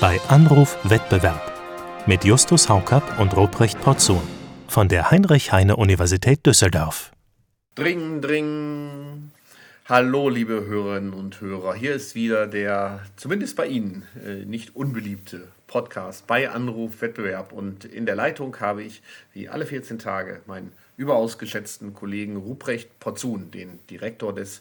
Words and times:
bei 0.00 0.20
Anruf 0.28 0.76
Wettbewerb 0.84 1.52
mit 2.06 2.22
Justus 2.22 2.68
Haukapp 2.68 3.18
und 3.18 3.34
Ruprecht 3.34 3.80
Porzun 3.80 4.20
von 4.68 4.88
der 4.88 5.10
Heinrich-Heine-Universität 5.10 6.44
Düsseldorf. 6.44 7.12
Dring, 7.76 8.20
dring. 8.20 9.30
Hallo, 9.86 10.28
liebe 10.28 10.66
Hörerinnen 10.66 11.14
und 11.14 11.40
Hörer. 11.40 11.74
Hier 11.74 11.94
ist 11.94 12.14
wieder 12.14 12.46
der, 12.46 13.06
zumindest 13.16 13.56
bei 13.56 13.68
Ihnen, 13.68 14.06
äh, 14.22 14.44
nicht 14.44 14.76
unbeliebte 14.76 15.48
Podcast 15.66 16.26
bei 16.26 16.50
Anruf 16.50 17.00
Wettbewerb. 17.00 17.52
Und 17.52 17.86
in 17.86 18.04
der 18.04 18.16
Leitung 18.16 18.60
habe 18.60 18.82
ich, 18.82 19.02
wie 19.32 19.48
alle 19.48 19.64
14 19.64 19.98
Tage, 19.98 20.42
meinen 20.44 20.72
überaus 20.98 21.38
geschätzten 21.38 21.94
Kollegen 21.94 22.36
Ruprecht 22.36 22.98
Porzun, 23.00 23.50
den 23.50 23.78
Direktor 23.86 24.34
des 24.34 24.60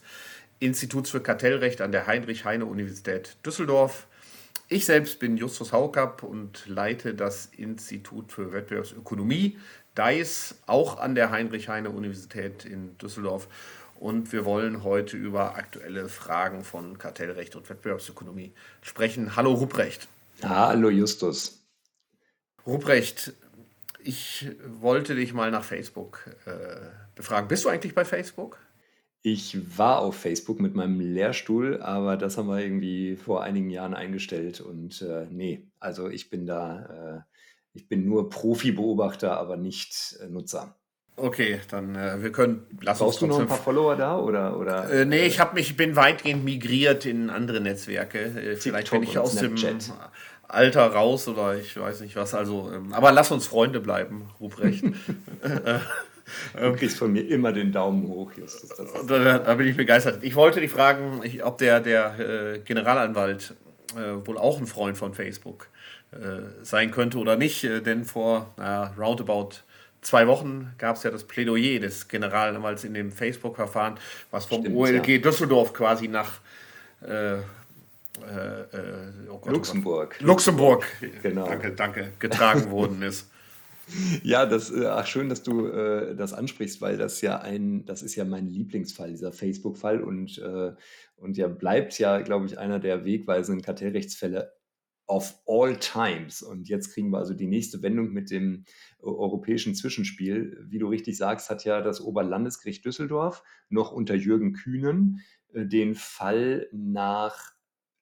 Instituts 0.60 1.10
für 1.10 1.20
Kartellrecht 1.20 1.82
an 1.82 1.92
der 1.92 2.08
Heinrich-Heine-Universität 2.08 3.36
Düsseldorf. 3.46 4.08
Ich 4.68 4.86
selbst 4.86 5.20
bin 5.20 5.38
Justus 5.38 5.72
Haukapp 5.72 6.24
und 6.24 6.66
leite 6.66 7.14
das 7.14 7.46
Institut 7.56 8.32
für 8.32 8.52
Wettbewerbsökonomie, 8.52 9.60
DICE, 9.96 10.56
auch 10.66 10.98
an 10.98 11.14
der 11.14 11.30
Heinrich-Heine-Universität 11.30 12.66
in 12.66 12.98
Düsseldorf. 12.98 13.48
Und 14.00 14.34
wir 14.34 14.44
wollen 14.44 14.84
heute 14.84 15.18
über 15.18 15.56
aktuelle 15.56 16.10
Fragen 16.10 16.64
von 16.64 16.98
Kartellrecht 16.98 17.56
und 17.56 17.70
Wettbewerbsökonomie 17.70 18.54
sprechen. 18.82 19.36
Hallo 19.36 19.54
Ruprecht. 19.54 20.08
Hallo 20.42 20.90
Justus. 20.90 21.62
Ruprecht, 22.66 23.34
ich 24.04 24.50
wollte 24.66 25.14
dich 25.14 25.34
mal 25.34 25.52
nach 25.52 25.64
Facebook 25.64 26.28
äh, 26.46 26.78
befragen. 27.14 27.48
Bist 27.48 27.66
du 27.66 27.70
eigentlich 27.70 27.94
bei 27.94 28.04
Facebook? 28.04 28.58
Ich 29.28 29.76
war 29.76 30.02
auf 30.02 30.18
Facebook 30.18 30.60
mit 30.60 30.76
meinem 30.76 31.00
Lehrstuhl, 31.00 31.82
aber 31.82 32.16
das 32.16 32.38
haben 32.38 32.48
wir 32.48 32.60
irgendwie 32.60 33.16
vor 33.16 33.42
einigen 33.42 33.72
Jahren 33.72 33.96
eingestellt 33.96 34.62
und 34.62 35.02
äh, 35.02 35.26
ne, 35.32 35.64
also 35.80 36.10
ich 36.10 36.30
bin 36.30 36.46
da, 36.46 37.24
äh, 37.24 37.38
ich 37.74 37.90
bin 37.90 38.06
nur 38.06 38.30
Profi-Beobachter, 38.30 39.36
aber 39.36 39.58
nicht 39.58 40.16
äh, 40.22 40.28
Nutzer. 40.28 40.76
Okay, 41.16 41.60
dann 41.72 41.96
äh, 41.96 42.22
wir 42.22 42.32
können 42.32 42.68
lass 42.82 43.00
Brauchst 43.00 43.20
du 43.20 43.26
noch 43.26 43.40
ein 43.40 43.48
paar 43.48 43.58
Follower 43.58 43.96
da 43.96 44.20
oder 44.20 44.60
oder? 44.60 44.92
Äh, 44.92 45.06
nee, 45.06 45.26
ich 45.26 45.40
habe 45.40 45.56
mich 45.56 45.76
bin 45.76 45.96
weitgehend 45.96 46.46
migriert 46.46 47.08
in 47.08 47.32
andere 47.32 47.62
Netzwerke. 47.62 48.20
Äh, 48.20 48.58
vielleicht 48.58 48.92
bin 48.92 49.02
ich 49.02 49.18
aus 49.18 49.32
Snapchat. 49.32 49.88
dem 49.88 49.94
Alter 50.48 50.86
raus 50.86 51.28
oder 51.28 51.58
ich 51.58 51.76
weiß 51.76 52.02
nicht 52.02 52.16
was. 52.16 52.36
Also, 52.36 52.72
ähm, 52.72 52.94
aber 52.94 53.12
lass 53.12 53.32
uns 53.32 53.48
Freunde 53.48 53.80
bleiben, 53.80 54.30
Ruprecht. 54.40 54.84
Äh, 56.56 56.72
Du 56.72 56.76
kriegst 56.76 56.98
von 56.98 57.12
mir 57.12 57.28
immer 57.28 57.52
den 57.52 57.72
Daumen 57.72 58.08
hoch, 58.08 58.32
Justus. 58.34 58.70
Da, 59.08 59.40
da, 59.40 59.54
bin 59.56 59.68
ich 59.68 59.78
begeistert. 59.78 60.24
Ich 60.24 60.36
wollte 60.36 60.60
dich 60.60 60.72
fragen, 60.72 61.22
ob 61.44 61.58
der, 61.58 61.80
der 61.80 62.20
äh, 62.20 62.60
Generalanwalt 62.60 63.56
äh, 63.96 64.26
wohl 64.26 64.38
auch 64.38 64.60
ein 64.60 64.68
Freund 64.68 64.98
von 64.98 65.14
Facebook 65.14 65.68
äh, 66.12 66.18
sein 66.64 66.92
könnte 66.92 67.18
oder 67.18 67.36
nicht. 67.36 67.64
Äh, 67.64 67.82
denn 67.82 68.06
vor 68.06 68.54
naja, 68.58 68.94
roundabout 68.98 69.50
zwei 70.02 70.28
Wochen 70.28 70.74
gab 70.78 70.98
es 70.98 71.04
ja 71.04 71.12
das 71.12 71.24
Plädoyer 71.24 71.80
des 71.80 72.08
Generalanwalts 72.08 72.84
in 72.84 72.94
dem 72.94 73.12
Facebook-Verfahren, 73.12 74.00
was 74.32 74.46
vom 74.46 74.62
Stimmt, 74.62 74.78
OLG 74.78 75.08
ja. 75.08 75.18
Düsseldorf 75.18 75.74
quasi 75.74 76.08
nach 76.08 76.40
äh, 77.02 77.36
äh, 77.36 77.42
oh 79.30 79.38
Gott, 79.40 79.52
Luxemburg. 79.52 80.16
Luxemburg, 80.22 80.86
genau. 81.22 81.48
danke, 81.48 81.72
danke, 81.72 82.14
getragen 82.20 82.70
worden 82.72 83.02
ist. 83.02 83.30
Ja, 84.24 84.46
das, 84.46 84.72
äh, 84.72 84.86
ach 84.86 85.06
schön, 85.06 85.30
dass 85.30 85.44
du 85.44 85.68
äh, 85.68 86.16
das 86.16 86.34
ansprichst, 86.34 86.82
weil 86.82 86.98
das 86.98 87.22
ja 87.22 87.40
ein, 87.40 87.86
das 87.86 88.02
ist 88.02 88.16
ja 88.16 88.26
mein 88.26 88.48
Lieblingsfall, 88.48 89.12
dieser 89.12 89.32
Facebook-Fall 89.32 90.02
und, 90.02 90.38
äh, 90.40 90.74
und 91.18 91.38
ja 91.38 91.48
bleibt 91.48 91.98
ja, 92.00 92.22
glaube 92.22 92.48
ich, 92.48 92.58
einer 92.58 92.80
der 92.80 93.06
wegweisenden 93.06 93.64
Kartellrechtsfälle 93.64 94.54
of 95.08 95.36
all 95.46 95.78
times. 95.78 96.42
Und 96.42 96.68
jetzt 96.68 96.94
kriegen 96.94 97.10
wir 97.12 97.20
also 97.20 97.34
die 97.34 97.48
nächste 97.48 97.82
Wendung 97.82 98.12
mit 98.12 98.32
dem 98.32 98.66
äh, 99.00 99.06
europäischen 99.06 99.76
Zwischenspiel. 99.76 100.66
Wie 100.68 100.80
du 100.80 100.88
richtig 100.88 101.18
sagst, 101.18 101.50
hat 101.50 101.64
ja 101.64 101.82
das 101.82 102.02
Oberlandesgericht 102.02 102.84
Düsseldorf 102.86 103.44
noch 103.70 103.92
unter 103.92 104.16
Jürgen 104.16 104.54
Kühnen 104.54 105.22
äh, 105.54 105.66
den 105.66 105.96
Fall 105.96 106.68
nach 106.72 107.55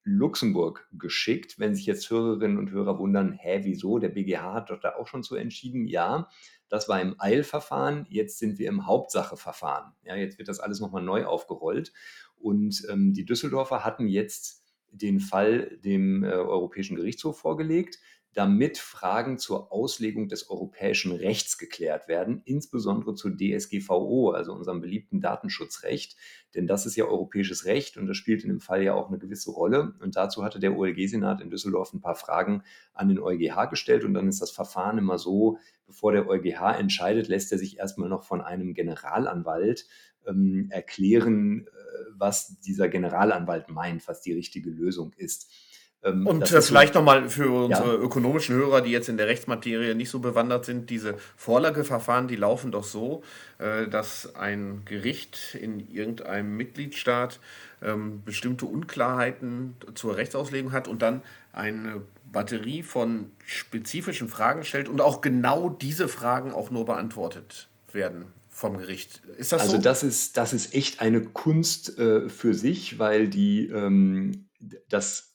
Luxemburg 0.04 0.88
geschickt. 0.94 1.60
Wenn 1.60 1.76
sich 1.76 1.86
jetzt 1.86 2.10
Hörerinnen 2.10 2.58
und 2.58 2.72
Hörer 2.72 3.00
wundern, 3.00 3.32
hä, 3.32 3.62
wieso? 3.64 4.00
Der 4.00 4.10
BGH 4.10 4.54
hat 4.54 4.70
doch 4.70 4.80
da 4.80 4.96
auch 4.96 5.08
schon 5.08 5.24
so 5.24 5.36
entschieden. 5.36 5.88
Ja, 5.88 6.30
das 6.70 6.90
war 6.90 7.02
im 7.02 7.16
Eilverfahren. 7.20 8.06
Jetzt 8.10 8.40
sind 8.40 8.60
wir 8.60 8.68
im 8.68 8.86
Hauptsacheverfahren. 8.86 9.94
Ja, 10.04 10.16
jetzt 10.16 10.38
wird 10.38 10.50
das 10.50 10.60
alles 10.60 10.80
nochmal 10.80 11.04
neu 11.04 11.26
aufgerollt. 11.26 11.94
Und 12.36 12.86
ähm, 12.90 13.14
die 13.14 13.26
Düsseldorfer 13.26 13.86
hatten 13.86 14.08
jetzt 14.08 14.64
den 14.92 15.20
Fall 15.20 15.78
dem 15.84 16.24
äh, 16.24 16.28
Europäischen 16.28 16.96
Gerichtshof 16.96 17.40
vorgelegt 17.40 18.00
damit 18.34 18.78
Fragen 18.78 19.38
zur 19.38 19.72
Auslegung 19.72 20.28
des 20.28 20.50
europäischen 20.50 21.12
Rechts 21.12 21.58
geklärt 21.58 22.08
werden, 22.08 22.42
insbesondere 22.46 23.14
zur 23.14 23.38
DSGVO, 23.38 24.32
also 24.32 24.54
unserem 24.54 24.82
beliebten 24.82 25.22
Datenschutzrecht. 25.22 26.16
Denn 26.56 26.68
das 26.68 26.86
ist 26.86 26.96
ja 26.96 27.06
europäisches 27.06 27.66
Recht 27.66 27.98
und 27.98 28.08
das 28.08 28.18
spielt 28.18 28.44
in 28.44 28.50
dem 28.50 28.60
Fall 28.60 28.84
ja 28.84 28.94
auch 28.94 29.10
eine 29.10 29.20
gewisse 29.20 29.52
Rolle. 29.52 29.94
Und 30.02 30.16
dazu 30.16 30.44
hatte 30.44 30.60
der 30.60 30.76
OLG-Senat 30.76 31.42
in 31.42 31.50
Düsseldorf 31.50 31.94
ein 31.94 32.02
paar 32.02 32.16
Fragen 32.16 32.64
an 32.94 33.08
den 33.08 33.20
EuGH 33.20 33.70
gestellt. 33.70 34.04
Und 34.04 34.14
dann 34.14 34.28
ist 34.28 34.42
das 34.42 34.52
Verfahren 34.52 34.98
immer 34.98 35.18
so, 35.18 35.58
bevor 35.86 36.12
der 36.12 36.28
EuGH 36.28 36.80
entscheidet, 36.80 37.28
lässt 37.28 37.52
er 37.52 37.60
sich 37.60 37.78
erstmal 37.78 38.10
noch 38.10 38.24
von 38.24 38.42
einem 38.42 38.74
Generalanwalt 38.74 39.88
ähm, 40.28 40.68
erklären, 40.72 41.68
äh, 41.68 41.72
was 42.16 42.60
dieser 42.62 42.90
Generalanwalt 42.90 43.70
meint, 43.70 44.08
was 44.08 44.22
die 44.22 44.34
richtige 44.34 44.70
Lösung 44.70 45.14
ist. 45.18 45.52
Ähm, 46.04 46.28
und 46.28 46.52
das 46.52 46.68
vielleicht 46.68 46.96
nochmal 46.96 47.30
für 47.30 47.50
unsere 47.66 47.96
ja. 47.96 48.02
ökonomischen 48.02 48.56
Hörer, 48.56 48.82
die 48.82 48.92
jetzt 48.92 49.10
in 49.10 49.18
der 49.18 49.28
Rechtsmaterie 49.28 49.96
nicht 49.96 50.10
so 50.10 50.20
bewandert 50.20 50.66
sind, 50.66 50.90
diese 50.90 51.16
Vorlageverfahren, 51.38 52.28
die 52.28 52.36
laufen 52.36 52.72
doch 52.72 52.84
so, 52.84 53.24
äh, 53.60 53.88
dass 53.88 54.36
ein 54.36 54.82
Gericht 54.86 55.58
in 55.60 55.80
irgendeinem 55.92 56.58
Mitgliedstaat 56.58 57.40
ähm, 57.82 58.22
bestimmte 58.26 58.66
Unklarheiten 58.66 59.76
zur 59.96 60.18
Rechtsauslegung 60.18 60.72
hat 60.72 60.88
und 60.88 61.02
dann 61.02 61.22
eine 61.52 62.02
Batterie 62.32 62.84
von 62.84 63.32
spezifischen 63.46 64.28
Fragen 64.28 64.64
stellt 64.64 64.90
und 64.90 65.02
auch 65.02 65.22
genau 65.22 65.70
diese 65.70 66.08
Fragen 66.08 66.52
auch 66.52 66.72
nur 66.72 66.86
beantwortet 66.86 67.70
werden 67.92 68.26
vom 68.50 68.78
Gericht. 68.78 69.22
Ist 69.38 69.52
das 69.52 69.62
also 69.62 69.76
so? 69.78 69.82
das 69.82 70.04
ist 70.04 70.38
das 70.38 70.54
ist 70.54 70.74
echt 70.74 71.00
eine 71.02 71.22
Kunst 71.22 71.98
äh, 71.98 72.30
für 72.30 72.54
sich, 72.54 73.00
weil 73.00 73.28
die 73.28 73.68
ähm, 73.68 74.46
das 74.90 75.33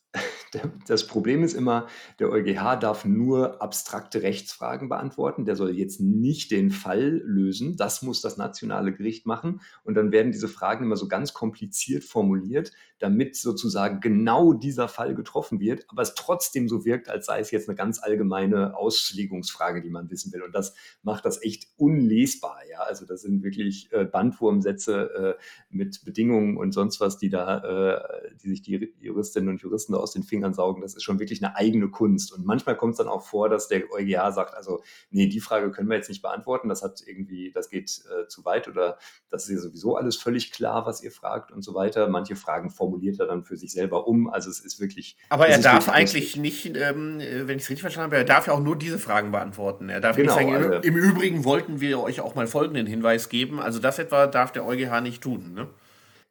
das 0.87 1.07
Problem 1.07 1.43
ist 1.43 1.55
immer, 1.55 1.87
der 2.19 2.31
EuGH 2.31 2.77
darf 2.81 3.05
nur 3.05 3.61
abstrakte 3.63 4.23
Rechtsfragen 4.23 4.89
beantworten. 4.89 5.45
Der 5.45 5.57
soll 5.57 5.77
jetzt 5.77 6.01
nicht 6.01 6.51
den 6.51 6.71
Fall 6.71 7.23
lösen. 7.25 7.77
Das 7.77 8.03
muss 8.03 8.21
das 8.21 8.37
nationale 8.37 8.93
Gericht 8.93 9.27
machen. 9.27 9.61
Und 9.85 9.95
dann 9.95 10.13
werden 10.13 10.33
diese 10.33 10.49
Fragen 10.49 10.85
immer 10.85 10.97
so 10.97 11.09
ganz 11.09 11.33
kompliziert 11.33 12.05
formuliert, 12.05 12.73
damit 12.99 13.37
sozusagen 13.37 14.01
genau 14.01 14.53
dieser 14.53 14.89
Fall 14.89 15.15
getroffen 15.15 15.61
wird, 15.61 15.85
aber 15.89 16.03
es 16.03 16.15
trotzdem 16.15 16.69
so 16.69 16.85
wirkt, 16.85 17.09
als 17.09 17.27
sei 17.27 17.41
es 17.41 17.51
jetzt 17.51 17.69
eine 17.69 17.77
ganz 17.77 18.03
allgemeine 18.03 18.77
Auslegungsfrage, 18.77 19.83
die 19.83 19.91
man 19.91 20.11
wissen 20.11 20.33
will. 20.33 20.43
Und 20.43 20.55
das 20.55 20.75
macht 21.03 21.25
das 21.25 21.43
echt 21.43 21.69
unlesbar. 21.77 22.59
Ja? 22.71 22.81
Also 22.81 23.07
das 23.07 23.23
sind 23.23 23.43
wirklich 23.43 23.93
äh, 23.93 24.05
Bandwurmsätze 24.05 25.37
äh, 25.39 25.43
mit 25.71 26.05
Bedingungen 26.05 26.57
und 26.57 26.73
sonst 26.73 27.01
was, 27.01 27.19
die 27.19 27.29
da, 27.29 27.59
äh, 27.59 28.31
die 28.43 28.49
sich 28.49 28.63
die 28.63 28.95
Juristinnen 29.01 29.49
und 29.49 29.61
Juristen 29.61 29.95
aus 29.95 30.13
den 30.13 30.23
Fingern 30.23 30.38
saugen. 30.55 30.83
Das 30.83 30.95
ist 30.95 31.03
schon 31.03 31.19
wirklich 31.19 31.43
eine 31.45 31.57
eigene 31.57 31.89
Kunst. 31.89 32.33
Und 32.33 32.47
manchmal 32.47 32.77
kommt 32.77 32.93
es 32.93 32.99
dann 32.99 33.09
auch 33.09 33.23
vor, 33.23 33.49
dass 33.49 33.69
der 33.69 33.91
EuGH 33.91 34.33
sagt, 34.33 34.55
also 34.55 34.83
nee, 35.11 35.27
die 35.27 35.41
Frage 35.41 35.71
können 35.71 35.89
wir 35.89 35.97
jetzt 35.97 36.09
nicht 36.09 36.23
beantworten. 36.23 36.69
Das 36.69 36.83
hat 36.83 37.03
irgendwie, 37.07 37.51
das 37.53 37.71
geht 37.71 37.89
äh, 37.89 38.27
zu 38.29 38.45
weit 38.45 38.69
oder 38.69 38.99
das 39.31 39.45
ist 39.45 39.51
ja 39.51 39.59
sowieso 39.59 39.97
alles 39.97 40.17
völlig 40.17 40.53
klar, 40.53 40.87
was 40.87 41.03
ihr 41.03 41.11
fragt 41.11 41.53
und 41.53 41.63
so 41.63 41.75
weiter. 41.75 42.09
Manche 42.09 42.37
Fragen 42.37 42.71
formuliert 42.71 43.21
er 43.21 43.27
dann 43.27 43.45
für 43.45 43.57
sich 43.57 43.73
selber 43.73 44.07
um. 44.07 44.29
Also 44.29 44.51
es 44.51 44.61
ist 44.61 44.81
wirklich. 44.81 45.17
Aber 45.29 45.49
er 45.49 45.59
darf 45.59 45.89
eigentlich 45.89 46.37
nicht, 46.37 46.67
ähm, 46.67 47.19
wenn 47.19 47.57
ich 47.57 47.65
es 47.65 47.71
richtig 47.71 47.81
verstanden 47.81 48.13
habe, 48.13 48.17
er 48.17 48.25
darf 48.25 48.47
ja 48.47 48.53
auch 48.53 48.61
nur 48.61 48.77
diese 48.77 48.99
Fragen 48.99 49.33
beantworten. 49.33 49.89
Er 49.89 50.01
darf 50.01 50.17
genau, 50.17 50.37
nicht 50.37 50.51
sagen, 50.51 50.65
also, 50.65 50.81
im 50.81 50.97
Übrigen 50.97 51.45
wollten 51.45 51.81
wir 51.81 52.01
euch 52.01 52.21
auch 52.21 52.35
mal 52.35 52.47
folgenden 52.47 52.87
Hinweis 52.87 53.29
geben. 53.29 53.61
Also 53.61 53.79
das 53.79 53.99
etwa 53.99 54.27
darf 54.27 54.53
der 54.53 54.65
EuGH 54.65 55.01
nicht 55.01 55.23
tun. 55.23 55.55
Ne? 55.55 55.69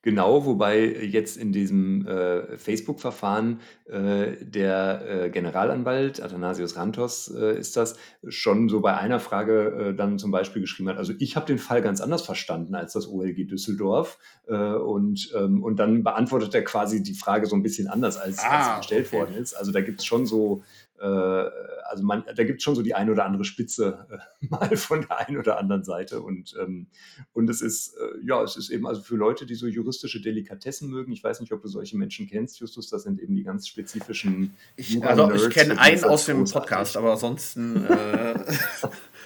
Genau, 0.07 0.45
wobei 0.45 0.85
jetzt 0.85 1.35
in 1.35 1.51
diesem 1.51 2.07
äh, 2.07 2.57
Facebook-Verfahren 2.57 3.59
äh, 3.87 4.37
der 4.39 5.25
äh, 5.25 5.29
Generalanwalt, 5.29 6.23
Athanasius 6.23 6.77
Rantos 6.77 7.27
äh, 7.35 7.59
ist 7.59 7.75
das, 7.75 7.97
schon 8.25 8.69
so 8.69 8.79
bei 8.79 8.95
einer 8.95 9.19
Frage 9.19 9.89
äh, 9.89 9.93
dann 9.93 10.17
zum 10.17 10.31
Beispiel 10.31 10.61
geschrieben 10.61 10.87
hat, 10.87 10.95
also 10.95 11.11
ich 11.19 11.35
habe 11.35 11.45
den 11.45 11.57
Fall 11.57 11.81
ganz 11.81 11.99
anders 11.99 12.21
verstanden 12.21 12.73
als 12.73 12.93
das 12.93 13.09
OLG 13.09 13.49
Düsseldorf 13.49 14.17
äh, 14.47 14.55
und, 14.55 15.29
ähm, 15.35 15.61
und 15.61 15.77
dann 15.77 16.05
beantwortet 16.05 16.55
er 16.55 16.63
quasi 16.63 17.03
die 17.03 17.13
Frage 17.13 17.45
so 17.45 17.57
ein 17.57 17.61
bisschen 17.61 17.89
anders, 17.89 18.15
als, 18.15 18.39
ah, 18.39 18.75
als 18.75 18.77
gestellt 18.77 19.07
okay. 19.07 19.17
worden 19.17 19.35
ist. 19.35 19.55
Also 19.55 19.73
da 19.73 19.81
gibt 19.81 19.99
es 19.99 20.05
schon 20.05 20.25
so 20.25 20.63
also 21.03 22.03
man, 22.03 22.23
da 22.35 22.43
gibt 22.43 22.57
es 22.57 22.63
schon 22.63 22.75
so 22.75 22.81
die 22.81 22.95
eine 22.95 23.11
oder 23.11 23.25
andere 23.25 23.43
Spitze 23.43 24.07
äh, 24.09 24.45
mal 24.49 24.75
von 24.77 25.01
der 25.01 25.27
einen 25.27 25.37
oder 25.37 25.57
anderen 25.57 25.83
Seite. 25.83 26.21
Und, 26.21 26.55
ähm, 26.59 26.87
und 27.33 27.49
es 27.49 27.61
ist, 27.61 27.95
äh, 27.97 28.25
ja, 28.25 28.43
es 28.43 28.57
ist 28.57 28.69
eben 28.69 28.87
also 28.87 29.01
für 29.01 29.15
Leute, 29.15 29.45
die 29.45 29.55
so 29.55 29.67
juristische 29.67 30.21
Delikatessen 30.21 30.89
mögen, 30.89 31.11
ich 31.11 31.23
weiß 31.23 31.39
nicht, 31.39 31.51
ob 31.53 31.61
du 31.61 31.67
solche 31.67 31.97
Menschen 31.97 32.27
kennst, 32.27 32.59
Justus, 32.59 32.89
das 32.89 33.03
sind 33.03 33.19
eben 33.19 33.35
die 33.35 33.43
ganz 33.43 33.67
spezifischen. 33.67 34.55
Ich, 34.75 35.03
also 35.03 35.31
ich 35.31 35.49
kenne 35.49 35.79
einen 35.79 36.03
aus 36.03 36.25
dem 36.25 36.45
Podcast, 36.45 36.97
aber 36.97 37.13
ansonsten. 37.13 37.85
Äh, 37.85 38.35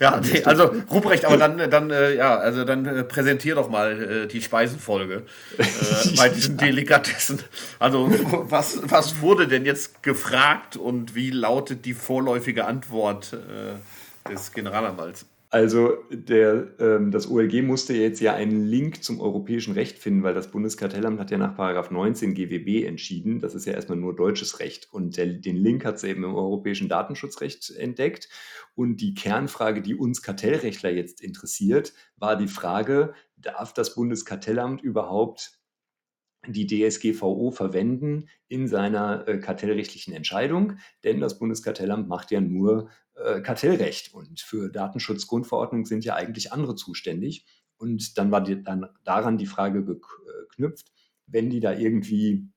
Ja, 0.00 0.20
nee, 0.20 0.42
also 0.44 0.74
Ruprecht, 0.90 1.24
aber 1.24 1.36
dann, 1.36 1.70
dann, 1.70 1.90
äh, 1.90 2.14
ja, 2.14 2.36
also 2.36 2.64
dann 2.64 2.86
äh, 2.86 3.04
präsentier 3.04 3.54
doch 3.54 3.68
mal 3.68 4.02
äh, 4.02 4.26
die 4.26 4.42
Speisenfolge 4.42 5.22
äh, 5.58 5.64
bei 6.16 6.28
diesen 6.28 6.56
Delikatessen. 6.56 7.40
Also 7.78 8.10
was, 8.48 8.80
was 8.84 9.20
wurde 9.20 9.48
denn 9.48 9.64
jetzt 9.64 10.02
gefragt 10.02 10.76
und 10.76 11.14
wie 11.14 11.30
lautet 11.30 11.84
die 11.84 11.94
vorläufige 11.94 12.64
Antwort 12.64 13.32
äh, 13.32 14.30
des 14.30 14.52
Generalanwalts? 14.52 15.26
Also 15.52 15.98
der, 16.10 16.80
ähm, 16.80 17.10
das 17.10 17.30
OLG 17.30 17.60
musste 17.60 17.92
jetzt 17.92 18.20
ja 18.20 18.32
einen 18.32 18.64
Link 18.64 19.04
zum 19.04 19.20
europäischen 19.20 19.74
Recht 19.74 19.98
finden, 19.98 20.22
weil 20.22 20.32
das 20.32 20.50
Bundeskartellamt 20.50 21.20
hat 21.20 21.30
ja 21.30 21.36
nach 21.36 21.54
Paragraph 21.54 21.90
19 21.90 22.32
GWB 22.32 22.86
entschieden. 22.86 23.38
Das 23.38 23.54
ist 23.54 23.66
ja 23.66 23.74
erstmal 23.74 23.98
nur 23.98 24.16
deutsches 24.16 24.60
Recht. 24.60 24.88
Und 24.90 25.18
der, 25.18 25.26
den 25.26 25.56
Link 25.56 25.84
hat 25.84 26.00
sie 26.00 26.08
eben 26.08 26.24
im 26.24 26.34
europäischen 26.34 26.88
Datenschutzrecht 26.88 27.68
entdeckt. 27.76 28.30
Und 28.74 29.02
die 29.02 29.12
Kernfrage, 29.12 29.82
die 29.82 29.94
uns 29.94 30.22
Kartellrechtler 30.22 30.90
jetzt 30.90 31.20
interessiert, 31.20 31.92
war 32.16 32.36
die 32.36 32.48
Frage, 32.48 33.12
darf 33.36 33.74
das 33.74 33.94
Bundeskartellamt 33.94 34.80
überhaupt 34.80 35.61
die 36.46 36.66
DSGVO 36.66 37.50
verwenden 37.52 38.28
in 38.48 38.66
seiner 38.66 39.26
äh, 39.28 39.38
kartellrechtlichen 39.38 40.12
Entscheidung, 40.12 40.78
denn 41.04 41.20
das 41.20 41.38
Bundeskartellamt 41.38 42.08
macht 42.08 42.30
ja 42.30 42.40
nur 42.40 42.90
äh, 43.14 43.40
Kartellrecht 43.40 44.12
und 44.12 44.40
für 44.40 44.68
Datenschutzgrundverordnung 44.68 45.84
sind 45.84 46.04
ja 46.04 46.14
eigentlich 46.14 46.52
andere 46.52 46.74
zuständig. 46.74 47.46
Und 47.76 48.18
dann 48.18 48.30
war 48.30 48.42
die, 48.42 48.62
dann 48.62 48.86
daran 49.04 49.38
die 49.38 49.46
Frage 49.46 49.84
geknüpft, 49.84 50.92
wenn 51.26 51.50
die 51.50 51.60
da 51.60 51.72
irgendwie 51.72 52.48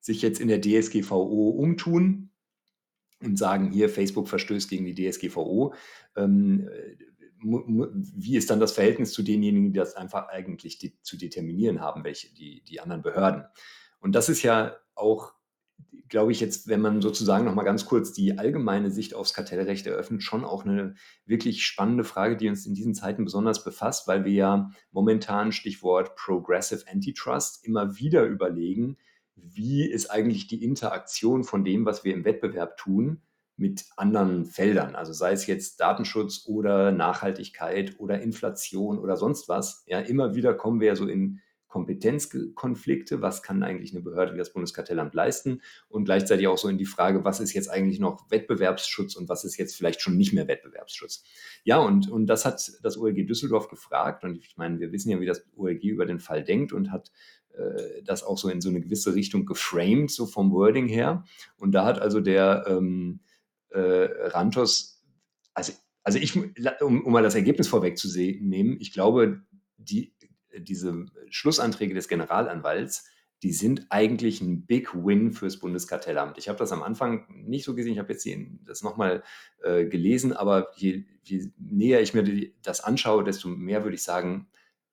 sich 0.00 0.22
jetzt 0.22 0.40
in 0.40 0.48
der 0.48 0.60
DSGVO 0.60 1.50
umtun 1.50 2.30
und 3.20 3.38
sagen, 3.38 3.70
hier 3.70 3.88
Facebook 3.88 4.28
verstößt 4.28 4.68
gegen 4.68 4.84
die 4.84 4.94
DSGVO, 4.94 5.74
ähm, 6.16 6.68
wie 7.42 8.36
ist 8.36 8.50
dann 8.50 8.60
das 8.60 8.72
Verhältnis 8.72 9.12
zu 9.12 9.22
denjenigen, 9.22 9.72
die 9.72 9.78
das 9.78 9.94
einfach 9.94 10.28
eigentlich 10.28 10.78
die, 10.78 11.00
zu 11.02 11.16
determinieren 11.16 11.80
haben, 11.80 12.04
welche 12.04 12.32
die, 12.34 12.62
die 12.64 12.80
anderen 12.80 13.02
Behörden? 13.02 13.44
Und 14.00 14.14
das 14.14 14.28
ist 14.28 14.42
ja 14.42 14.76
auch, 14.94 15.32
glaube 16.08 16.32
ich, 16.32 16.40
jetzt, 16.40 16.68
wenn 16.68 16.80
man 16.80 17.00
sozusagen 17.00 17.44
nochmal 17.44 17.64
ganz 17.64 17.86
kurz 17.86 18.12
die 18.12 18.38
allgemeine 18.38 18.90
Sicht 18.90 19.14
aufs 19.14 19.34
Kartellrecht 19.34 19.86
eröffnet, 19.86 20.22
schon 20.22 20.44
auch 20.44 20.64
eine 20.64 20.94
wirklich 21.24 21.64
spannende 21.64 22.04
Frage, 22.04 22.36
die 22.36 22.48
uns 22.48 22.66
in 22.66 22.74
diesen 22.74 22.94
Zeiten 22.94 23.24
besonders 23.24 23.64
befasst, 23.64 24.08
weil 24.08 24.24
wir 24.24 24.32
ja 24.32 24.70
momentan 24.90 25.52
Stichwort 25.52 26.14
Progressive 26.16 26.84
Antitrust 26.90 27.64
immer 27.64 27.96
wieder 27.96 28.24
überlegen, 28.24 28.98
wie 29.34 29.84
ist 29.84 30.10
eigentlich 30.10 30.46
die 30.46 30.62
Interaktion 30.62 31.44
von 31.44 31.64
dem, 31.64 31.86
was 31.86 32.04
wir 32.04 32.14
im 32.14 32.24
Wettbewerb 32.24 32.76
tun, 32.76 33.22
mit 33.62 33.86
anderen 33.96 34.44
Feldern, 34.44 34.96
also 34.96 35.12
sei 35.12 35.32
es 35.32 35.46
jetzt 35.46 35.78
Datenschutz 35.80 36.44
oder 36.46 36.90
Nachhaltigkeit 36.90 37.94
oder 37.98 38.20
Inflation 38.20 38.98
oder 38.98 39.16
sonst 39.16 39.48
was. 39.48 39.84
Ja, 39.86 40.00
immer 40.00 40.34
wieder 40.34 40.52
kommen 40.52 40.80
wir 40.80 40.88
ja 40.88 40.96
so 40.96 41.06
in 41.06 41.40
Kompetenzkonflikte, 41.68 43.22
was 43.22 43.42
kann 43.42 43.62
eigentlich 43.62 43.94
eine 43.94 44.02
Behörde 44.02 44.34
wie 44.34 44.38
das 44.38 44.52
Bundeskartellamt 44.52 45.14
leisten 45.14 45.62
und 45.88 46.04
gleichzeitig 46.04 46.46
auch 46.48 46.58
so 46.58 46.68
in 46.68 46.76
die 46.76 46.84
Frage, 46.84 47.24
was 47.24 47.40
ist 47.40 47.54
jetzt 47.54 47.70
eigentlich 47.70 47.98
noch 47.98 48.30
Wettbewerbsschutz 48.30 49.14
und 49.14 49.30
was 49.30 49.44
ist 49.44 49.56
jetzt 49.56 49.76
vielleicht 49.76 50.02
schon 50.02 50.18
nicht 50.18 50.34
mehr 50.34 50.48
Wettbewerbsschutz. 50.48 51.24
Ja, 51.64 51.78
und, 51.78 52.10
und 52.10 52.26
das 52.26 52.44
hat 52.44 52.72
das 52.82 52.98
OLG 52.98 53.26
Düsseldorf 53.26 53.68
gefragt 53.68 54.22
und 54.24 54.36
ich 54.36 54.56
meine, 54.58 54.80
wir 54.80 54.92
wissen 54.92 55.08
ja, 55.08 55.18
wie 55.18 55.24
das 55.24 55.46
OLG 55.56 55.84
über 55.84 56.04
den 56.04 56.18
Fall 56.18 56.44
denkt 56.44 56.74
und 56.74 56.90
hat 56.90 57.10
äh, 57.54 58.02
das 58.04 58.22
auch 58.22 58.36
so 58.36 58.50
in 58.50 58.60
so 58.60 58.68
eine 58.68 58.80
gewisse 58.80 59.14
Richtung 59.14 59.46
geframed, 59.46 60.10
so 60.10 60.26
vom 60.26 60.52
Wording 60.52 60.88
her. 60.88 61.24
Und 61.56 61.72
da 61.72 61.86
hat 61.86 62.00
also 62.00 62.20
der 62.20 62.66
ähm, 62.68 63.20
äh, 63.24 63.31
Rantos, 63.78 65.02
also, 65.54 65.72
also 66.02 66.18
ich, 66.18 66.36
um, 66.80 67.04
um 67.04 67.12
mal 67.12 67.22
das 67.22 67.34
Ergebnis 67.34 67.68
vorwegzunehmen, 67.68 68.80
ich 68.80 68.92
glaube, 68.92 69.42
die, 69.76 70.14
diese 70.56 71.06
Schlussanträge 71.30 71.94
des 71.94 72.08
Generalanwalts, 72.08 73.06
die 73.42 73.52
sind 73.52 73.86
eigentlich 73.90 74.40
ein 74.40 74.66
Big 74.66 74.94
Win 74.94 75.32
fürs 75.32 75.58
Bundeskartellamt. 75.58 76.38
Ich 76.38 76.48
habe 76.48 76.58
das 76.58 76.70
am 76.70 76.82
Anfang 76.82 77.26
nicht 77.28 77.64
so 77.64 77.74
gesehen, 77.74 77.94
ich 77.94 77.98
habe 77.98 78.12
jetzt 78.12 78.28
das 78.64 78.82
nochmal 78.82 79.24
äh, 79.62 79.86
gelesen, 79.86 80.32
aber 80.32 80.68
je, 80.76 81.04
je, 81.24 81.50
näher 81.58 82.00
ich 82.00 82.14
mir 82.14 82.52
das 82.62 82.80
anschaue, 82.80 83.24
desto 83.24 83.48
mehr 83.48 83.82
würde 83.82 83.96
ich 83.96 84.02
sagen, 84.02 84.48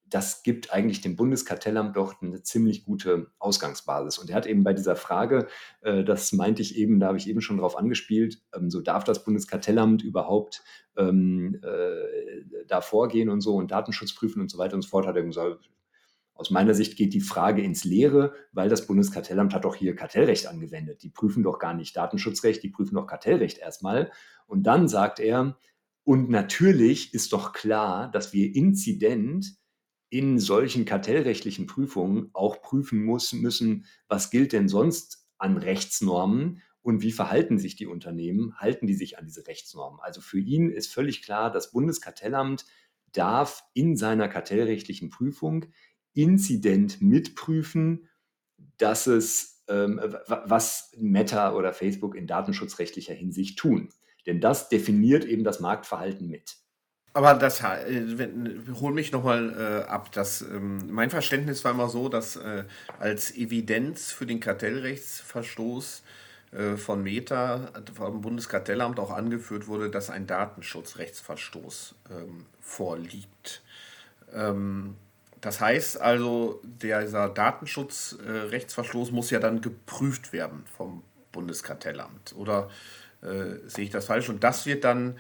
das 0.10 0.44
gibt 0.44 0.74
eigentlich 0.74 1.02
dem 1.02 1.16
Bundeskartellamt 1.16 1.96
doch 1.96 2.22
eine 2.22 2.42
ziemlich 2.44 2.84
gute 2.84 3.32
Ausgangsbasis. 3.40 4.18
Und 4.18 4.30
er 4.30 4.36
hat 4.36 4.48
eben 4.48 4.64
bei 4.64 4.74
dieser 4.74 4.96
Frage, 4.96 5.48
äh, 5.82 6.04
das 6.04 6.34
meinte 6.34 6.62
ich 6.62 6.78
eben, 6.78 7.00
da 7.00 7.08
habe 7.08 7.18
ich 7.18 7.30
eben 7.30 7.42
schon 7.42 7.58
drauf 7.58 7.78
angespielt, 7.78 8.42
ähm, 8.56 8.70
so 8.70 8.82
darf 8.82 9.04
das 9.04 9.24
Bundeskartellamt 9.24 10.04
überhaupt 10.04 10.64
ähm, 10.98 11.60
äh, 11.64 12.66
da 12.68 12.82
vorgehen 12.82 13.30
und 13.30 13.42
so 13.42 13.56
und 13.56 13.72
Datenschutz 13.72 14.14
prüfen 14.14 14.42
und 14.42 14.50
so 14.50 14.58
weiter 14.58 14.76
und 14.76 14.82
so 14.82 14.90
fort, 14.90 15.08
hat 15.08 15.16
er 15.16 15.24
gesagt, 15.24 15.70
aus 16.34 16.52
meiner 16.52 16.74
Sicht 16.74 16.96
geht 16.96 17.14
die 17.14 17.20
Frage 17.20 17.62
ins 17.62 17.84
Leere, 17.84 18.34
weil 18.54 18.70
das 18.70 18.88
Bundeskartellamt 18.88 19.54
hat 19.54 19.66
doch 19.66 19.76
hier 19.76 19.94
Kartellrecht 19.94 20.48
angewendet. 20.48 21.04
Die 21.04 21.10
prüfen 21.10 21.44
doch 21.44 21.60
gar 21.60 21.74
nicht 21.74 21.98
Datenschutzrecht, 21.98 22.64
die 22.64 22.70
prüfen 22.70 22.96
doch 22.96 23.08
Kartellrecht 23.08 23.58
erstmal. 23.58 24.10
Und 24.48 24.64
dann 24.64 24.88
sagt 24.88 25.20
er, 25.20 25.58
und 26.06 26.30
natürlich 26.30 27.14
ist 27.14 27.34
doch 27.34 27.52
klar, 27.52 28.10
dass 28.10 28.32
wir 28.32 28.56
Inzident 28.56 29.60
in 30.10 30.40
solchen 30.40 30.86
kartellrechtlichen 30.86 31.68
Prüfungen 31.68 32.30
auch 32.34 32.62
prüfen 32.62 33.04
muss, 33.04 33.34
müssen, 33.34 33.86
was 34.08 34.32
gilt 34.32 34.54
denn 34.54 34.68
sonst 34.68 35.28
an 35.38 35.58
Rechtsnormen 35.58 36.62
und 36.82 37.02
wie 37.02 37.12
verhalten 37.12 37.60
sich 37.60 37.76
die 37.76 37.86
Unternehmen, 37.86 38.58
halten 38.58 38.88
die 38.88 38.96
sich 38.96 39.18
an 39.20 39.26
diese 39.26 39.48
Rechtsnormen. 39.48 40.00
Also 40.02 40.22
für 40.22 40.40
ihn 40.40 40.70
ist 40.70 40.92
völlig 40.92 41.22
klar, 41.22 41.52
das 41.52 41.72
Bundeskartellamt 41.72 42.66
darf 43.12 43.64
in 43.74 43.96
seiner 43.96 44.28
kartellrechtlichen 44.28 45.10
Prüfung 45.10 45.66
Inzident 46.14 47.02
mitprüfen, 47.02 48.10
dass 48.78 49.08
es, 49.08 49.64
ähm, 49.68 50.00
was 50.28 50.92
Meta 50.98 51.54
oder 51.54 51.74
Facebook 51.74 52.16
in 52.16 52.28
datenschutzrechtlicher 52.28 53.14
Hinsicht 53.14 53.60
tun. 53.60 53.90
Denn 54.26 54.42
das 54.42 54.70
definiert 54.70 55.26
eben 55.26 55.44
das 55.44 55.60
Marktverhalten 55.60 56.28
mit. 56.28 56.58
Aber 57.14 57.34
das 57.34 57.62
äh, 57.62 58.30
hol 58.80 58.94
mich 58.94 59.12
nochmal 59.12 59.84
äh, 59.86 59.90
ab. 59.90 60.12
Das, 60.12 60.42
ähm, 60.42 60.92
mein 60.92 61.10
Verständnis 61.10 61.64
war 61.66 61.72
immer 61.72 61.90
so, 61.90 62.08
dass 62.08 62.36
äh, 62.36 62.66
als 63.00 63.36
Evidenz 63.36 64.12
für 64.12 64.26
den 64.26 64.40
Kartellrechtsverstoß 64.40 66.04
äh, 66.52 66.78
von 66.78 67.04
Meta 67.04 67.72
vom 67.94 68.22
Bundeskartellamt 68.22 69.00
auch 69.00 69.12
angeführt 69.12 69.68
wurde, 69.68 69.90
dass 69.90 70.10
ein 70.10 70.28
Datenschutzrechtsverstoß 70.28 71.96
ähm, 72.12 72.46
vorliegt. 72.60 73.64
Ähm, 74.34 74.96
das 75.42 75.62
heißt 75.62 76.02
also, 76.02 76.62
dieser 76.64 77.30
Datenschutzrechtsverstoß 77.30 79.12
muss 79.12 79.30
ja 79.30 79.40
dann 79.40 79.62
geprüft 79.62 80.34
werden 80.34 80.64
vom 80.78 81.04
Bundeskartellamt. 81.32 82.36
Oder 82.36 82.70
äh, 83.22 83.68
sehe 83.68 83.86
ich 83.86 83.90
das 83.90 84.06
falsch? 84.06 84.30
Und 84.30 84.44
das 84.44 84.66
wird 84.66 84.84
dann 84.84 85.18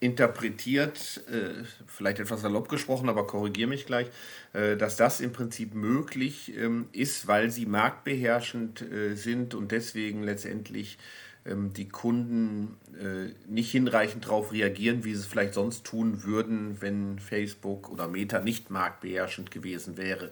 interpretiert, 0.00 1.24
äh, 1.30 1.64
vielleicht 1.86 2.20
etwas 2.20 2.42
salopp 2.42 2.68
gesprochen, 2.68 3.08
aber 3.08 3.26
korrigiere 3.26 3.68
mich 3.68 3.86
gleich, 3.86 4.08
äh, 4.52 4.76
dass 4.76 4.96
das 4.96 5.20
im 5.20 5.32
Prinzip 5.32 5.74
möglich 5.74 6.52
ähm, 6.56 6.88
ist, 6.92 7.26
weil 7.26 7.50
sie 7.50 7.66
marktbeherrschend 7.66 8.82
äh, 8.82 9.14
sind 9.14 9.54
und 9.54 9.72
deswegen 9.72 10.22
letztendlich 10.22 10.98
ähm, 11.44 11.72
die 11.72 11.88
Kunden 11.88 12.76
äh, 13.00 13.32
nicht 13.50 13.70
hinreichend 13.70 14.26
darauf 14.26 14.52
reagieren, 14.52 15.04
wie 15.04 15.14
sie 15.14 15.20
es 15.20 15.26
vielleicht 15.26 15.54
sonst 15.54 15.84
tun 15.84 16.22
würden, 16.22 16.80
wenn 16.80 17.18
Facebook 17.18 17.90
oder 17.90 18.08
Meta 18.08 18.40
nicht 18.40 18.70
marktbeherrschend 18.70 19.50
gewesen 19.50 19.96
wäre. 19.96 20.30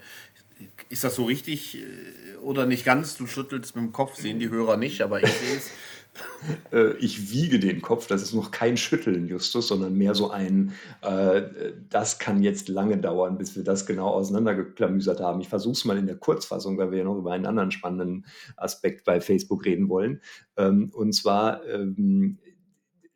Ist 0.89 1.05
das 1.05 1.17
so 1.17 1.25
richtig 1.25 1.79
äh, 1.79 2.37
oder 2.41 2.67
nicht 2.67 2.85
ganz? 2.85 3.17
Du 3.17 3.27
schüttelst 3.27 3.75
mit 3.75 3.85
dem 3.85 3.93
Kopf, 3.93 4.15
sehen 4.17 4.39
die 4.39 4.51
Hörer 4.51 4.77
nicht, 4.77 5.01
aber 5.03 5.23
ich 5.23 5.31
sehe 5.31 5.57
es. 5.57 5.71
Äh, 6.73 6.97
ich 6.99 7.31
wiege 7.31 7.59
den 7.59 7.83
Kopf, 7.83 8.07
das 8.07 8.23
ist 8.23 8.35
noch 8.35 8.51
kein 8.51 8.77
Schütteln, 8.77 9.27
Justus, 9.27 9.69
sondern 9.69 9.95
mehr 9.95 10.15
so 10.15 10.31
ein, 10.31 10.73
äh, 11.03 11.43
das 11.89 12.19
kann 12.19 12.43
jetzt 12.43 12.69
lange 12.69 12.99
dauern, 12.99 13.39
bis 13.39 13.57
wir 13.57 13.65
das 13.65 13.87
genau 13.87 14.09
auseinandergeklamüsert 14.09 15.21
haben. 15.21 15.41
Ich 15.41 15.49
versuche 15.49 15.73
es 15.73 15.85
mal 15.85 15.99
in 15.99 16.07
der 16.07 16.17
Kurzfassung, 16.17 16.79
weil 16.79 16.91
wir 16.91 16.99
ja 16.99 17.05
noch 17.05 17.19
über 17.19 17.33
einen 17.33 17.47
anderen 17.47 17.71
spannenden 17.71 18.27
Aspekt 18.57 19.05
bei 19.05 19.21
Facebook 19.21 19.65
reden 19.65 19.89
wollen. 19.89 20.21
Ähm, 20.57 20.91
und 20.95 21.13
zwar, 21.13 21.65
ähm, 21.67 22.39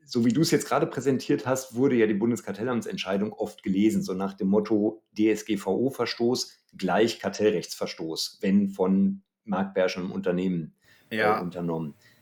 so 0.05 0.25
wie 0.25 0.33
du 0.33 0.41
es 0.41 0.51
jetzt 0.51 0.67
gerade 0.67 0.87
präsentiert 0.87 1.47
hast, 1.47 1.77
wurde 1.77 1.95
ja 1.95 2.07
die 2.07 2.15
Bundeskartellamtsentscheidung 2.15 3.33
oft 3.33 3.63
gelesen, 3.63 4.03
so 4.03 4.13
nach 4.13 4.35
dem 4.35 4.49
Motto 4.49 5.05
DSGVO-Verstoß 5.17 6.51
gleich 6.77 7.21
Kartellrechtsverstoß, 7.21 8.39
wenn 8.41 8.71
von 8.71 9.23
marktbeherrschendem 9.45 10.11
Unternehmen 10.11 10.75
äh, 11.11 11.19
ja. 11.19 11.41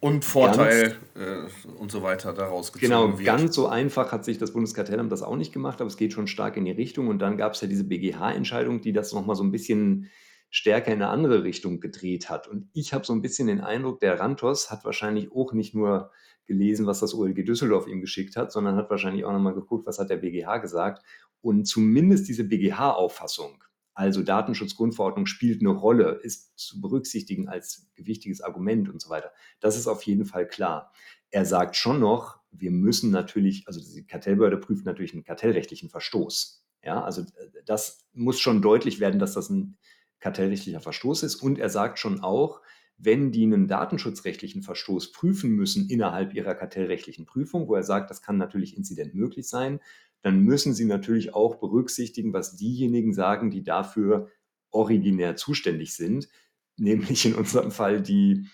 Und 0.01 0.25
Vorteil 0.25 0.97
ganz, 1.15 1.65
äh, 1.65 1.69
und 1.79 1.91
so 1.91 2.03
weiter 2.03 2.33
daraus 2.33 2.73
gezogen 2.73 2.91
genau, 2.91 3.19
wird. 3.19 3.27
Ganz 3.27 3.55
so 3.55 3.67
einfach 3.67 4.13
hat 4.13 4.25
sich 4.25 4.39
das 4.39 4.53
Bundeskartellamt 4.53 5.11
das 5.11 5.23
auch 5.23 5.37
nicht 5.37 5.53
gemacht, 5.53 5.81
aber 5.81 5.89
es 5.89 5.97
geht 5.97 6.13
schon 6.13 6.29
stark 6.29 6.57
in 6.57 6.65
die 6.65 6.71
Richtung. 6.73 7.09
Und 7.09 7.19
dann 7.19 7.37
gab 7.37 7.55
es 7.55 7.61
ja 7.61 7.69
diese 7.69 7.85
BGH-Entscheidung, 7.85 8.81
die 8.81 8.93
das 8.93 9.13
nochmal 9.13 9.37
so 9.37 9.43
ein 9.43 9.51
bisschen 9.51 10.09
stärker 10.51 10.93
in 10.93 11.03
eine 11.03 11.09
andere 11.09 11.43
Richtung 11.43 11.81
gedreht 11.81 12.31
hat. 12.31 12.49
Und 12.49 12.71
ich 12.73 12.95
habe 12.95 13.05
so 13.05 13.13
ein 13.13 13.23
bisschen 13.23 13.49
den 13.49 13.61
Eindruck, 13.61 14.01
der 14.01 14.19
Rantos 14.19 14.71
hat 14.71 14.85
wahrscheinlich 14.85 15.33
auch 15.33 15.53
nicht 15.53 15.75
nur 15.75 16.11
gelesen, 16.47 16.87
was 16.87 17.01
das 17.01 17.15
OLG 17.15 17.45
Düsseldorf 17.45 17.87
ihm 17.87 18.01
geschickt 18.01 18.37
hat, 18.37 18.53
sondern 18.53 18.77
hat 18.77 18.91
wahrscheinlich 18.91 19.25
auch 19.25 19.33
nochmal 19.33 19.55
geguckt, 19.55 19.87
was 19.87 19.99
hat 19.99 20.11
der 20.11 20.17
BGH 20.17 20.59
gesagt. 20.59 21.05
Und 21.41 21.67
zumindest 21.67 22.29
diese 22.29 22.45
BGH-Auffassung, 22.45 23.63
also 23.99 24.23
Datenschutzgrundverordnung 24.23 25.27
spielt 25.27 25.61
eine 25.61 25.71
Rolle, 25.71 26.21
ist 26.23 26.57
zu 26.57 26.81
berücksichtigen 26.81 27.49
als 27.49 27.91
gewichtiges 27.97 28.41
Argument 28.41 28.89
und 28.89 29.03
so 29.03 29.11
weiter. 29.11 29.33
Das 29.59 29.77
ist 29.77 29.89
auf 29.89 30.05
jeden 30.05 30.25
Fall 30.25 30.47
klar. 30.47 30.93
Er 31.31 31.45
sagt 31.45 31.75
schon 31.75 31.99
noch, 31.99 32.39
wir 32.53 32.71
müssen 32.71 33.11
natürlich, 33.11 33.67
also 33.67 33.81
die 33.81 34.07
Kartellbehörde 34.07 34.59
prüft 34.59 34.87
natürlich 34.87 35.15
einen 35.15 35.25
kartellrechtlichen 35.25 35.91
Verstoß. 35.91 36.65
Ja, 36.85 37.03
also 37.03 37.23
äh, 37.23 37.25
das 37.67 38.07
muss 38.13 38.39
schon 38.39 38.63
deutlich 38.63 39.01
werden, 39.01 39.19
dass 39.19 39.33
das 39.33 39.51
ein 39.51 39.77
kartellrechtlicher 40.21 40.81
Verstoß 40.81 41.25
ist. 41.25 41.35
Und 41.35 41.59
er 41.59 41.69
sagt 41.69 41.99
schon 41.99 42.21
auch, 42.21 42.63
wenn 42.99 43.33
die 43.33 43.43
einen 43.43 43.67
datenschutzrechtlichen 43.67 44.63
Verstoß 44.63 45.11
prüfen 45.11 45.51
müssen 45.51 45.91
innerhalb 45.91 46.35
ihrer 46.35 46.55
kartellrechtlichen 46.55 47.27
Prüfung, 47.27 47.67
wo 47.67 47.75
er 47.75 47.83
sagt, 47.83 48.11
das 48.11 48.23
kann 48.23 48.37
natürlich 48.37 48.77
inzident 48.77 49.15
möglich 49.15 49.49
sein, 49.49 49.81
dann 50.23 50.41
müssen 50.41 50.75
Sie 50.75 50.85
natürlich 50.85 51.35
auch 51.35 51.57
berücksichtigen, 51.57 52.33
was 52.33 52.57
diejenigen 52.57 53.13
sagen, 53.13 53.51
die 53.51 53.63
dafür 53.63 54.29
originär 54.71 55.37
zuständig 55.37 55.95
sind, 55.95 56.29
nämlich 56.77 57.27
in 57.27 57.35
unserem 57.35 57.71
Fall 57.71 58.03
die 58.03 58.47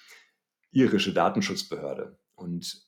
irische 0.70 1.12
Datenschutzbehörde. 1.12 2.18
Und 2.34 2.86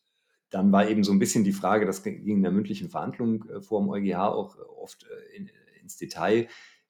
dann 0.50 0.72
war 0.72 0.88
eben 0.88 1.04
so 1.04 1.12
ein 1.12 1.18
bisschen 1.18 1.44
die 1.44 1.52
Frage, 1.52 1.86
das 1.86 2.02
ging 2.02 2.26
in 2.26 2.42
der 2.42 2.52
mündlichen 2.52 2.88
Verhandlung 2.88 3.48
äh, 3.48 3.60
vor 3.60 3.80
dem 3.80 3.90
EuGH 3.90 4.28
auch 4.28 4.56
oft 4.58 5.04
äh, 5.04 5.36
in, 5.36 5.50
ins 5.80 5.96
Detail, 5.96 6.48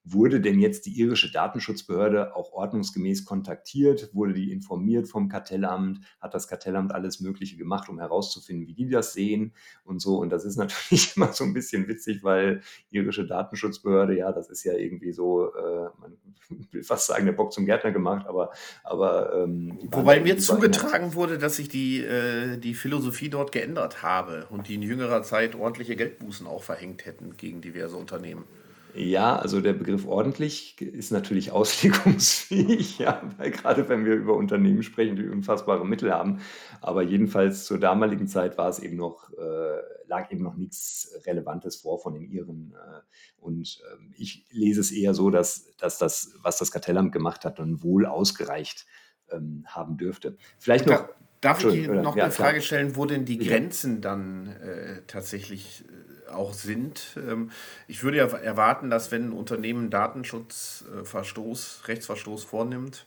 Wurde 0.09 0.39
denn 0.39 0.59
jetzt 0.59 0.85
die 0.85 0.97
irische 0.97 1.29
Datenschutzbehörde 1.31 2.33
auch 2.35 2.53
ordnungsgemäß 2.53 3.25
kontaktiert? 3.25 4.09
Wurde 4.13 4.33
die 4.33 4.51
informiert 4.53 5.09
vom 5.09 5.27
Kartellamt? 5.27 5.99
Hat 6.21 6.33
das 6.33 6.47
Kartellamt 6.47 6.93
alles 6.93 7.19
Mögliche 7.19 7.57
gemacht, 7.57 7.89
um 7.89 7.99
herauszufinden, 7.99 8.67
wie 8.67 8.73
die 8.73 8.89
das 8.89 9.11
sehen 9.11 9.53
und 9.83 10.01
so? 10.01 10.17
Und 10.17 10.29
das 10.29 10.45
ist 10.45 10.55
natürlich 10.57 11.17
immer 11.17 11.33
so 11.33 11.43
ein 11.43 11.53
bisschen 11.53 11.87
witzig, 11.89 12.23
weil 12.23 12.61
irische 12.89 13.27
Datenschutzbehörde, 13.27 14.17
ja, 14.17 14.31
das 14.31 14.49
ist 14.49 14.63
ja 14.63 14.73
irgendwie 14.73 15.11
so, 15.11 15.53
äh, 15.53 15.89
man 15.99 16.17
will 16.71 16.83
fast 16.83 17.07
sagen, 17.07 17.25
der 17.25 17.33
Bock 17.33 17.51
zum 17.51 17.65
Gärtner 17.65 17.91
gemacht, 17.91 18.27
aber. 18.27 18.51
aber 18.83 19.33
ähm, 19.33 19.77
Wobei 19.91 20.21
mir 20.21 20.37
zugetragen 20.37 21.15
wurde, 21.15 21.37
dass 21.37 21.57
sich 21.57 21.67
die, 21.67 22.01
äh, 22.01 22.57
die 22.57 22.75
Philosophie 22.75 23.29
dort 23.29 23.51
geändert 23.51 24.03
habe 24.03 24.47
und 24.49 24.69
die 24.69 24.75
in 24.75 24.83
jüngerer 24.83 25.23
Zeit 25.23 25.55
ordentliche 25.55 25.95
Geldbußen 25.97 26.47
auch 26.47 26.63
verhängt 26.63 27.05
hätten 27.05 27.35
gegen 27.35 27.59
diverse 27.59 27.97
Unternehmen. 27.97 28.45
Ja, 28.93 29.35
also 29.37 29.61
der 29.61 29.73
Begriff 29.73 30.07
ordentlich 30.07 30.81
ist 30.81 31.11
natürlich 31.11 31.51
auslegungsfähig, 31.51 32.99
ja, 32.99 33.21
weil 33.37 33.51
gerade 33.51 33.87
wenn 33.89 34.05
wir 34.05 34.15
über 34.15 34.35
Unternehmen 34.35 34.83
sprechen, 34.83 35.15
die 35.15 35.27
unfassbare 35.27 35.85
Mittel 35.85 36.11
haben. 36.11 36.39
Aber 36.81 37.03
jedenfalls 37.03 37.65
zur 37.65 37.79
damaligen 37.79 38.27
Zeit 38.27 38.57
war 38.57 38.69
es 38.69 38.79
eben 38.79 38.97
noch, 38.97 39.31
äh, 39.31 39.81
lag 40.07 40.31
eben 40.31 40.43
noch 40.43 40.55
nichts 40.55 41.11
Relevantes 41.25 41.77
vor 41.77 41.99
von 41.99 42.13
den 42.13 42.23
Iren. 42.23 42.73
Äh, 42.73 43.01
und 43.37 43.81
äh, 43.83 44.13
ich 44.17 44.45
lese 44.51 44.81
es 44.81 44.91
eher 44.91 45.13
so, 45.13 45.29
dass, 45.29 45.75
dass 45.77 45.97
das, 45.97 46.33
was 46.41 46.57
das 46.57 46.71
Kartellamt 46.71 47.11
gemacht 47.11 47.45
hat, 47.45 47.59
dann 47.59 47.83
wohl 47.83 48.05
ausgereicht 48.05 48.85
ähm, 49.31 49.63
haben 49.67 49.97
dürfte. 49.97 50.37
Vielleicht 50.59 50.87
noch. 50.87 51.09
Darf 51.39 51.63
ich 51.63 51.87
noch 51.87 52.15
ja, 52.15 52.23
eine 52.23 52.31
Frage 52.31 52.53
klar. 52.53 52.61
stellen, 52.61 52.95
wo 52.95 53.05
denn 53.05 53.25
die 53.25 53.37
Grenzen 53.37 54.01
dann 54.01 54.47
äh, 54.47 55.03
tatsächlich 55.05 55.85
äh, 55.87 56.06
auch 56.29 56.53
sind. 56.53 57.17
Ähm, 57.17 57.51
ich 57.87 58.03
würde 58.03 58.17
ja 58.17 58.25
erwarten, 58.25 58.89
dass 58.89 59.11
wenn 59.11 59.29
ein 59.29 59.33
Unternehmen 59.33 59.89
Datenschutzverstoß, 59.89 61.83
Rechtsverstoß 61.87 62.43
vornimmt, 62.43 63.05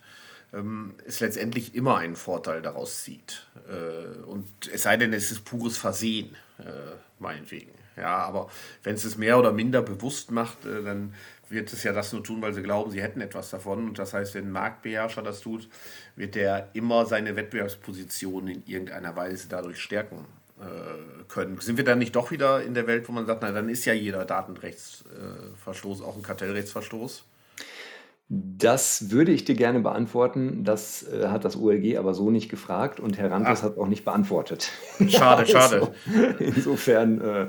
ähm, 0.53 0.95
es 1.07 1.21
letztendlich 1.21 1.75
immer 1.75 1.99
einen 1.99 2.17
Vorteil 2.17 2.63
daraus 2.63 3.03
zieht. 3.03 3.47
Äh, 3.69 4.23
und 4.25 4.47
es 4.73 4.83
sei 4.83 4.97
denn, 4.97 5.13
es 5.13 5.31
ist 5.31 5.45
pures 5.45 5.79
Versehen, 5.79 6.37
äh, 6.59 6.97
meinetwegen. 7.19 7.73
Ja, 7.97 8.19
aber 8.19 8.51
wenn 8.83 8.95
es 8.95 9.05
es 9.05 9.19
mehr 9.19 9.39
oder 9.39 9.53
minder 9.53 9.83
bewusst 9.83 10.31
macht, 10.31 10.65
äh, 10.65 10.83
dann 10.83 11.15
wird 11.49 11.73
es 11.73 11.83
ja 11.83 11.93
das 11.93 12.13
nur 12.13 12.23
tun, 12.23 12.41
weil 12.41 12.55
sie 12.55 12.63
glauben, 12.63 12.91
sie 12.91 13.03
hätten 13.03 13.21
etwas 13.21 13.51
davon. 13.51 13.89
Und 13.89 13.99
das 13.99 14.15
heißt, 14.15 14.35
wenn 14.35 14.47
ein 14.47 14.53
Marktbeherrscher 14.53 15.23
das 15.23 15.41
tut, 15.41 15.69
wird 16.17 16.37
er 16.37 16.71
immer 16.75 17.07
seine 17.07 17.37
Wettbewerbsposition 17.37 18.49
in 18.49 18.63
irgendeiner 18.67 19.17
Weise 19.17 19.49
dadurch 19.49 19.81
stärken. 19.81 20.25
Äh, 20.61 21.21
können. 21.31 21.59
Sind 21.61 21.77
wir 21.77 21.85
dann 21.85 21.99
nicht 21.99 22.15
doch 22.17 22.31
wieder 22.31 22.63
in 22.63 22.75
der 22.75 22.87
Welt, 22.87 23.09
wo 23.09 23.13
man 23.13 23.25
sagt, 23.25 23.43
na, 23.43 23.53
dann 23.53 23.69
ist 23.69 23.85
ja 23.85 23.95
jeder 23.95 24.25
Datenrechtsverstoß 24.25 26.03
auch 26.03 26.17
ein 26.17 26.23
Kartellrechtsverstoß? 26.23 27.25
Das 28.29 29.11
würde 29.11 29.33
ich 29.33 29.45
dir 29.45 29.57
gerne 29.57 29.81
beantworten. 29.81 30.63
Das 30.63 31.03
äh, 31.03 31.29
hat 31.29 31.45
das 31.45 31.57
OLG 31.57 31.97
aber 31.99 32.15
so 32.15 32.31
nicht 32.31 32.49
gefragt 32.49 33.01
und 33.01 33.19
Herr 33.19 33.31
Rantes 33.31 33.63
hat 33.63 33.79
auch 33.79 33.89
nicht 33.89 34.05
beantwortet. 34.05 34.71
Schade, 35.09 35.47
schade. 35.51 35.93
Also, 36.07 36.39
insofern 36.39 37.21
äh, 37.21 37.49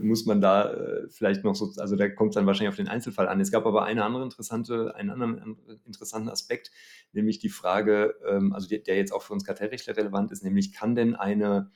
muss 0.00 0.26
man 0.26 0.40
da 0.40 0.72
äh, 0.72 1.08
vielleicht 1.08 1.42
noch 1.42 1.54
so, 1.54 1.72
also 1.78 1.96
da 1.96 2.08
kommt 2.08 2.30
es 2.30 2.34
dann 2.34 2.46
wahrscheinlich 2.46 2.68
auf 2.68 2.76
den 2.76 2.88
Einzelfall 2.88 3.28
an. 3.28 3.40
Es 3.40 3.50
gab 3.50 3.66
aber 3.66 3.84
eine 3.84 4.04
andere 4.04 4.22
interessante, 4.22 4.94
einen 4.94 5.10
anderen 5.10 5.56
interessanten 5.84 6.28
Aspekt, 6.28 6.70
nämlich 7.12 7.38
die 7.38 7.48
Frage, 7.48 8.14
ähm, 8.28 8.52
also 8.52 8.68
der, 8.68 8.78
der 8.80 8.96
jetzt 8.96 9.12
auch 9.12 9.22
für 9.22 9.32
uns 9.32 9.44
Kartellrechtler 9.44 9.96
relevant 9.96 10.30
ist, 10.30 10.44
nämlich 10.44 10.72
kann 10.72 10.94
denn 10.94 11.16
eine 11.16 11.70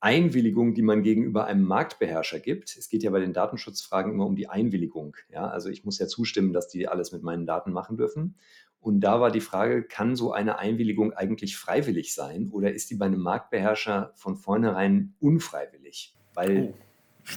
Einwilligung, 0.00 0.74
die 0.74 0.82
man 0.82 1.02
gegenüber 1.02 1.46
einem 1.46 1.64
Marktbeherrscher 1.64 2.38
gibt. 2.38 2.76
Es 2.76 2.88
geht 2.88 3.02
ja 3.02 3.10
bei 3.10 3.20
den 3.20 3.32
Datenschutzfragen 3.32 4.12
immer 4.12 4.26
um 4.26 4.36
die 4.36 4.48
Einwilligung. 4.48 5.16
Ja, 5.28 5.48
also 5.48 5.68
ich 5.68 5.84
muss 5.84 5.98
ja 5.98 6.06
zustimmen, 6.06 6.52
dass 6.52 6.68
die 6.68 6.86
alles 6.86 7.10
mit 7.12 7.22
meinen 7.22 7.46
Daten 7.46 7.72
machen 7.72 7.96
dürfen. 7.96 8.36
Und 8.80 9.00
da 9.00 9.20
war 9.20 9.32
die 9.32 9.40
Frage, 9.40 9.82
kann 9.82 10.14
so 10.14 10.32
eine 10.32 10.58
Einwilligung 10.58 11.12
eigentlich 11.12 11.56
freiwillig 11.56 12.14
sein 12.14 12.48
oder 12.50 12.72
ist 12.72 12.90
die 12.90 12.94
bei 12.94 13.06
einem 13.06 13.20
Marktbeherrscher 13.20 14.12
von 14.14 14.36
vornherein 14.36 15.14
unfreiwillig, 15.18 16.16
weil 16.32 16.74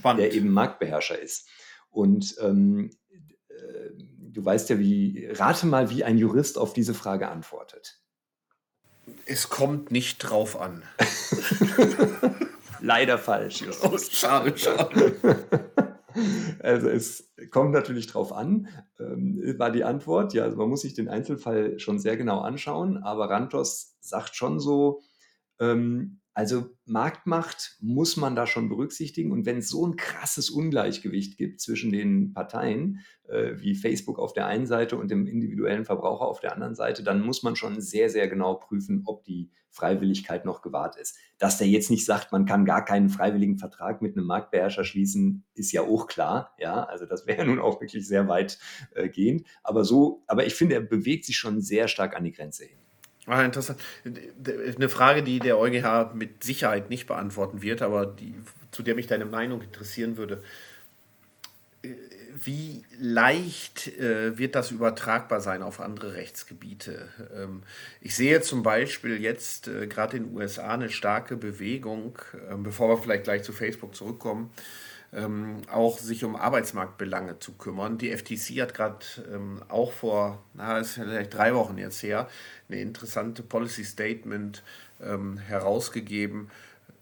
oh, 0.06 0.14
der 0.14 0.34
eben 0.34 0.52
Marktbeherrscher 0.52 1.20
ist? 1.20 1.50
Und 1.90 2.36
ähm, 2.42 2.92
äh, 3.50 3.90
du 4.20 4.46
weißt 4.46 4.70
ja, 4.70 4.78
wie, 4.78 5.28
rate 5.32 5.66
mal, 5.66 5.90
wie 5.90 6.04
ein 6.04 6.20
Jurist 6.20 6.60
auf 6.60 6.74
diese 6.74 6.94
Frage 6.94 7.30
antwortet. 7.30 8.00
Es 9.26 9.50
kommt 9.50 9.92
nicht 9.92 10.20
drauf 10.20 10.60
an. 10.60 10.84
Leider 12.82 13.18
falsch. 13.18 13.64
Oh, 13.84 13.98
schade, 13.98 14.58
schade. 14.58 15.16
Also 16.60 16.90
es 16.90 17.32
kommt 17.52 17.72
natürlich 17.72 18.06
drauf 18.08 18.34
an, 18.34 18.68
ähm, 19.00 19.42
war 19.58 19.72
die 19.72 19.86
Antwort. 19.86 20.34
Ja, 20.34 20.44
also 20.44 20.58
man 20.58 20.68
muss 20.68 20.82
sich 20.82 20.94
den 20.94 21.08
Einzelfall 21.08 21.80
schon 21.80 22.00
sehr 22.00 22.18
genau 22.18 22.42
anschauen, 22.42 22.98
aber 22.98 23.30
Rantos 23.30 23.96
sagt 24.02 24.36
schon 24.36 24.60
so, 24.60 25.02
ähm, 25.60 26.21
also 26.34 26.70
Marktmacht 26.86 27.78
muss 27.82 28.16
man 28.16 28.36
da 28.36 28.48
schon 28.48 28.70
berücksichtigen. 28.70 29.32
Und 29.32 29.46
wenn 29.46 29.58
es 29.58 29.70
so 29.70 29.86
ein 29.86 29.98
krasses 29.98 30.50
Ungleichgewicht 30.50 31.38
gibt 31.38 31.60
zwischen 31.60 31.92
den 31.92 32.34
Parteien, 32.34 33.00
äh, 33.28 33.54
wie 33.58 33.76
Facebook 33.76 34.18
auf 34.18 34.34
der 34.34 34.46
einen 34.46 34.66
Seite 34.66 34.98
und 34.98 35.12
dem 35.12 35.28
individuellen 35.28 35.84
Verbraucher 35.84 36.26
auf 36.26 36.40
der 36.40 36.54
anderen 36.54 36.76
Seite, 36.76 37.04
dann 37.04 37.22
muss 37.22 37.44
man 37.44 37.56
schon 37.56 37.82
sehr, 37.82 38.10
sehr 38.10 38.30
genau 38.30 38.56
prüfen, 38.56 39.04
ob 39.06 39.26
die 39.26 39.52
Freiwilligkeit 39.72 40.46
noch 40.46 40.62
gewahrt 40.62 40.98
ist. 40.98 41.18
Dass 41.38 41.58
der 41.58 41.68
jetzt 41.68 41.92
nicht 41.92 42.06
sagt, 42.06 42.32
man 42.32 42.46
kann 42.46 42.66
gar 42.66 42.86
keinen 42.86 43.10
freiwilligen 43.10 43.58
Vertrag 43.58 44.02
mit 44.02 44.16
einem 44.16 44.26
Marktbeherrscher 44.26 44.84
schließen, 44.84 45.46
ist 45.54 45.72
ja 45.72 45.82
auch 45.82 46.08
klar. 46.08 46.54
Ja, 46.60 46.84
also 46.84 47.06
das 47.06 47.26
wäre 47.26 47.46
nun 47.48 47.60
auch 47.60 47.82
wirklich 47.82 48.08
sehr 48.08 48.28
weit 48.28 48.58
äh, 48.96 49.10
gehend. 49.10 49.46
Aber 49.64 49.84
so, 49.84 50.24
aber 50.28 50.46
ich 50.46 50.56
finde, 50.56 50.76
er 50.76 50.82
bewegt 50.82 51.26
sich 51.26 51.38
schon 51.38 51.62
sehr 51.62 51.88
stark 51.88 52.16
an 52.16 52.24
die 52.24 52.32
Grenze 52.32 52.66
hin. 52.66 52.80
Ah, 53.28 53.44
interessant. 53.44 53.80
Eine 54.04 54.90
Frage, 54.90 55.22
die 55.22 55.40
der 55.40 55.58
EuGH 55.58 56.14
mit 56.16 56.44
Sicherheit 56.44 56.90
nicht 56.90 57.08
beantworten 57.08 57.62
wird, 57.62 57.82
aber 57.82 58.06
die, 58.06 58.34
zu 58.72 58.82
der 58.82 58.96
mich 58.96 59.08
deine 59.08 59.26
Meinung 59.26 59.62
interessieren 59.62 60.18
würde. 60.18 60.44
Wie 62.44 62.84
leicht 63.00 63.88
äh, 64.00 64.38
wird 64.38 64.56
das 64.56 64.72
übertragbar 64.72 65.42
sein 65.42 65.62
auf 65.62 65.80
andere 65.80 66.16
Rechtsgebiete? 66.16 67.10
Ähm, 67.36 67.62
ich 68.02 68.16
sehe 68.16 68.42
zum 68.42 68.64
Beispiel 68.64 69.22
jetzt 69.22 69.68
äh, 69.68 69.86
gerade 69.86 70.18
in 70.18 70.26
den 70.26 70.36
USA 70.36 70.74
eine 70.74 70.90
starke 70.90 71.38
Bewegung, 71.38 72.18
äh, 72.34 72.56
bevor 72.56 72.90
wir 72.90 72.98
vielleicht 72.98 73.26
gleich 73.26 73.44
zu 73.44 73.54
Facebook 73.54 73.96
zurückkommen, 73.96 74.52
ähm, 75.14 75.62
auch 75.72 76.00
sich 76.00 76.24
um 76.24 76.36
Arbeitsmarktbelange 76.36 77.40
zu 77.40 77.54
kümmern. 77.54 77.98
Die 77.98 78.16
FTC 78.16 78.62
hat 78.62 78.74
gerade 78.74 79.06
ähm, 79.34 79.62
auch 79.68 79.92
vor, 79.92 80.44
na, 80.54 80.80
ist 80.80 80.94
vielleicht 80.94 81.34
drei 81.34 81.54
Wochen 81.54 81.78
jetzt 81.78 82.02
her, 82.04 82.30
eine 82.70 82.82
interessante 82.82 83.44
Policy 83.44 83.84
Statement 83.84 84.64
ähm, 85.02 85.38
herausgegeben 85.38 86.50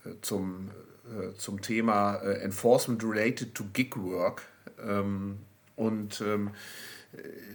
äh, 0.05 0.11
zum, 0.21 0.71
äh, 1.05 1.33
zum 1.37 1.61
Thema 1.61 2.15
äh, 2.15 2.41
Enforcement 2.41 3.03
related 3.03 3.53
to 3.53 3.65
Gig 3.73 3.95
Work. 3.95 4.43
Ähm, 4.83 5.39
und 5.75 6.21
ähm, 6.21 6.51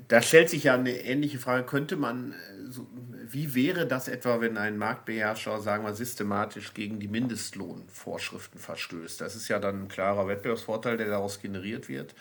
da 0.08 0.20
stellt 0.22 0.50
sich 0.50 0.64
ja 0.64 0.74
eine 0.74 0.96
ähnliche 0.96 1.38
Frage, 1.38 1.64
könnte 1.64 1.96
man, 1.96 2.32
äh, 2.32 2.34
so, 2.70 2.86
wie 3.30 3.54
wäre 3.54 3.86
das 3.86 4.08
etwa, 4.08 4.40
wenn 4.40 4.56
ein 4.56 4.78
Marktbeherrscher, 4.78 5.60
sagen 5.60 5.84
wir, 5.84 5.94
systematisch 5.94 6.74
gegen 6.74 7.00
die 7.00 7.08
Mindestlohnvorschriften 7.08 8.60
verstößt? 8.60 9.20
Das 9.20 9.36
ist 9.36 9.48
ja 9.48 9.58
dann 9.58 9.84
ein 9.84 9.88
klarer 9.88 10.28
Wettbewerbsvorteil, 10.28 10.96
der 10.96 11.08
daraus 11.08 11.40
generiert 11.40 11.88
wird. 11.88 12.14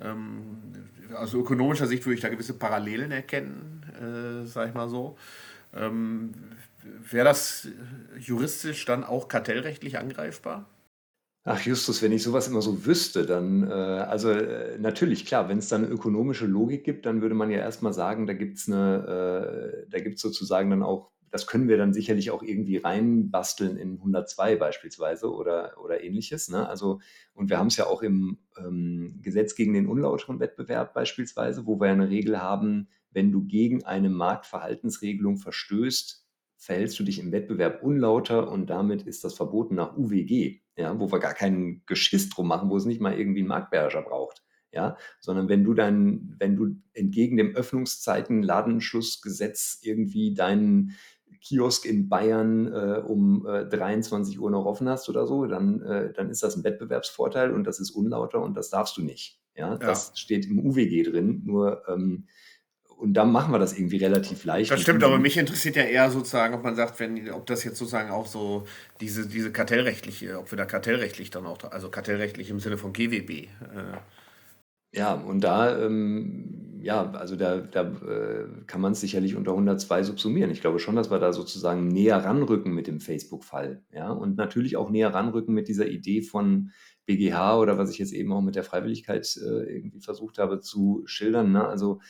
Ähm, 0.00 0.88
aus 1.14 1.34
ökonomischer 1.34 1.86
Sicht 1.86 2.04
würde 2.04 2.14
ich 2.16 2.20
da 2.20 2.28
gewisse 2.28 2.54
Parallelen 2.54 3.12
erkennen, 3.12 3.84
äh, 4.00 4.46
sag 4.46 4.68
ich 4.68 4.74
mal 4.74 4.88
so. 4.88 5.16
Ähm, 5.74 6.32
Wäre 7.10 7.24
das 7.24 7.68
juristisch 8.18 8.84
dann 8.84 9.04
auch 9.04 9.28
kartellrechtlich 9.28 9.98
angreifbar? 9.98 10.66
Ach 11.46 11.60
Justus, 11.60 12.00
wenn 12.00 12.12
ich 12.12 12.22
sowas 12.22 12.48
immer 12.48 12.62
so 12.62 12.86
wüsste, 12.86 13.26
dann, 13.26 13.68
äh, 13.68 13.72
also 13.72 14.30
äh, 14.30 14.78
natürlich, 14.78 15.26
klar, 15.26 15.46
wenn 15.50 15.58
es 15.58 15.68
da 15.68 15.76
eine 15.76 15.88
ökonomische 15.88 16.46
Logik 16.46 16.84
gibt, 16.84 17.04
dann 17.04 17.20
würde 17.20 17.34
man 17.34 17.50
ja 17.50 17.58
erstmal 17.58 17.92
sagen, 17.92 18.26
da 18.26 18.32
gibt's 18.32 18.66
eine, 18.66 19.84
äh, 19.84 19.90
da 19.90 19.98
gibt's 20.00 20.22
sozusagen 20.22 20.70
dann 20.70 20.82
auch, 20.82 21.10
das 21.30 21.46
können 21.46 21.68
wir 21.68 21.76
dann 21.76 21.92
sicherlich 21.92 22.30
auch 22.30 22.42
irgendwie 22.42 22.78
reinbasteln 22.78 23.76
in 23.76 23.96
102 23.96 24.56
beispielsweise 24.56 25.30
oder, 25.30 25.74
oder 25.84 26.02
ähnliches. 26.02 26.48
Ne? 26.48 26.66
Also, 26.66 27.00
und 27.34 27.50
wir 27.50 27.58
haben 27.58 27.66
es 27.66 27.76
ja 27.76 27.88
auch 27.88 28.00
im 28.00 28.38
ähm, 28.56 29.18
Gesetz 29.20 29.54
gegen 29.54 29.74
den 29.74 29.86
unlauteren 29.86 30.40
Wettbewerb 30.40 30.94
beispielsweise, 30.94 31.66
wo 31.66 31.78
wir 31.78 31.88
eine 31.90 32.08
Regel 32.08 32.40
haben, 32.40 32.88
wenn 33.10 33.32
du 33.32 33.44
gegen 33.44 33.84
eine 33.84 34.08
Marktverhaltensregelung 34.08 35.36
verstößt, 35.36 36.26
verhältst 36.56 36.98
du 36.98 37.04
dich 37.04 37.18
im 37.18 37.32
Wettbewerb 37.32 37.82
unlauter 37.82 38.50
und 38.50 38.70
damit 38.70 39.02
ist 39.02 39.24
das 39.24 39.34
verboten 39.34 39.74
nach 39.74 39.94
UWG, 39.98 40.63
ja, 40.76 40.98
wo 40.98 41.10
wir 41.10 41.20
gar 41.20 41.34
keinen 41.34 41.82
Geschiss 41.86 42.30
drum 42.30 42.48
machen, 42.48 42.70
wo 42.70 42.76
es 42.76 42.84
nicht 42.84 43.00
mal 43.00 43.18
irgendwie 43.18 43.40
einen 43.40 43.48
Marktbeherrscher 43.48 44.02
braucht. 44.02 44.42
Ja, 44.72 44.96
sondern 45.20 45.48
wenn 45.48 45.62
du 45.62 45.72
dann, 45.72 46.34
wenn 46.40 46.56
du 46.56 46.74
entgegen 46.94 47.36
dem 47.36 47.54
Öffnungszeiten 47.54 48.42
Ladenschlussgesetz 48.42 49.78
irgendwie 49.82 50.34
deinen 50.34 50.96
Kiosk 51.40 51.84
in 51.84 52.08
Bayern 52.08 52.66
äh, 52.66 53.02
um 53.06 53.46
äh, 53.46 53.66
23 53.66 54.40
Uhr 54.40 54.50
noch 54.50 54.64
offen 54.64 54.88
hast 54.88 55.08
oder 55.08 55.26
so, 55.26 55.46
dann, 55.46 55.80
äh, 55.82 56.12
dann 56.12 56.30
ist 56.30 56.42
das 56.42 56.56
ein 56.56 56.64
Wettbewerbsvorteil 56.64 57.52
und 57.52 57.64
das 57.64 57.78
ist 57.78 57.90
unlauter 57.90 58.42
und 58.42 58.56
das 58.56 58.70
darfst 58.70 58.96
du 58.96 59.02
nicht. 59.02 59.40
Ja, 59.54 59.72
ja. 59.72 59.76
das 59.76 60.18
steht 60.18 60.46
im 60.46 60.58
UWG 60.58 61.04
drin. 61.04 61.42
Nur 61.44 61.82
ähm, 61.88 62.26
und 62.98 63.14
dann 63.14 63.32
machen 63.32 63.52
wir 63.52 63.58
das 63.58 63.76
irgendwie 63.76 63.98
relativ 63.98 64.44
leicht. 64.44 64.70
Das 64.70 64.80
stimmt, 64.80 65.02
aber 65.04 65.18
mich 65.18 65.36
interessiert 65.36 65.76
ja 65.76 65.82
eher 65.82 66.10
sozusagen, 66.10 66.54
ob 66.54 66.62
man 66.62 66.76
sagt, 66.76 66.98
wenn, 67.00 67.30
ob 67.30 67.46
das 67.46 67.64
jetzt 67.64 67.78
sozusagen 67.78 68.10
auch 68.10 68.26
so 68.26 68.66
diese, 69.00 69.26
diese 69.26 69.52
kartellrechtliche, 69.52 70.38
ob 70.38 70.50
wir 70.50 70.56
da 70.56 70.64
kartellrechtlich 70.64 71.30
dann 71.30 71.46
auch, 71.46 71.58
also 71.70 71.90
kartellrechtlich 71.90 72.50
im 72.50 72.60
Sinne 72.60 72.78
von 72.78 72.92
GWB. 72.92 73.30
Äh. 73.30 73.48
Ja, 74.96 75.14
und 75.14 75.42
da, 75.42 75.76
ähm, 75.84 76.78
ja, 76.80 77.10
also 77.12 77.34
da, 77.34 77.58
da 77.58 77.82
äh, 77.82 78.46
kann 78.66 78.80
man 78.80 78.92
es 78.92 79.00
sicherlich 79.00 79.34
unter 79.34 79.50
102 79.50 80.04
subsumieren. 80.04 80.50
Ich 80.50 80.60
glaube 80.60 80.78
schon, 80.78 80.94
dass 80.94 81.10
wir 81.10 81.18
da 81.18 81.32
sozusagen 81.32 81.88
näher 81.88 82.18
ranrücken 82.18 82.72
mit 82.72 82.86
dem 82.86 83.00
Facebook-Fall. 83.00 83.82
Ja, 83.92 84.12
und 84.12 84.36
natürlich 84.36 84.76
auch 84.76 84.90
näher 84.90 85.12
ranrücken 85.12 85.52
mit 85.52 85.66
dieser 85.66 85.88
Idee 85.88 86.22
von 86.22 86.70
BGH 87.06 87.58
oder 87.58 87.76
was 87.76 87.90
ich 87.90 87.98
jetzt 87.98 88.12
eben 88.12 88.32
auch 88.32 88.40
mit 88.40 88.54
der 88.54 88.64
Freiwilligkeit 88.64 89.36
äh, 89.36 89.74
irgendwie 89.74 90.00
versucht 90.00 90.38
habe 90.38 90.60
zu 90.60 91.02
schildern. 91.06 91.52
Ne? 91.52 91.66
Also 91.66 92.00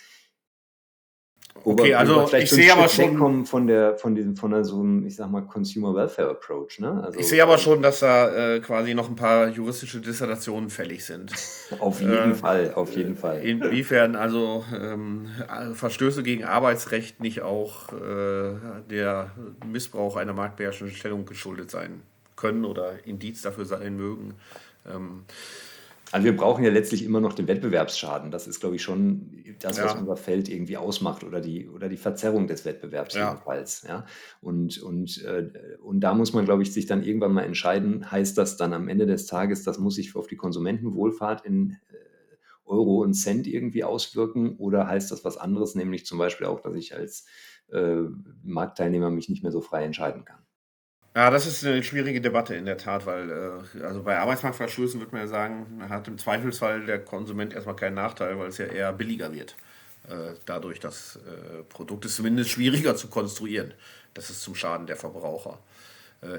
Okay, 1.63 1.95
also 1.95 2.29
ich 2.37 2.51
sehe 2.51 2.73
aber 2.73 2.89
schon 2.89 3.47
von 3.47 3.67
der 3.67 3.97
von 3.97 4.15
diesem 4.15 4.37
von 4.37 4.51
der, 4.51 4.65
so 4.65 4.81
einem, 4.81 5.07
ich 5.07 5.17
sag 5.17 5.31
mal 5.31 5.43
Consumer 5.43 5.95
Welfare 5.95 6.31
Approach, 6.31 6.81
ne? 6.81 7.03
Also, 7.05 7.19
ich 7.19 7.29
sehe 7.29 7.43
aber 7.43 7.59
schon, 7.59 7.81
dass 7.81 8.01
da 8.01 8.55
äh, 8.55 8.61
quasi 8.61 8.93
noch 8.93 9.09
ein 9.09 9.15
paar 9.15 9.49
juristische 9.49 10.01
Dissertationen 10.01 10.69
fällig 10.69 11.05
sind. 11.05 11.33
auf 11.79 12.01
jeden 12.01 12.33
äh, 12.33 12.35
Fall, 12.35 12.73
auf 12.75 12.95
jeden 12.97 13.17
Fall. 13.17 13.43
Inwiefern 13.43 14.17
also 14.17 14.65
ähm, 14.79 15.29
Verstöße 15.75 16.23
gegen 16.23 16.45
Arbeitsrecht 16.45 17.21
nicht 17.21 17.43
auch 17.43 17.93
äh, 17.93 18.57
der 18.91 19.31
Missbrauch 19.67 20.17
einer 20.17 20.33
marktbeherrschenden 20.33 20.95
Stellung 20.95 21.25
geschuldet 21.25 21.71
sein 21.71 22.03
können 22.37 22.65
oder 22.65 23.07
Indiz 23.07 23.43
dafür 23.43 23.65
sein 23.65 23.97
mögen. 23.97 24.35
Ähm, 24.87 25.25
also 26.15 26.27
wir 26.27 26.37
brauchen 26.37 26.63
ja 26.63 26.71
letztlich 26.71 27.05
immer 27.05 27.19
noch 27.19 27.33
den 27.33 27.49
Wettbewerbsschaden. 27.49 28.31
Das 28.31 28.47
ist, 28.47 28.61
glaube 28.61 28.77
ich, 28.77 28.83
schon 28.83 29.33
das, 29.59 29.83
was 29.83 29.95
ja. 29.95 29.99
unser 29.99 30.17
Feld 30.17 30.49
irgendwie 30.49 30.77
ausmacht 30.77 31.25
oder 31.25 31.41
die, 31.41 31.69
oder 31.69 31.89
die 31.89 31.97
Verzerrung 31.97 32.47
des 32.47 32.65
Wettbewerbs 32.65 33.17
ja. 33.17 33.31
jedenfalls. 33.31 33.83
Ja? 33.83 34.07
Und, 34.41 34.81
und, 34.81 35.25
äh, 35.25 35.51
und 35.83 35.99
da 36.03 36.15
muss 36.15 36.33
man, 36.33 36.45
glaube 36.45 36.63
ich, 36.63 36.73
sich 36.73 36.87
dann 36.87 37.03
irgendwann 37.03 37.33
mal 37.33 37.43
entscheiden, 37.43 38.13
heißt 38.13 38.39
das 38.39 38.57
dann 38.57 38.75
am 38.75 38.87
Ende 38.87 39.07
des 39.07 39.27
Tages, 39.27 39.65
das 39.65 39.79
muss 39.79 39.97
sich 39.97 40.15
auf 40.15 40.29
die 40.29 40.37
Konsumentenwohlfahrt 40.37 41.45
in 41.45 41.79
äh, 41.91 41.97
Euro 42.65 43.03
und 43.03 43.15
Cent 43.15 43.49
irgendwie 43.49 43.83
auswirken 43.83 44.55
oder 44.59 44.87
heißt 44.87 45.11
das 45.11 45.25
was 45.25 45.37
anderes, 45.37 45.75
nämlich 45.75 46.07
zum 46.07 46.19
Beispiel 46.19 46.47
auch, 46.47 46.61
dass 46.61 46.77
ich 46.77 46.95
als 46.95 47.27
äh, 47.73 48.03
Marktteilnehmer 48.45 49.11
mich 49.11 49.29
nicht 49.29 49.43
mehr 49.43 49.51
so 49.51 49.61
frei 49.61 49.83
entscheiden 49.83 50.25
kann. 50.25 50.44
Ja, 51.17 51.31
das 51.31 51.47
ist 51.47 51.65
eine 51.65 51.83
schwierige 51.85 52.21
Debatte 52.21 52.57
in 52.57 52.67
der 52.67 52.77
Tat, 52.77 53.07
weil 53.07 53.31
äh, 53.31 53.83
also 53.85 54.03
bei 54.03 54.19
Arbeitsmarktverstößen 54.19 55.01
würde 55.01 55.13
man 55.13 55.23
ja 55.23 55.29
sagen, 55.29 55.85
hat 55.89 56.09
im 56.09 56.19
Zweifelsfall 56.19 56.87
der 56.87 56.99
Konsument 56.99 57.55
erstmal 57.55 57.77
keinen 57.77 57.95
Nachteil, 57.95 58.37
weil 58.39 58.49
es 58.49 58.59
ja 58.59 58.67
eher 58.67 58.93
billiger 58.93 59.33
wird. 59.33 59.55
Äh, 60.09 60.35
dadurch, 60.45 60.81
das 60.81 61.17
äh, 61.17 61.63
Produkt 61.69 62.05
ist 62.05 62.17
zumindest 62.17 62.51
schwieriger 62.51 62.97
zu 62.97 63.09
konstruieren. 63.09 63.75
Das 64.13 64.29
ist 64.29 64.43
zum 64.43 64.57
Schaden 64.57 64.87
der 64.87 64.97
Verbraucher. 64.97 65.59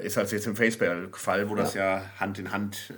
Ist 0.02 0.18
als 0.18 0.32
jetzt 0.32 0.48
im 0.48 0.56
Facebook-Fall, 0.56 1.48
wo 1.48 1.54
ja. 1.54 1.62
das 1.62 1.74
ja 1.74 2.10
Hand 2.18 2.40
in 2.40 2.50
Hand 2.50 2.92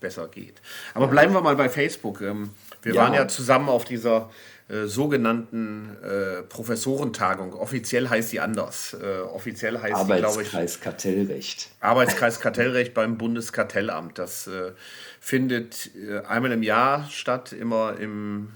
besser 0.00 0.26
geht. 0.26 0.60
Aber 0.92 1.06
bleiben 1.06 1.32
wir 1.32 1.40
mal 1.40 1.54
bei 1.54 1.68
Facebook. 1.68 2.22
Ähm, 2.22 2.50
wir 2.84 2.94
ja. 2.94 3.02
waren 3.02 3.14
ja 3.14 3.26
zusammen 3.28 3.68
auf 3.68 3.84
dieser 3.84 4.30
äh, 4.66 4.86
sogenannten 4.86 5.94
äh, 6.02 6.42
Professorentagung. 6.42 7.52
Offiziell 7.52 8.08
heißt 8.08 8.30
sie 8.30 8.40
anders. 8.40 8.96
Äh, 8.98 9.20
offiziell 9.20 9.78
heißt 9.78 10.06
sie, 10.06 10.06
glaube 10.06 10.22
ich. 10.22 10.24
Arbeitskreis 10.24 10.80
Kartellrecht. 10.80 11.70
Arbeitskreis 11.80 12.40
Kartellrecht 12.40 12.94
beim 12.94 13.18
Bundeskartellamt. 13.18 14.18
Das 14.18 14.46
äh, 14.46 14.72
findet 15.20 15.90
äh, 15.96 16.20
einmal 16.20 16.52
im 16.52 16.62
Jahr 16.62 17.06
statt, 17.10 17.52
immer 17.52 17.98
im 17.98 18.52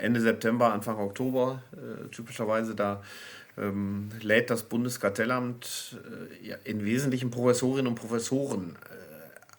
Ende 0.00 0.20
September, 0.20 0.72
Anfang 0.72 0.98
Oktober 0.98 1.62
typischerweise. 2.10 2.74
Da 2.74 3.00
ähm, 3.56 4.08
lädt 4.20 4.50
das 4.50 4.64
Bundeskartellamt 4.64 5.96
ja, 6.42 6.56
in 6.64 6.84
Wesentlichen 6.84 7.30
Professorinnen 7.30 7.86
und 7.86 7.94
Professoren 7.94 8.76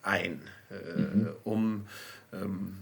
ein, 0.02 0.42
mhm. 0.70 1.30
um 1.44 1.88
ähm, 2.34 2.76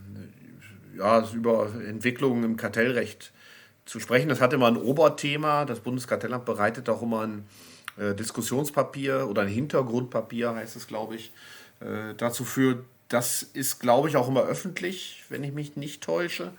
ja, 0.98 1.28
über 1.34 1.70
Entwicklungen 1.88 2.44
im 2.44 2.58
Kartellrecht 2.58 3.32
zu 3.86 4.00
sprechen. 4.00 4.30
Das 4.30 4.42
hatte 4.42 4.56
immer 4.56 4.68
ein 4.68 4.78
Oberthema. 4.78 5.66
Das 5.66 5.80
Bundeskartellamt 5.80 6.46
bereitet 6.46 6.90
auch 6.90 7.02
immer 7.02 7.22
ein 7.22 7.46
äh, 7.98 8.14
Diskussionspapier 8.16 9.28
oder 9.30 9.44
ein 9.44 9.48
Hintergrundpapier, 9.48 10.56
heißt 10.56 10.76
es, 10.76 10.88
glaube 10.88 11.16
ich, 11.16 11.32
äh, 11.80 12.14
dazu 12.18 12.44
für. 12.44 12.84
Das 13.10 13.42
ist, 13.42 13.80
glaube 13.80 14.08
ich, 14.08 14.18
auch 14.18 14.28
immer 14.28 14.44
öffentlich, 14.44 15.24
wenn 15.30 15.44
ich 15.44 15.52
mich 15.52 15.76
nicht 15.76 16.04
täusche. 16.04 16.52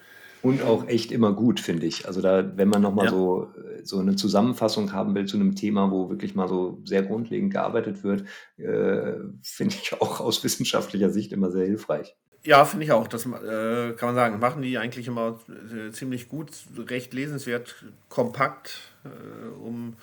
Und 0.42 0.62
auch 0.62 0.88
echt 0.88 1.12
immer 1.12 1.32
gut, 1.32 1.60
finde 1.60 1.86
ich. 1.86 2.06
Also 2.06 2.20
da, 2.20 2.56
wenn 2.56 2.68
man 2.68 2.82
nochmal 2.82 3.06
ja. 3.06 3.10
so, 3.10 3.48
so 3.84 3.98
eine 3.98 4.16
Zusammenfassung 4.16 4.92
haben 4.92 5.14
will 5.14 5.26
zu 5.26 5.36
einem 5.36 5.54
Thema, 5.54 5.90
wo 5.90 6.08
wirklich 6.08 6.34
mal 6.34 6.48
so 6.48 6.80
sehr 6.84 7.02
grundlegend 7.02 7.52
gearbeitet 7.52 8.02
wird, 8.02 8.24
äh, 8.56 9.12
finde 9.42 9.76
ich 9.80 10.00
auch 10.00 10.20
aus 10.20 10.42
wissenschaftlicher 10.42 11.10
Sicht 11.10 11.32
immer 11.32 11.50
sehr 11.50 11.66
hilfreich. 11.66 12.16
Ja, 12.42 12.64
finde 12.64 12.86
ich 12.86 12.92
auch. 12.92 13.06
Das 13.06 13.26
äh, 13.26 13.92
kann 13.92 14.08
man 14.08 14.14
sagen. 14.14 14.38
Machen 14.38 14.62
die 14.62 14.78
eigentlich 14.78 15.06
immer 15.06 15.38
äh, 15.48 15.90
ziemlich 15.92 16.28
gut, 16.28 16.50
recht 16.76 17.12
lesenswert, 17.12 17.74
kompakt, 18.08 18.78
äh, 19.04 19.48
um 19.62 19.96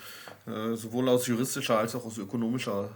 äh, 0.45 0.75
sowohl 0.75 1.09
aus 1.09 1.25
juristischer 1.27 1.79
als 1.79 1.95
auch 1.95 2.05
aus 2.05 2.17
ökonomischer 2.19 2.91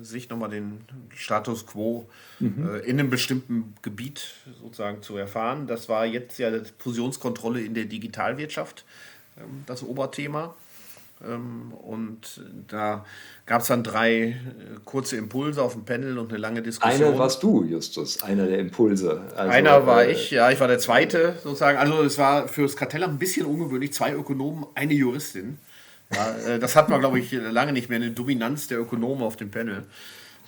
äh, 0.00 0.04
Sicht 0.04 0.30
nochmal 0.30 0.50
den 0.50 0.80
Status 1.14 1.66
quo 1.66 2.08
mhm. 2.40 2.68
Äh, 2.68 2.78
in 2.80 2.98
einem 2.98 3.10
bestimmten 3.10 3.74
Gebiet 3.82 4.34
sozusagen 4.60 5.02
zu 5.02 5.16
erfahren. 5.16 5.68
Das 5.68 5.88
war 5.88 6.04
jetzt 6.04 6.38
ja 6.38 6.50
die 6.50 6.68
Fusionskontrolle 6.78 7.60
in 7.60 7.74
der 7.74 7.84
Digitalwirtschaft, 7.84 8.84
ähm, 9.38 9.62
das 9.66 9.84
Oberthema. 9.84 10.56
Ähm, 11.26 11.72
und 11.72 12.40
da 12.68 13.04
gab 13.46 13.62
es 13.62 13.68
dann 13.68 13.82
drei 13.82 14.20
äh, 14.20 14.34
kurze 14.84 15.16
Impulse 15.16 15.62
auf 15.62 15.74
dem 15.74 15.84
Panel 15.84 16.18
und 16.18 16.30
eine 16.30 16.38
lange 16.38 16.62
Diskussion. 16.62 17.08
Einer 17.08 17.18
warst 17.18 17.42
du, 17.42 17.64
Justus, 17.64 18.22
einer 18.22 18.46
der 18.46 18.58
Impulse. 18.58 19.22
Also, 19.36 19.50
einer 19.50 19.86
war 19.86 20.04
äh, 20.04 20.12
ich, 20.12 20.30
ja, 20.30 20.50
ich 20.50 20.60
war 20.60 20.68
der 20.68 20.78
Zweite 20.78 21.34
sozusagen. 21.42 21.78
Also 21.78 22.02
es 22.02 22.16
war 22.16 22.48
für 22.48 22.62
das 22.62 22.76
Kartellamt 22.76 23.14
ein 23.14 23.18
bisschen 23.18 23.46
ungewöhnlich, 23.46 23.92
zwei 23.92 24.12
Ökonomen, 24.12 24.66
eine 24.74 24.94
Juristin. 24.94 25.58
Ja, 26.14 26.54
äh, 26.54 26.58
das 26.58 26.74
hat 26.74 26.88
man, 26.88 27.00
glaube 27.00 27.18
ich, 27.18 27.32
lange 27.32 27.72
nicht 27.72 27.88
mehr, 27.88 27.96
eine 27.96 28.10
Dominanz 28.10 28.68
der 28.68 28.80
Ökonomen 28.80 29.22
auf 29.22 29.36
dem 29.36 29.50
Panel. 29.50 29.84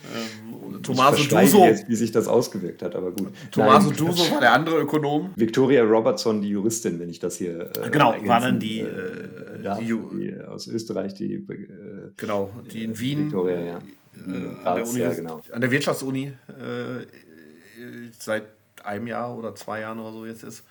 Ähm, 0.03 0.81
Tommaso 0.83 1.23
Duso. 1.23 1.65
Jetzt, 1.65 1.87
wie 1.87 1.95
sich 1.95 2.11
das 2.11 2.27
ausgewirkt 2.27 2.81
hat, 2.81 2.95
aber 2.95 3.11
gut. 3.11 3.31
Tommaso 3.51 3.89
Nein, 3.89 3.97
Duso 3.97 4.31
war 4.31 4.39
der 4.41 4.53
andere 4.53 4.79
Ökonom. 4.79 5.31
Victoria 5.35 5.83
Robertson, 5.83 6.41
die 6.41 6.49
Juristin, 6.49 6.99
wenn 6.99 7.09
ich 7.09 7.19
das 7.19 7.37
hier. 7.37 7.71
Äh, 7.77 7.89
genau, 7.89 8.13
war 8.25 8.41
dann 8.41 8.59
die, 8.59 8.79
äh, 8.81 9.63
darf, 9.63 9.79
die, 9.79 9.85
die, 9.85 10.41
aus 10.41 10.67
Österreich, 10.67 11.13
die. 11.13 11.35
Äh, 11.35 12.11
genau, 12.17 12.51
die 12.71 12.83
in 12.83 12.99
Wien. 12.99 13.25
Victoria, 13.25 13.59
ja. 13.59 13.77
Äh, 13.77 14.67
an, 14.67 14.75
der 14.75 14.87
Uni, 14.87 14.99
ja, 14.99 15.13
genau. 15.13 15.41
an 15.51 15.61
der 15.61 15.71
Wirtschaftsuni 15.71 16.33
äh, 16.49 17.05
seit 18.19 18.43
einem 18.83 19.07
Jahr 19.07 19.35
oder 19.35 19.55
zwei 19.55 19.79
Jahren 19.79 19.99
oder 19.99 20.11
so 20.11 20.25
jetzt 20.25 20.43
ist. 20.43 20.63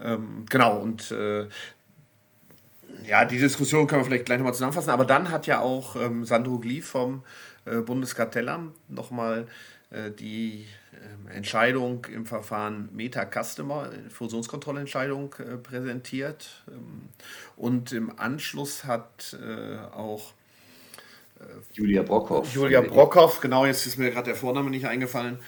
Ähm, 0.00 0.44
genau, 0.50 0.80
und 0.80 1.10
äh, 1.12 1.46
ja, 3.06 3.24
die 3.24 3.38
Diskussion 3.38 3.86
können 3.86 4.00
wir 4.00 4.06
vielleicht 4.06 4.26
gleich 4.26 4.38
nochmal 4.38 4.54
zusammenfassen, 4.54 4.90
aber 4.90 5.04
dann 5.04 5.30
hat 5.30 5.46
ja 5.46 5.60
auch 5.60 5.94
ähm, 5.96 6.24
Sandro 6.24 6.58
Glief 6.58 6.86
vom 6.86 7.16
äh, 7.16 7.22
Bundeskartellamt 7.64 8.74
nochmal 8.90 9.46
äh, 9.94 10.10
die 10.10 10.66
äh, 11.30 11.36
Entscheidung 11.36 12.04
im 12.12 12.26
Verfahren 12.26 12.88
Meta 12.92 13.24
Customer, 13.24 13.90
äh, 13.92 14.10
Fusionskontrollentscheidung, 14.10 15.34
äh, 15.38 15.56
präsentiert. 15.56 16.64
Ähm, 16.68 17.08
und 17.56 17.92
im 17.92 18.18
Anschluss 18.18 18.84
hat 18.84 19.36
äh, 19.40 19.78
auch 19.94 20.32
Julia 21.74 22.02
Brockhoff. 22.02 22.54
Julia 22.54 22.80
Brockhoff, 22.80 23.40
genau, 23.40 23.66
jetzt 23.66 23.86
ist 23.86 23.98
mir 23.98 24.10
gerade 24.10 24.26
der 24.26 24.36
Vorname 24.36 24.70
nicht 24.70 24.86
eingefallen, 24.86 25.40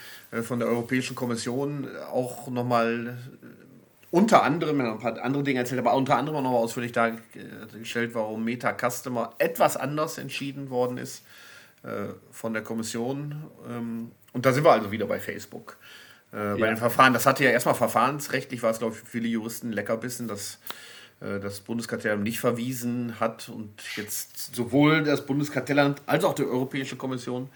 von 0.43 0.59
der 0.59 0.67
Europäischen 0.67 1.15
Kommission 1.15 1.87
auch 2.11 2.49
nochmal 2.49 3.17
unter 4.11 4.43
anderem, 4.43 4.81
ein 4.81 4.99
paar 4.99 5.19
andere 5.19 5.43
Dinge 5.43 5.61
erzählt, 5.61 5.79
aber 5.79 5.95
unter 5.95 6.17
anderem 6.17 6.37
auch 6.37 6.43
noch 6.43 6.51
ausführlich 6.51 6.91
dargestellt, 6.91 8.13
warum 8.13 8.43
Meta 8.43 8.75
Customer 8.77 9.33
etwas 9.39 9.75
anders 9.75 10.19
entschieden 10.19 10.69
worden 10.69 10.99
ist 10.99 11.19
äh, 11.19 11.47
von 12.31 12.53
der 12.53 12.63
Kommission. 12.63 13.45
Ähm, 13.69 14.11
und 14.33 14.45
da 14.45 14.51
sind 14.51 14.63
wir 14.63 14.71
also 14.71 14.91
wieder 14.91 15.05
bei 15.07 15.19
Facebook. 15.19 15.77
Äh, 16.33 16.37
ja. 16.37 16.55
Bei 16.57 16.67
den 16.67 16.77
Verfahren, 16.77 17.13
das 17.13 17.25
hatte 17.25 17.43
ja 17.43 17.51
erstmal 17.51 17.75
verfahrensrechtlich, 17.75 18.61
war 18.63 18.71
es, 18.71 18.79
glaube 18.79 18.93
ich, 18.93 18.99
für 18.99 19.05
viele 19.05 19.27
Juristen 19.27 19.71
Leckerbissen, 19.71 20.27
dass 20.27 20.59
äh, 21.21 21.39
das 21.39 21.61
Bundeskartellamt 21.61 22.23
nicht 22.23 22.39
verwiesen 22.39 23.19
hat 23.19 23.49
und 23.49 23.81
jetzt 23.95 24.55
sowohl 24.55 25.03
das 25.03 25.25
Bundeskartellamt 25.25 26.01
als 26.05 26.23
auch 26.23 26.35
die 26.35 26.43
Europäische 26.43 26.97
Kommission 26.97 27.49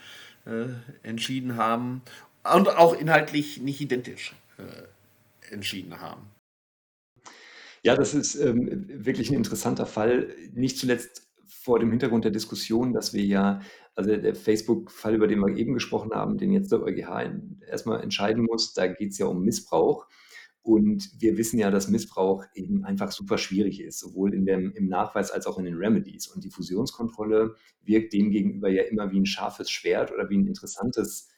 äh, 0.45 0.65
entschieden 1.07 1.57
haben 1.57 2.01
und 2.43 2.69
auch 2.69 2.93
inhaltlich 2.93 3.61
nicht 3.61 3.81
identisch 3.81 4.33
äh, 4.57 5.53
entschieden 5.53 5.99
haben. 5.99 6.27
Ja, 7.83 7.95
das 7.95 8.13
ist 8.13 8.35
ähm, 8.35 8.85
wirklich 8.87 9.31
ein 9.31 9.35
interessanter 9.35 9.87
Fall. 9.87 10.27
Nicht 10.53 10.77
zuletzt 10.77 11.30
vor 11.61 11.79
dem 11.79 11.91
Hintergrund 11.91 12.25
der 12.25 12.31
Diskussion, 12.31 12.91
dass 12.91 13.13
wir 13.13 13.23
ja, 13.23 13.61
also 13.93 14.15
der 14.15 14.35
Facebook-Fall, 14.35 15.15
über 15.15 15.27
den 15.27 15.39
wir 15.39 15.55
eben 15.55 15.73
gesprochen 15.73 16.11
haben, 16.11 16.37
den 16.37 16.51
jetzt 16.51 16.71
der 16.71 16.81
EuGH 16.81 17.31
erstmal 17.67 18.01
entscheiden 18.01 18.43
muss, 18.43 18.73
da 18.73 18.87
geht 18.87 19.11
es 19.11 19.19
ja 19.19 19.27
um 19.27 19.43
Missbrauch. 19.43 20.07
Und 20.63 21.09
wir 21.19 21.37
wissen 21.37 21.59
ja, 21.59 21.71
dass 21.71 21.87
Missbrauch 21.87 22.45
eben 22.55 22.83
einfach 22.83 23.11
super 23.11 23.37
schwierig 23.37 23.81
ist, 23.81 23.99
sowohl 23.99 24.33
in 24.33 24.45
dem, 24.45 24.71
im 24.73 24.87
Nachweis 24.87 25.31
als 25.31 25.45
auch 25.45 25.57
in 25.57 25.65
den 25.65 25.75
Remedies. 25.75 26.27
Und 26.27 26.43
die 26.43 26.51
Fusionskontrolle 26.51 27.55
wirkt 27.83 28.13
demgegenüber 28.13 28.69
ja 28.69 28.83
immer 28.83 29.11
wie 29.11 29.19
ein 29.19 29.25
scharfes 29.25 29.69
Schwert 29.69 30.11
oder 30.11 30.29
wie 30.29 30.37
ein 30.37 30.47
interessantes 30.47 31.29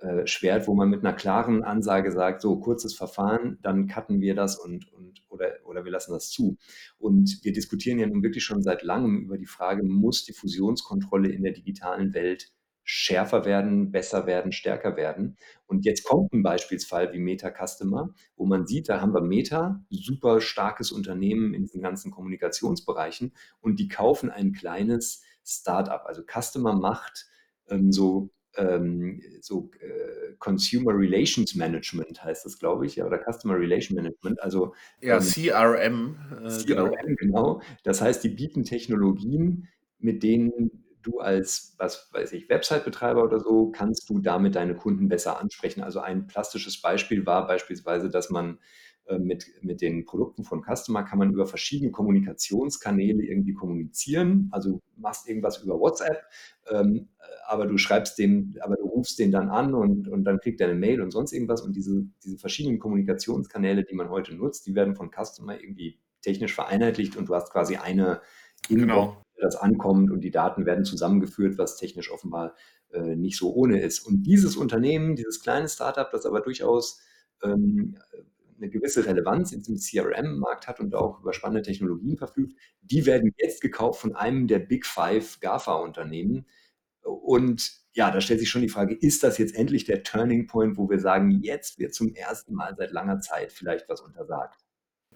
äh, 0.00 0.26
Schwert, 0.26 0.66
wo 0.66 0.74
man 0.74 0.90
mit 0.90 1.00
einer 1.00 1.14
klaren 1.14 1.62
Ansage 1.62 2.12
sagt, 2.12 2.42
so 2.42 2.58
kurzes 2.58 2.94
Verfahren, 2.94 3.58
dann 3.62 3.86
cutten 3.86 4.20
wir 4.20 4.34
das 4.34 4.58
und, 4.58 4.92
und 4.92 5.22
oder, 5.28 5.52
oder 5.64 5.84
wir 5.84 5.92
lassen 5.92 6.12
das 6.12 6.30
zu. 6.30 6.56
Und 6.98 7.40
wir 7.42 7.52
diskutieren 7.52 7.98
ja 7.98 8.06
nun 8.06 8.22
wirklich 8.22 8.44
schon 8.44 8.62
seit 8.62 8.82
langem 8.82 9.20
über 9.20 9.38
die 9.38 9.46
Frage, 9.46 9.82
muss 9.82 10.24
die 10.24 10.32
Fusionskontrolle 10.32 11.30
in 11.30 11.42
der 11.42 11.52
digitalen 11.52 12.14
Welt 12.14 12.52
schärfer 12.84 13.46
werden, 13.46 13.90
besser 13.90 14.26
werden, 14.26 14.52
stärker 14.52 14.96
werden. 14.96 15.36
Und 15.66 15.86
jetzt 15.86 16.04
kommt 16.04 16.32
ein 16.32 16.42
Beispielsfall 16.42 17.12
wie 17.14 17.18
Meta 17.18 17.50
Customer, 17.50 18.14
wo 18.36 18.44
man 18.44 18.66
sieht, 18.66 18.90
da 18.90 19.00
haben 19.00 19.14
wir 19.14 19.22
Meta, 19.22 19.82
super 19.90 20.42
starkes 20.42 20.92
Unternehmen 20.92 21.54
in 21.54 21.62
diesen 21.62 21.80
ganzen 21.80 22.10
Kommunikationsbereichen 22.10 23.32
und 23.60 23.80
die 23.80 23.88
kaufen 23.88 24.30
ein 24.30 24.52
kleines 24.52 25.22
Startup. 25.44 26.02
Also 26.04 26.22
Customer 26.22 26.74
macht 26.74 27.26
ähm, 27.68 27.90
so 27.90 28.30
ähm, 28.56 29.20
so 29.40 29.70
äh, 29.80 30.34
Consumer 30.38 30.92
Relations 30.92 31.54
Management 31.54 32.22
heißt 32.22 32.44
das, 32.44 32.58
glaube 32.58 32.86
ich, 32.86 32.96
ja, 32.96 33.06
oder 33.06 33.18
Customer 33.18 33.58
Relation 33.58 33.96
Management. 33.96 34.42
Also 34.42 34.74
ja, 35.00 35.16
ähm, 35.16 35.22
CRM. 35.22 36.16
Äh, 36.44 36.48
CRM, 36.48 37.16
genau. 37.16 37.16
genau. 37.16 37.62
Das 37.82 38.00
heißt, 38.00 38.22
die 38.24 38.28
bieten 38.28 38.64
Technologien, 38.64 39.68
mit 39.98 40.22
denen 40.22 40.70
du 41.02 41.18
als, 41.18 41.74
was 41.78 42.08
weiß 42.12 42.32
ich, 42.32 42.48
Website-Betreiber 42.48 43.22
oder 43.22 43.40
so, 43.40 43.70
kannst 43.70 44.08
du 44.08 44.18
damit 44.20 44.54
deine 44.54 44.74
Kunden 44.74 45.08
besser 45.08 45.40
ansprechen. 45.40 45.82
Also 45.82 46.00
ein 46.00 46.26
plastisches 46.26 46.80
Beispiel 46.80 47.26
war 47.26 47.46
beispielsweise, 47.46 48.10
dass 48.10 48.30
man 48.30 48.58
mit, 49.18 49.46
mit 49.60 49.80
den 49.82 50.04
Produkten 50.06 50.44
von 50.44 50.62
Customer 50.62 51.02
kann 51.02 51.18
man 51.18 51.32
über 51.32 51.46
verschiedene 51.46 51.90
Kommunikationskanäle 51.90 53.22
irgendwie 53.22 53.52
kommunizieren. 53.52 54.48
Also 54.50 54.80
machst 54.96 55.28
irgendwas 55.28 55.62
über 55.62 55.78
WhatsApp, 55.78 56.22
ähm, 56.70 57.08
aber 57.46 57.66
du 57.66 57.76
schreibst 57.76 58.18
dem, 58.18 58.54
aber 58.60 58.76
du 58.76 58.86
rufst 58.86 59.18
den 59.18 59.30
dann 59.30 59.50
an 59.50 59.74
und, 59.74 60.08
und 60.08 60.24
dann 60.24 60.38
kriegt 60.38 60.60
er 60.60 60.68
eine 60.68 60.78
Mail 60.78 61.02
und 61.02 61.10
sonst 61.10 61.32
irgendwas. 61.32 61.60
Und 61.60 61.76
diese, 61.76 62.06
diese 62.24 62.38
verschiedenen 62.38 62.78
Kommunikationskanäle, 62.78 63.84
die 63.84 63.94
man 63.94 64.08
heute 64.08 64.34
nutzt, 64.34 64.66
die 64.66 64.74
werden 64.74 64.96
von 64.96 65.10
Customer 65.10 65.60
irgendwie 65.60 65.98
technisch 66.22 66.54
vereinheitlicht 66.54 67.16
und 67.16 67.28
du 67.28 67.34
hast 67.34 67.52
quasi 67.52 67.76
eine 67.76 68.22
genau. 68.68 69.22
das 69.38 69.56
ankommt 69.56 70.10
und 70.10 70.22
die 70.22 70.30
Daten 70.30 70.64
werden 70.64 70.86
zusammengeführt, 70.86 71.58
was 71.58 71.76
technisch 71.76 72.10
offenbar 72.10 72.54
äh, 72.92 73.16
nicht 73.16 73.36
so 73.36 73.52
ohne 73.52 73.80
ist. 73.80 74.00
Und 74.00 74.22
dieses 74.22 74.56
Unternehmen, 74.56 75.16
dieses 75.16 75.42
kleine 75.42 75.68
Startup, 75.68 76.10
das 76.10 76.24
aber 76.24 76.40
durchaus 76.40 77.02
ähm, 77.42 77.98
eine 78.56 78.70
gewisse 78.70 79.04
Relevanz 79.06 79.52
in 79.52 79.62
diesem 79.62 79.76
CRM-Markt 79.76 80.66
hat 80.66 80.80
und 80.80 80.94
auch 80.94 81.20
über 81.20 81.32
spannende 81.32 81.62
Technologien 81.62 82.16
verfügt, 82.16 82.56
die 82.82 83.06
werden 83.06 83.32
jetzt 83.36 83.60
gekauft 83.60 84.00
von 84.00 84.14
einem 84.14 84.46
der 84.46 84.58
Big 84.58 84.86
Five 84.86 85.40
GAFA-Unternehmen. 85.40 86.46
Und 87.02 87.72
ja, 87.92 88.10
da 88.10 88.20
stellt 88.20 88.40
sich 88.40 88.50
schon 88.50 88.62
die 88.62 88.68
Frage, 88.68 88.94
ist 88.94 89.22
das 89.22 89.38
jetzt 89.38 89.54
endlich 89.54 89.84
der 89.84 90.02
Turning 90.02 90.46
Point, 90.46 90.76
wo 90.76 90.88
wir 90.88 90.98
sagen, 90.98 91.30
jetzt 91.42 91.78
wird 91.78 91.94
zum 91.94 92.14
ersten 92.14 92.54
Mal 92.54 92.74
seit 92.76 92.92
langer 92.92 93.20
Zeit 93.20 93.52
vielleicht 93.52 93.88
was 93.88 94.00
untersagt? 94.00 94.63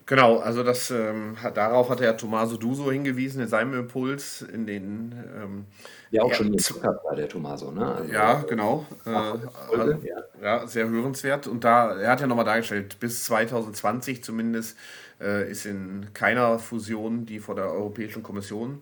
Genau, 0.09 0.39
also 0.39 0.63
das, 0.63 0.91
ähm, 0.91 1.37
darauf 1.53 1.91
hat 1.91 2.01
ja 2.01 2.15
Tommaso 2.15 2.57
Duso 2.57 2.91
hingewiesen 2.91 3.43
in 3.43 3.49
seinem 3.49 3.75
Impuls, 3.75 4.41
in 4.41 4.65
den 4.65 5.13
ähm, 5.37 5.67
ja 6.11 6.23
auch 6.23 6.33
schon 6.33 6.51
jetzt 6.55 6.83
war 6.83 7.15
der 7.15 7.29
Tommaso, 7.29 7.71
ne? 7.71 7.95
Also, 7.95 8.11
ja, 8.11 8.41
genau. 8.49 8.87
Äh, 9.05 9.11
also, 9.11 9.93
ja. 10.03 10.17
ja. 10.41 10.67
sehr 10.67 10.89
hörenswert. 10.89 11.47
Und 11.47 11.63
da, 11.63 11.95
er 11.95 12.11
hat 12.11 12.23
ja 12.23 12.27
nochmal 12.27 12.47
dargestellt, 12.47 12.99
bis 12.99 13.25
2020 13.25 14.25
zumindest 14.25 14.79
äh, 15.21 15.51
ist 15.51 15.67
in 15.67 16.07
keiner 16.15 16.59
Fusion, 16.59 17.27
die 17.27 17.39
vor 17.39 17.55
der 17.55 17.71
Europäischen 17.71 18.23
Kommission 18.23 18.81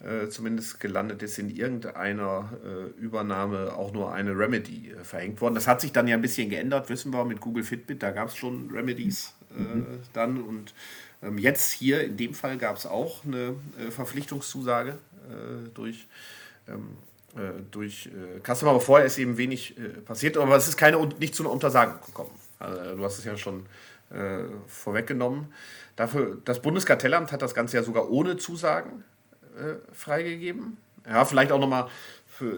äh, 0.00 0.28
zumindest 0.28 0.78
gelandet 0.78 1.22
ist, 1.22 1.38
in 1.38 1.48
irgendeiner 1.48 2.50
äh, 2.62 3.00
Übernahme 3.00 3.72
auch 3.72 3.94
nur 3.94 4.12
eine 4.12 4.38
Remedy 4.38 4.90
äh, 4.90 5.04
verhängt 5.04 5.40
worden. 5.40 5.54
Das 5.54 5.66
hat 5.66 5.80
sich 5.80 5.92
dann 5.92 6.06
ja 6.06 6.16
ein 6.16 6.20
bisschen 6.20 6.50
geändert, 6.50 6.90
wissen 6.90 7.14
wir, 7.14 7.24
mit 7.24 7.40
Google 7.40 7.64
Fitbit, 7.64 8.02
da 8.02 8.10
gab 8.10 8.28
es 8.28 8.36
schon 8.36 8.70
Remedies 8.70 9.32
äh, 9.50 9.82
dann 10.12 10.42
und 10.42 10.74
ähm, 11.22 11.38
jetzt 11.38 11.72
hier 11.72 12.04
in 12.04 12.16
dem 12.16 12.34
Fall 12.34 12.58
gab 12.58 12.76
es 12.76 12.86
auch 12.86 13.24
eine 13.24 13.54
Verpflichtungszusage 13.90 14.98
durch 15.74 16.06
ähm, 16.68 16.96
äh, 17.36 17.62
durch 17.70 18.06
äh, 18.06 18.40
Customer, 18.40 18.70
aber 18.70 18.80
vorher 18.80 19.06
ist 19.06 19.18
eben 19.18 19.36
wenig 19.36 19.76
äh, 19.76 19.88
passiert, 20.00 20.38
aber 20.38 20.56
es 20.56 20.68
ist 20.68 20.78
keine, 20.78 21.04
nicht 21.20 21.34
zu 21.34 21.42
einer 21.42 21.52
Untersagung 21.52 22.00
gekommen. 22.06 22.30
Also, 22.58 22.96
du 22.96 23.04
hast 23.04 23.18
es 23.18 23.24
ja 23.24 23.36
schon 23.36 23.66
äh, 24.10 24.44
vorweggenommen. 24.66 25.52
Dafür, 25.96 26.38
das 26.46 26.62
Bundeskartellamt 26.62 27.32
hat 27.32 27.42
das 27.42 27.54
Ganze 27.54 27.76
ja 27.76 27.82
sogar 27.82 28.10
ohne 28.10 28.38
Zusagen 28.38 29.04
äh, 29.58 29.74
freigegeben. 29.92 30.78
Ja, 31.06 31.26
vielleicht 31.26 31.52
auch 31.52 31.60
nochmal, 31.60 31.88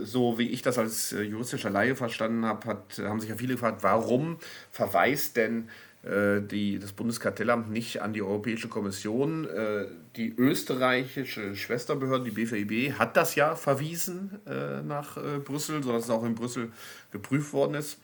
so 0.03 0.38
wie 0.38 0.48
ich 0.48 0.62
das 0.62 0.79
als 0.79 1.12
äh, 1.12 1.22
juristischer 1.22 1.70
Laie 1.70 1.96
verstanden 1.96 2.44
habe, 2.46 2.79
haben 2.98 3.20
sich 3.20 3.31
ja 3.31 3.37
viele 3.37 3.55
gefragt, 3.55 3.83
warum 3.83 4.38
verweist 4.70 5.37
denn 5.37 5.64
äh, 5.64 5.88
die, 6.04 6.78
das 6.78 6.92
Bundeskartellamt 6.92 7.70
nicht 7.70 8.00
an 8.02 8.12
die 8.12 8.22
Europäische 8.22 8.68
Kommission. 8.68 9.48
Äh, 9.48 9.87
die 10.16 10.32
österreichische 10.37 11.54
Schwesterbehörde, 11.56 12.24
die 12.24 12.30
BVIB, 12.30 12.98
hat 12.98 13.16
das 13.16 13.34
ja 13.34 13.56
verwiesen 13.56 14.38
äh, 14.46 14.82
nach 14.82 15.18
Brüssel, 15.44 15.82
sodass 15.82 16.04
es 16.04 16.11
auch 16.11 16.24
in 16.24 16.34
Brüssel 16.34 16.70
geprüft 17.11 17.52
worden 17.52 17.74
ist. 17.74 17.98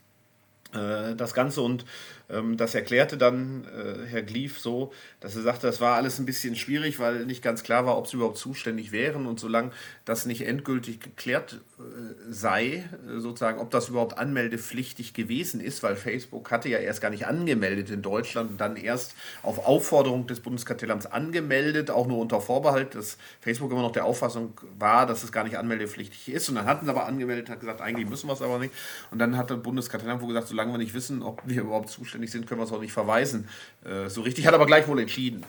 Das 0.73 1.35
Ganze 1.35 1.61
und 1.61 1.85
das 2.29 2.75
erklärte 2.75 3.19
dann 3.19 3.65
äh, 3.65 4.07
Herr 4.07 4.23
Glief 4.23 4.59
so, 4.59 4.93
dass 5.21 5.37
er 5.37 5.43
sagte, 5.43 5.67
das 5.67 5.81
war 5.81 5.97
alles 5.97 6.19
ein 6.19 6.25
bisschen 6.25 6.57
schwierig, 6.57 6.99
weil 6.99 7.27
nicht 7.27 7.43
ganz 7.43 7.63
klar 7.63 7.85
war, 7.85 7.99
ob 7.99 8.07
sie 8.07 8.17
überhaupt 8.17 8.39
zuständig 8.39 8.93
wären. 8.93 9.27
Und 9.27 9.39
solange 9.39 9.73
das 10.07 10.25
nicht 10.25 10.47
endgültig 10.47 11.01
geklärt 11.01 11.61
äh, 11.79 11.83
sei, 12.31 12.65
äh, 12.67 13.19
sozusagen, 13.19 13.59
ob 13.59 13.71
das 13.71 13.91
überhaupt 13.91 14.17
anmeldepflichtig 14.17 15.13
gewesen 15.13 15.61
ist, 15.61 15.83
weil 15.83 15.97
Facebook 15.97 16.51
hatte 16.51 16.71
ja 16.71 16.79
erst 16.79 17.03
gar 17.03 17.11
nicht 17.11 17.27
angemeldet 17.27 17.91
in 17.91 18.01
Deutschland 18.01 18.53
und 18.53 18.61
dann 18.61 18.77
erst 18.77 19.15
auf 19.43 19.67
Aufforderung 19.67 20.27
des 20.27 20.41
Bundeskartellamts 20.41 21.05
angemeldet, 21.05 21.91
auch 21.91 22.07
nur 22.07 22.19
unter 22.19 22.41
Vorbehalt, 22.41 22.95
dass 22.95 23.19
Facebook 23.41 23.71
immer 23.71 23.83
noch 23.83 23.93
der 23.93 24.07
Auffassung 24.07 24.59
war, 24.79 25.05
dass 25.07 25.25
es 25.25 25.31
gar 25.31 25.45
nicht 25.45 25.59
anmeldepflichtig 25.59 26.33
ist. 26.33 26.49
Und 26.49 26.55
dann 26.55 26.65
hatten 26.65 26.87
sie 26.87 26.91
aber 26.91 27.05
angemeldet, 27.05 27.51
hat 27.51 27.61
gesagt, 27.61 27.83
eigentlich 27.83 28.09
müssen 28.09 28.29
wir 28.29 28.33
es 28.33 28.41
aber 28.43 28.59
nicht. 28.59 28.73
Und 29.11 29.19
dann 29.19 29.37
hat 29.37 29.51
das 29.51 29.63
Bundeskartellamt 29.63 30.23
wohl 30.23 30.29
gesagt, 30.29 30.49
solange 30.49 30.73
wir 30.73 30.79
nicht 30.79 30.95
wissen, 30.95 31.23
ob 31.23 31.43
wir 31.45 31.63
überhaupt 31.63 31.91
zuständig 31.91 32.14
zuständig 32.15 32.31
sind, 32.31 32.47
können 32.47 32.61
wir 32.61 32.65
es 32.65 32.73
auch 32.73 32.81
nicht 32.81 32.93
verweisen. 32.93 33.49
Äh, 33.85 34.09
so 34.09 34.23
richtig, 34.23 34.47
hat 34.47 34.55
aber 34.55 34.67
gleich 34.67 34.87
wohl 34.87 35.01
entschieden. 35.01 35.45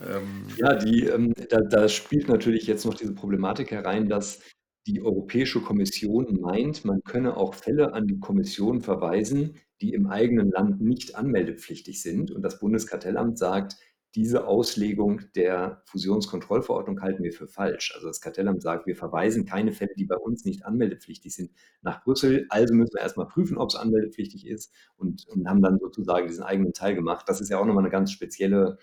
Ähm, 0.00 0.46
ja, 0.56 0.74
die, 0.74 1.04
ähm, 1.04 1.34
da, 1.50 1.60
da, 1.60 1.88
spielt 1.88 2.28
natürlich 2.28 2.66
jetzt 2.66 2.86
noch 2.86 2.94
diese 2.94 3.14
Problematik 3.14 3.70
herein, 3.70 4.08
dass 4.08 4.40
die 4.86 5.02
Europäische 5.02 5.60
Kommission 5.60 6.40
meint, 6.40 6.84
man 6.84 7.02
könne 7.02 7.36
auch 7.36 7.54
Fälle 7.54 7.92
an 7.92 8.06
die 8.06 8.18
Kommission 8.18 8.80
verweisen, 8.80 9.56
die 9.80 9.92
im 9.92 10.06
eigenen 10.06 10.50
Land 10.50 10.80
nicht 10.80 11.16
anmeldepflichtig 11.16 12.00
sind. 12.00 12.30
Und 12.30 12.42
das 12.42 12.60
Bundeskartellamt 12.60 13.36
sagt, 13.36 13.76
diese 14.16 14.46
Auslegung 14.46 15.20
der 15.34 15.82
Fusionskontrollverordnung 15.84 17.02
halten 17.02 17.22
wir 17.22 17.32
für 17.32 17.46
falsch. 17.46 17.92
Also 17.94 18.08
das 18.08 18.22
Kartellamt 18.22 18.62
sagt, 18.62 18.86
wir 18.86 18.96
verweisen 18.96 19.44
keine 19.44 19.72
Fälle, 19.72 19.92
die 19.96 20.06
bei 20.06 20.16
uns 20.16 20.46
nicht 20.46 20.64
anmeldepflichtig 20.64 21.34
sind, 21.34 21.50
nach 21.82 22.02
Brüssel. 22.02 22.46
Also 22.48 22.74
müssen 22.74 22.94
wir 22.94 23.02
erstmal 23.02 23.28
prüfen, 23.28 23.58
ob 23.58 23.68
es 23.68 23.76
anmeldepflichtig 23.76 24.46
ist 24.46 24.72
und, 24.96 25.26
und 25.28 25.46
haben 25.46 25.60
dann 25.60 25.78
sozusagen 25.78 26.28
diesen 26.28 26.44
eigenen 26.44 26.72
Teil 26.72 26.94
gemacht. 26.94 27.28
Das 27.28 27.42
ist 27.42 27.50
ja 27.50 27.58
auch 27.58 27.66
nochmal 27.66 27.84
eine 27.84 27.92
ganz 27.92 28.10
spezielle, 28.10 28.78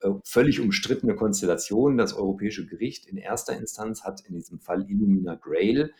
äh, 0.00 0.10
völlig 0.24 0.60
umstrittene 0.60 1.16
Konstellation. 1.16 1.98
Das 1.98 2.14
Europäische 2.14 2.64
Gericht 2.64 3.04
in 3.06 3.16
erster 3.16 3.56
Instanz 3.58 4.04
hat 4.04 4.20
in 4.28 4.36
diesem 4.36 4.60
Fall 4.60 4.88
Illumina 4.88 5.34
Grail 5.34 5.92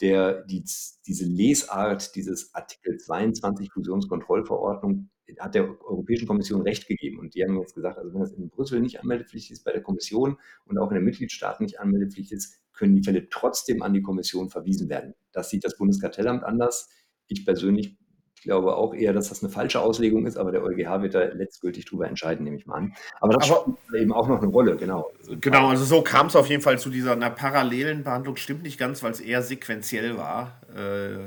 der 0.00 0.42
die, 0.42 0.64
diese 1.06 1.24
Lesart 1.24 2.16
dieses 2.16 2.54
Artikel 2.54 2.96
22 2.96 3.70
Fusionskontrollverordnung 3.70 5.10
hat 5.38 5.54
der 5.54 5.64
Europäischen 5.84 6.26
Kommission 6.26 6.62
Recht 6.62 6.86
gegeben. 6.86 7.18
Und 7.18 7.34
die 7.34 7.42
haben 7.44 7.58
jetzt 7.58 7.74
gesagt, 7.74 7.98
also 7.98 8.12
wenn 8.12 8.20
das 8.20 8.32
in 8.32 8.48
Brüssel 8.48 8.80
nicht 8.80 9.00
anmeldepflichtig 9.00 9.52
ist, 9.52 9.64
bei 9.64 9.72
der 9.72 9.82
Kommission 9.82 10.38
und 10.66 10.78
auch 10.78 10.90
in 10.90 10.96
den 10.96 11.04
Mitgliedstaaten 11.04 11.64
nicht 11.64 11.80
anmeldepflichtig 11.80 12.36
ist, 12.36 12.60
können 12.72 12.96
die 12.96 13.02
Fälle 13.02 13.28
trotzdem 13.28 13.82
an 13.82 13.92
die 13.92 14.02
Kommission 14.02 14.50
verwiesen 14.50 14.88
werden. 14.88 15.14
Das 15.32 15.50
sieht 15.50 15.64
das 15.64 15.76
Bundeskartellamt 15.76 16.44
anders. 16.44 16.88
Ich 17.28 17.44
persönlich 17.44 17.96
glaube 18.42 18.76
auch 18.76 18.94
eher, 18.94 19.12
dass 19.12 19.28
das 19.28 19.42
eine 19.42 19.52
falsche 19.52 19.80
Auslegung 19.80 20.26
ist, 20.26 20.36
aber 20.36 20.52
der 20.52 20.62
EuGH 20.62 21.02
wird 21.02 21.14
da 21.14 21.22
letztgültig 21.22 21.84
drüber 21.84 22.08
entscheiden, 22.08 22.44
nehme 22.44 22.56
ich 22.56 22.66
mal 22.66 22.76
an. 22.76 22.94
Aber 23.20 23.34
das 23.34 23.50
aber, 23.50 23.76
spielt 23.86 24.02
eben 24.02 24.12
auch 24.12 24.28
noch 24.28 24.42
eine 24.42 24.48
Rolle, 24.50 24.76
genau. 24.76 25.10
Genau, 25.40 25.68
also 25.68 25.84
so 25.84 26.02
kam 26.02 26.26
es 26.26 26.36
auf 26.36 26.48
jeden 26.48 26.62
Fall 26.62 26.78
zu 26.78 26.90
dieser 26.90 27.12
einer 27.12 27.30
parallelen 27.30 28.02
Behandlung. 28.02 28.36
Stimmt 28.36 28.64
nicht 28.64 28.78
ganz, 28.78 29.02
weil 29.02 29.12
es 29.12 29.20
eher 29.20 29.42
sequenziell 29.42 30.16
war. 30.16 30.60
Äh, 30.74 31.18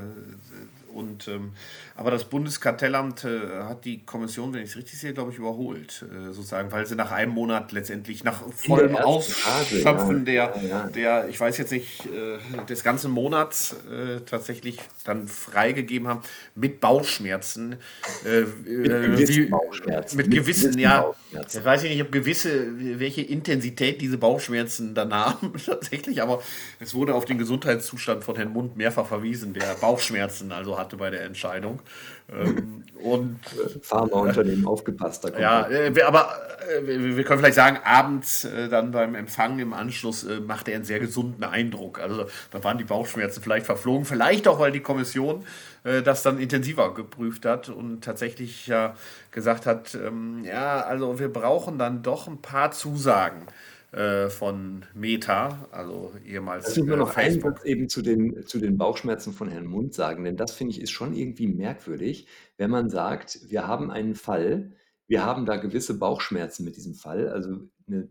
und, 0.93 1.27
ähm, 1.27 1.51
aber 1.95 2.11
das 2.11 2.25
Bundeskartellamt 2.25 3.23
äh, 3.23 3.63
hat 3.63 3.85
die 3.85 4.05
Kommission, 4.05 4.53
wenn 4.53 4.63
ich 4.63 4.71
es 4.71 4.77
richtig 4.77 4.99
sehe, 4.99 5.13
glaube 5.13 5.31
ich, 5.31 5.37
überholt, 5.37 6.05
äh, 6.09 6.31
sozusagen, 6.31 6.71
weil 6.71 6.85
sie 6.85 6.95
nach 6.95 7.11
einem 7.11 7.31
Monat 7.31 7.71
letztendlich 7.71 8.23
nach 8.23 8.41
vollem 8.51 8.95
Ausschöpfen 8.95 10.25
ja. 10.25 10.47
der, 10.47 10.63
ja, 10.63 10.87
der, 10.87 11.29
ich 11.29 11.39
weiß 11.39 11.57
jetzt 11.57 11.71
nicht, 11.71 12.05
äh, 12.05 12.65
des 12.65 12.83
ganzen 12.83 13.11
Monats 13.11 13.75
äh, 13.91 14.21
tatsächlich 14.21 14.79
dann 15.03 15.27
freigegeben 15.27 16.07
haben 16.07 16.21
mit 16.55 16.79
Bauchschmerzen. 16.81 17.77
Äh, 18.25 18.41
mit 18.41 18.91
äh, 18.91 19.07
gewissen 19.07 19.35
wie, 19.35 19.45
Bauchschmerzen. 19.49 20.17
Mit, 20.17 20.27
mit 20.27 20.35
gewissen, 20.35 20.61
gewissen 20.63 20.79
ja. 20.79 21.01
Bauchschmerzen. 21.01 21.59
Ich 21.59 21.65
weiß 21.65 21.83
nicht, 21.83 22.01
ob 22.01 22.11
gewisse, 22.11 22.99
welche 22.99 23.21
Intensität 23.21 24.01
diese 24.01 24.17
Bauchschmerzen 24.17 24.95
dann 24.95 25.13
haben, 25.13 25.53
tatsächlich, 25.65 26.21
aber 26.21 26.41
es 26.79 26.93
wurde 26.93 27.13
auf 27.13 27.25
den 27.25 27.37
Gesundheitszustand 27.37 28.23
von 28.23 28.35
Herrn 28.35 28.51
Mund 28.51 28.75
mehrfach 28.77 29.05
verwiesen, 29.05 29.53
der 29.53 29.75
Bauchschmerzen 29.75 30.51
also 30.51 30.77
hat 30.77 30.85
hatte 30.85 30.97
bei 30.97 31.09
der 31.09 31.23
Entscheidung. 31.23 31.79
Ähm, 32.31 32.83
und 33.03 33.39
Pharmaunternehmen 33.81 34.65
aufgepasst. 34.65 35.25
Da 35.25 35.39
ja, 35.39 35.69
äh, 35.69 36.01
aber 36.01 36.29
äh, 36.67 37.15
wir 37.15 37.23
können 37.23 37.39
vielleicht 37.39 37.55
sagen, 37.55 37.77
abends 37.83 38.45
äh, 38.45 38.67
dann 38.67 38.91
beim 38.91 39.15
Empfang 39.15 39.59
im 39.59 39.73
Anschluss 39.73 40.23
äh, 40.23 40.39
machte 40.39 40.71
er 40.71 40.77
einen 40.77 40.85
sehr 40.85 40.99
gesunden 40.99 41.43
Eindruck. 41.43 41.99
Also 41.99 42.25
da 42.51 42.63
waren 42.63 42.77
die 42.77 42.83
Bauchschmerzen 42.83 43.43
vielleicht 43.43 43.65
verflogen, 43.65 44.05
vielleicht 44.05 44.47
auch, 44.47 44.59
weil 44.59 44.71
die 44.71 44.79
Kommission 44.79 45.45
äh, 45.83 46.01
das 46.01 46.23
dann 46.23 46.39
intensiver 46.39 46.93
geprüft 46.93 47.45
hat 47.45 47.69
und 47.69 48.03
tatsächlich 48.03 48.67
ja 48.67 48.95
gesagt 49.31 49.65
hat, 49.65 49.95
ähm, 49.95 50.43
ja, 50.43 50.81
also 50.81 51.19
wir 51.19 51.31
brauchen 51.31 51.77
dann 51.77 52.01
doch 52.01 52.27
ein 52.27 52.41
paar 52.41 52.71
Zusagen 52.71 53.45
äh, 53.95 54.29
von 54.29 54.85
Meta, 54.93 55.69
also 55.71 56.11
ehemals. 56.25 56.65
Lass 56.65 56.75
mich 56.75 56.85
nur 56.85 56.97
noch 56.97 57.13
Facebook. 57.13 57.61
einen 57.61 57.65
eben 57.65 57.87
zu 57.87 58.01
den, 58.01 58.45
zu 58.45 58.59
den 58.59 58.77
Bauchschmerzen 58.77 59.31
von 59.31 59.47
Herrn 59.47 59.67
Mund 59.67 59.93
sagen, 59.93 60.25
denn 60.25 60.35
das 60.35 60.51
finde 60.51 60.73
ich 60.73 60.81
ist 60.81 60.91
schon 60.91 61.15
irgendwie 61.15 61.47
merkwürdig, 61.47 62.27
wenn 62.57 62.69
man 62.69 62.89
sagt, 62.89 63.39
wir 63.47 63.67
haben 63.67 63.91
einen 63.91 64.15
Fall, 64.15 64.73
wir 65.07 65.23
haben 65.23 65.45
da 65.45 65.55
gewisse 65.55 65.97
Bauchschmerzen 65.97 66.65
mit 66.65 66.75
diesem 66.75 66.93
Fall, 66.93 67.29
also 67.29 67.69
eine, 67.87 68.09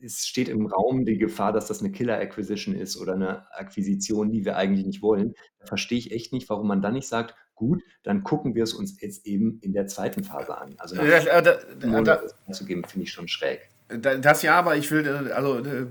es 0.00 0.24
steht 0.24 0.48
im 0.48 0.66
Raum 0.66 1.04
die 1.04 1.18
Gefahr, 1.18 1.52
dass 1.52 1.66
das 1.66 1.80
eine 1.80 1.90
Killer-Acquisition 1.90 2.76
ist 2.76 2.96
oder 2.96 3.14
eine 3.14 3.52
Akquisition, 3.56 4.30
die 4.30 4.44
wir 4.44 4.56
eigentlich 4.56 4.86
nicht 4.86 5.02
wollen. 5.02 5.34
Da 5.58 5.66
verstehe 5.66 5.98
ich 5.98 6.12
echt 6.12 6.32
nicht, 6.32 6.48
warum 6.48 6.68
man 6.68 6.80
dann 6.80 6.94
nicht 6.94 7.08
sagt, 7.08 7.34
gut, 7.56 7.82
dann 8.04 8.22
gucken 8.22 8.54
wir 8.54 8.62
es 8.62 8.72
uns 8.72 9.00
jetzt 9.00 9.26
eben 9.26 9.58
in 9.62 9.72
der 9.72 9.88
zweiten 9.88 10.22
Phase 10.22 10.58
an. 10.58 10.74
Also 10.78 10.94
nach 10.94 11.04
ja, 11.04 11.40
da, 11.40 11.56
da, 11.80 12.02
da, 12.02 12.52
zu 12.52 12.64
geben, 12.64 12.84
finde 12.84 13.04
ich 13.04 13.12
schon 13.12 13.26
schräg. 13.26 13.71
Das 14.00 14.42
ja, 14.42 14.54
aber 14.58 14.76
ich 14.76 14.90
will, 14.90 15.06
äh, 15.06 15.32
also 15.32 15.58
äh, 15.58 15.86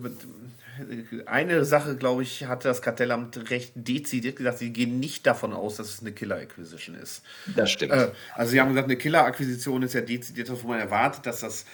eine 1.25 1.65
Sache, 1.65 1.95
glaube 1.95 2.23
ich, 2.23 2.45
hat 2.45 2.65
das 2.65 2.81
Kartellamt 2.81 3.49
recht 3.49 3.73
dezidiert 3.75 4.37
gesagt, 4.37 4.59
sie 4.59 4.71
gehen 4.71 4.99
nicht 4.99 5.25
davon 5.27 5.53
aus, 5.53 5.77
dass 5.77 5.89
es 5.89 5.99
eine 6.01 6.11
Killer-Acquisition 6.11 6.95
ist. 6.95 7.23
Das 7.55 7.71
stimmt. 7.71 7.93
Äh, 7.93 8.11
also 8.35 8.51
sie 8.51 8.59
haben 8.59 8.69
gesagt, 8.69 8.85
eine 8.85 8.97
Killer-Akquisition 8.97 9.83
ist 9.83 9.93
ja 9.93 10.01
dezidiert, 10.01 10.51
wo 10.63 10.67
man 10.67 10.79
erwartet, 10.79 11.25
dass 11.25 11.41
das 11.41 11.65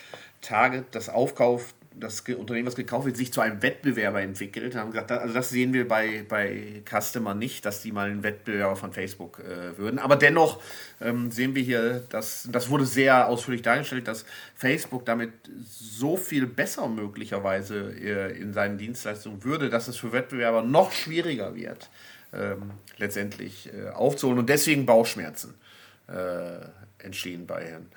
Target, 0.42 0.86
das 0.92 1.10
Aufkauf 1.10 1.74
das 2.00 2.22
Unternehmen, 2.22 2.68
was 2.68 2.76
gekauft 2.76 3.06
wird, 3.06 3.18
sich 3.18 3.34
zu 3.34 3.42
einem 3.42 3.62
Wettbewerber 3.62 4.22
entwickelt. 4.22 4.76
Haben 4.76 4.92
gesagt, 4.92 5.12
also 5.12 5.34
das 5.34 5.50
sehen 5.50 5.74
wir 5.74 5.88
bei, 5.88 6.26
bei 6.28 6.82
Customer 6.90 7.34
nicht, 7.34 7.66
dass 7.66 7.82
die 7.82 7.92
mal 7.92 8.10
einen 8.10 8.24
Wettbewerber 8.24 8.76
von 8.76 8.94
Facebook 8.94 9.40
äh, 9.40 9.78
würden. 9.78 10.00
Aber 10.00 10.16
dennoch 10.16 10.62
ähm, 11.02 11.32
sehen 11.32 11.56
wir 11.56 11.64
hier, 11.64 12.04
dass 12.10 12.48
das 12.52 12.70
wurde 12.70 12.86
sehr 12.86 13.28
ausführlich 13.28 13.62
dargestellt, 13.62 14.08
dass 14.08 14.26
Facebook 14.56 15.06
damit 15.06 15.32
so 15.66 16.18
viel 16.18 16.48
besser 16.48 16.88
möglicherweise 16.88 17.94
äh, 17.94 18.38
in 18.40 18.54
seinen 18.54 18.78
Dienstleistungen 18.78 19.44
würde, 19.44 19.70
dass 19.70 19.88
es 19.88 19.98
für 19.98 20.12
Wettbewerber 20.12 20.62
noch 20.62 20.92
schwieriger 20.92 21.56
wird, 21.56 21.90
ähm, 22.34 22.72
letztendlich 22.98 23.72
äh, 23.74 23.90
aufzuholen 23.90 24.40
und 24.40 24.50
deswegen 24.50 24.86
Bauchschmerzen 24.86 25.56
äh, 26.08 27.04
entstehen 27.04 27.46
bei 27.48 27.66
Herrn 27.66 27.88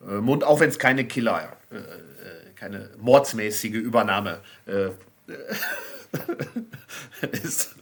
Mund, 0.00 0.44
auch 0.44 0.60
wenn 0.60 0.70
es 0.70 0.78
keine 0.78 1.04
Killer 1.04 1.58
äh, 1.70 1.76
äh, 1.76 1.80
keine 2.60 2.90
mordsmäßige 2.98 3.76
Übernahme 3.76 4.40
äh, 4.66 4.90
ist. 7.42 7.74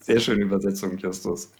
Sehr 0.00 0.18
schöne 0.18 0.42
Übersetzung, 0.42 0.98
Justus. 0.98 1.52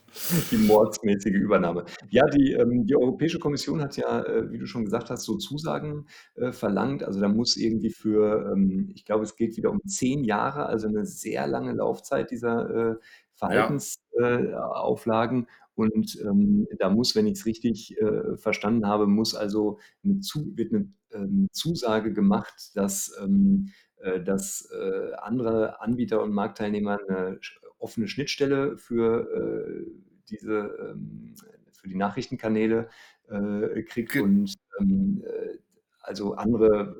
Die 0.50 0.56
mordsmäßige 0.56 1.34
Übernahme. 1.34 1.84
Ja, 2.10 2.26
die, 2.26 2.54
ähm, 2.54 2.84
die 2.86 2.96
Europäische 2.96 3.38
Kommission 3.38 3.80
hat 3.80 3.96
ja, 3.96 4.20
äh, 4.22 4.50
wie 4.50 4.58
du 4.58 4.66
schon 4.66 4.84
gesagt 4.84 5.10
hast, 5.10 5.22
so 5.24 5.36
Zusagen 5.36 6.08
äh, 6.34 6.50
verlangt. 6.52 7.04
Also 7.04 7.20
da 7.20 7.28
muss 7.28 7.56
irgendwie 7.56 7.90
für, 7.90 8.50
ähm, 8.52 8.90
ich 8.94 9.04
glaube, 9.04 9.22
es 9.24 9.36
geht 9.36 9.56
wieder 9.56 9.70
um 9.70 9.80
zehn 9.86 10.24
Jahre, 10.24 10.66
also 10.66 10.88
eine 10.88 11.06
sehr 11.06 11.46
lange 11.46 11.72
Laufzeit 11.72 12.32
dieser 12.32 12.70
äh, 12.70 12.96
Verhaltensauflagen. 13.34 15.40
Ja. 15.40 15.46
Und 15.76 16.18
ähm, 16.22 16.66
da 16.78 16.88
muss, 16.88 17.14
wenn 17.14 17.26
ich 17.26 17.34
es 17.34 17.46
richtig 17.46 17.96
äh, 17.98 18.36
verstanden 18.38 18.86
habe, 18.86 19.06
muss 19.06 19.34
also 19.34 19.78
eine 20.02 20.20
Zu 20.20 20.56
wird 20.56 20.72
eine 20.72 20.90
ähm, 21.12 21.48
Zusage 21.52 22.14
gemacht, 22.14 22.70
dass, 22.74 23.12
ähm, 23.22 23.68
äh, 23.98 24.22
dass 24.22 24.70
äh, 24.72 25.12
andere 25.18 25.80
Anbieter 25.82 26.22
und 26.22 26.32
Marktteilnehmer 26.32 26.98
eine 27.06 27.38
offene 27.78 28.08
Schnittstelle 28.08 28.78
für 28.78 29.30
äh, 29.30 29.86
diese 30.30 30.74
ähm, 30.80 31.34
für 31.72 31.88
die 31.88 31.94
Nachrichtenkanäle 31.94 32.88
äh, 33.28 33.82
kriegt 33.82 34.12
Ge 34.12 34.22
und 34.22 34.54
ähm, 34.80 35.22
äh, 35.26 35.58
also 36.00 36.34
andere 36.34 36.96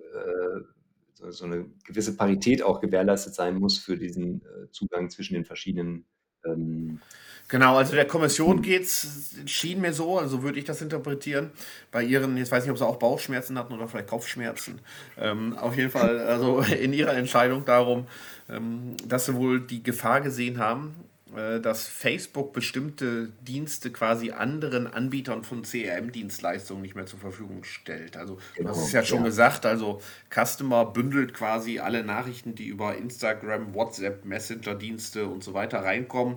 so, 1.14 1.30
so, 1.30 1.44
eine 1.46 1.70
gewisse 1.84 2.14
Parität 2.14 2.62
auch 2.62 2.80
gewährleistet 2.80 3.34
sein 3.34 3.58
muss 3.58 3.78
für 3.78 3.96
diesen 3.96 4.42
Zugang 4.70 5.08
zwischen 5.08 5.34
den 5.34 5.44
verschiedenen 5.46 6.04
ähm, 6.46 7.00
Genau, 7.48 7.76
also 7.76 7.94
der 7.94 8.06
Kommission 8.08 8.60
geht 8.60 8.82
es, 8.82 9.36
schien 9.46 9.80
mir 9.80 9.92
so, 9.92 10.18
also 10.18 10.42
würde 10.42 10.58
ich 10.58 10.64
das 10.64 10.82
interpretieren, 10.82 11.52
bei 11.92 12.02
ihren, 12.02 12.36
jetzt 12.36 12.50
weiß 12.50 12.64
ich 12.64 12.68
nicht, 12.68 12.72
ob 12.72 12.78
sie 12.78 12.84
auch 12.86 12.98
Bauchschmerzen 12.98 13.56
hatten 13.56 13.72
oder 13.72 13.86
vielleicht 13.86 14.08
Kopfschmerzen, 14.08 14.80
ähm, 15.16 15.56
auf 15.56 15.76
jeden 15.76 15.90
Fall, 15.90 16.18
also 16.18 16.58
in 16.80 16.92
ihrer 16.92 17.14
Entscheidung 17.14 17.64
darum, 17.64 18.08
ähm, 18.50 18.96
dass 19.06 19.26
sie 19.26 19.34
wohl 19.36 19.60
die 19.60 19.80
Gefahr 19.84 20.22
gesehen 20.22 20.58
haben, 20.58 20.96
dass 21.36 21.86
Facebook 21.86 22.52
bestimmte 22.52 23.30
Dienste 23.42 23.90
quasi 23.90 24.30
anderen 24.30 24.86
Anbietern 24.86 25.44
von 25.44 25.62
CRM-Dienstleistungen 25.62 26.82
nicht 26.82 26.94
mehr 26.94 27.06
zur 27.06 27.18
Verfügung 27.18 27.62
stellt. 27.64 28.16
Also 28.16 28.38
genau, 28.54 28.70
das 28.70 28.86
ist 28.86 28.92
ja 28.92 29.04
schon 29.04 29.18
ja. 29.20 29.26
gesagt, 29.26 29.66
also 29.66 30.00
Customer 30.30 30.86
bündelt 30.86 31.34
quasi 31.34 31.78
alle 31.78 32.04
Nachrichten, 32.04 32.54
die 32.54 32.66
über 32.66 32.96
Instagram, 32.96 33.74
WhatsApp, 33.74 34.24
Messenger-Dienste 34.24 35.26
und 35.26 35.44
so 35.44 35.52
weiter 35.52 35.80
reinkommen, 35.80 36.36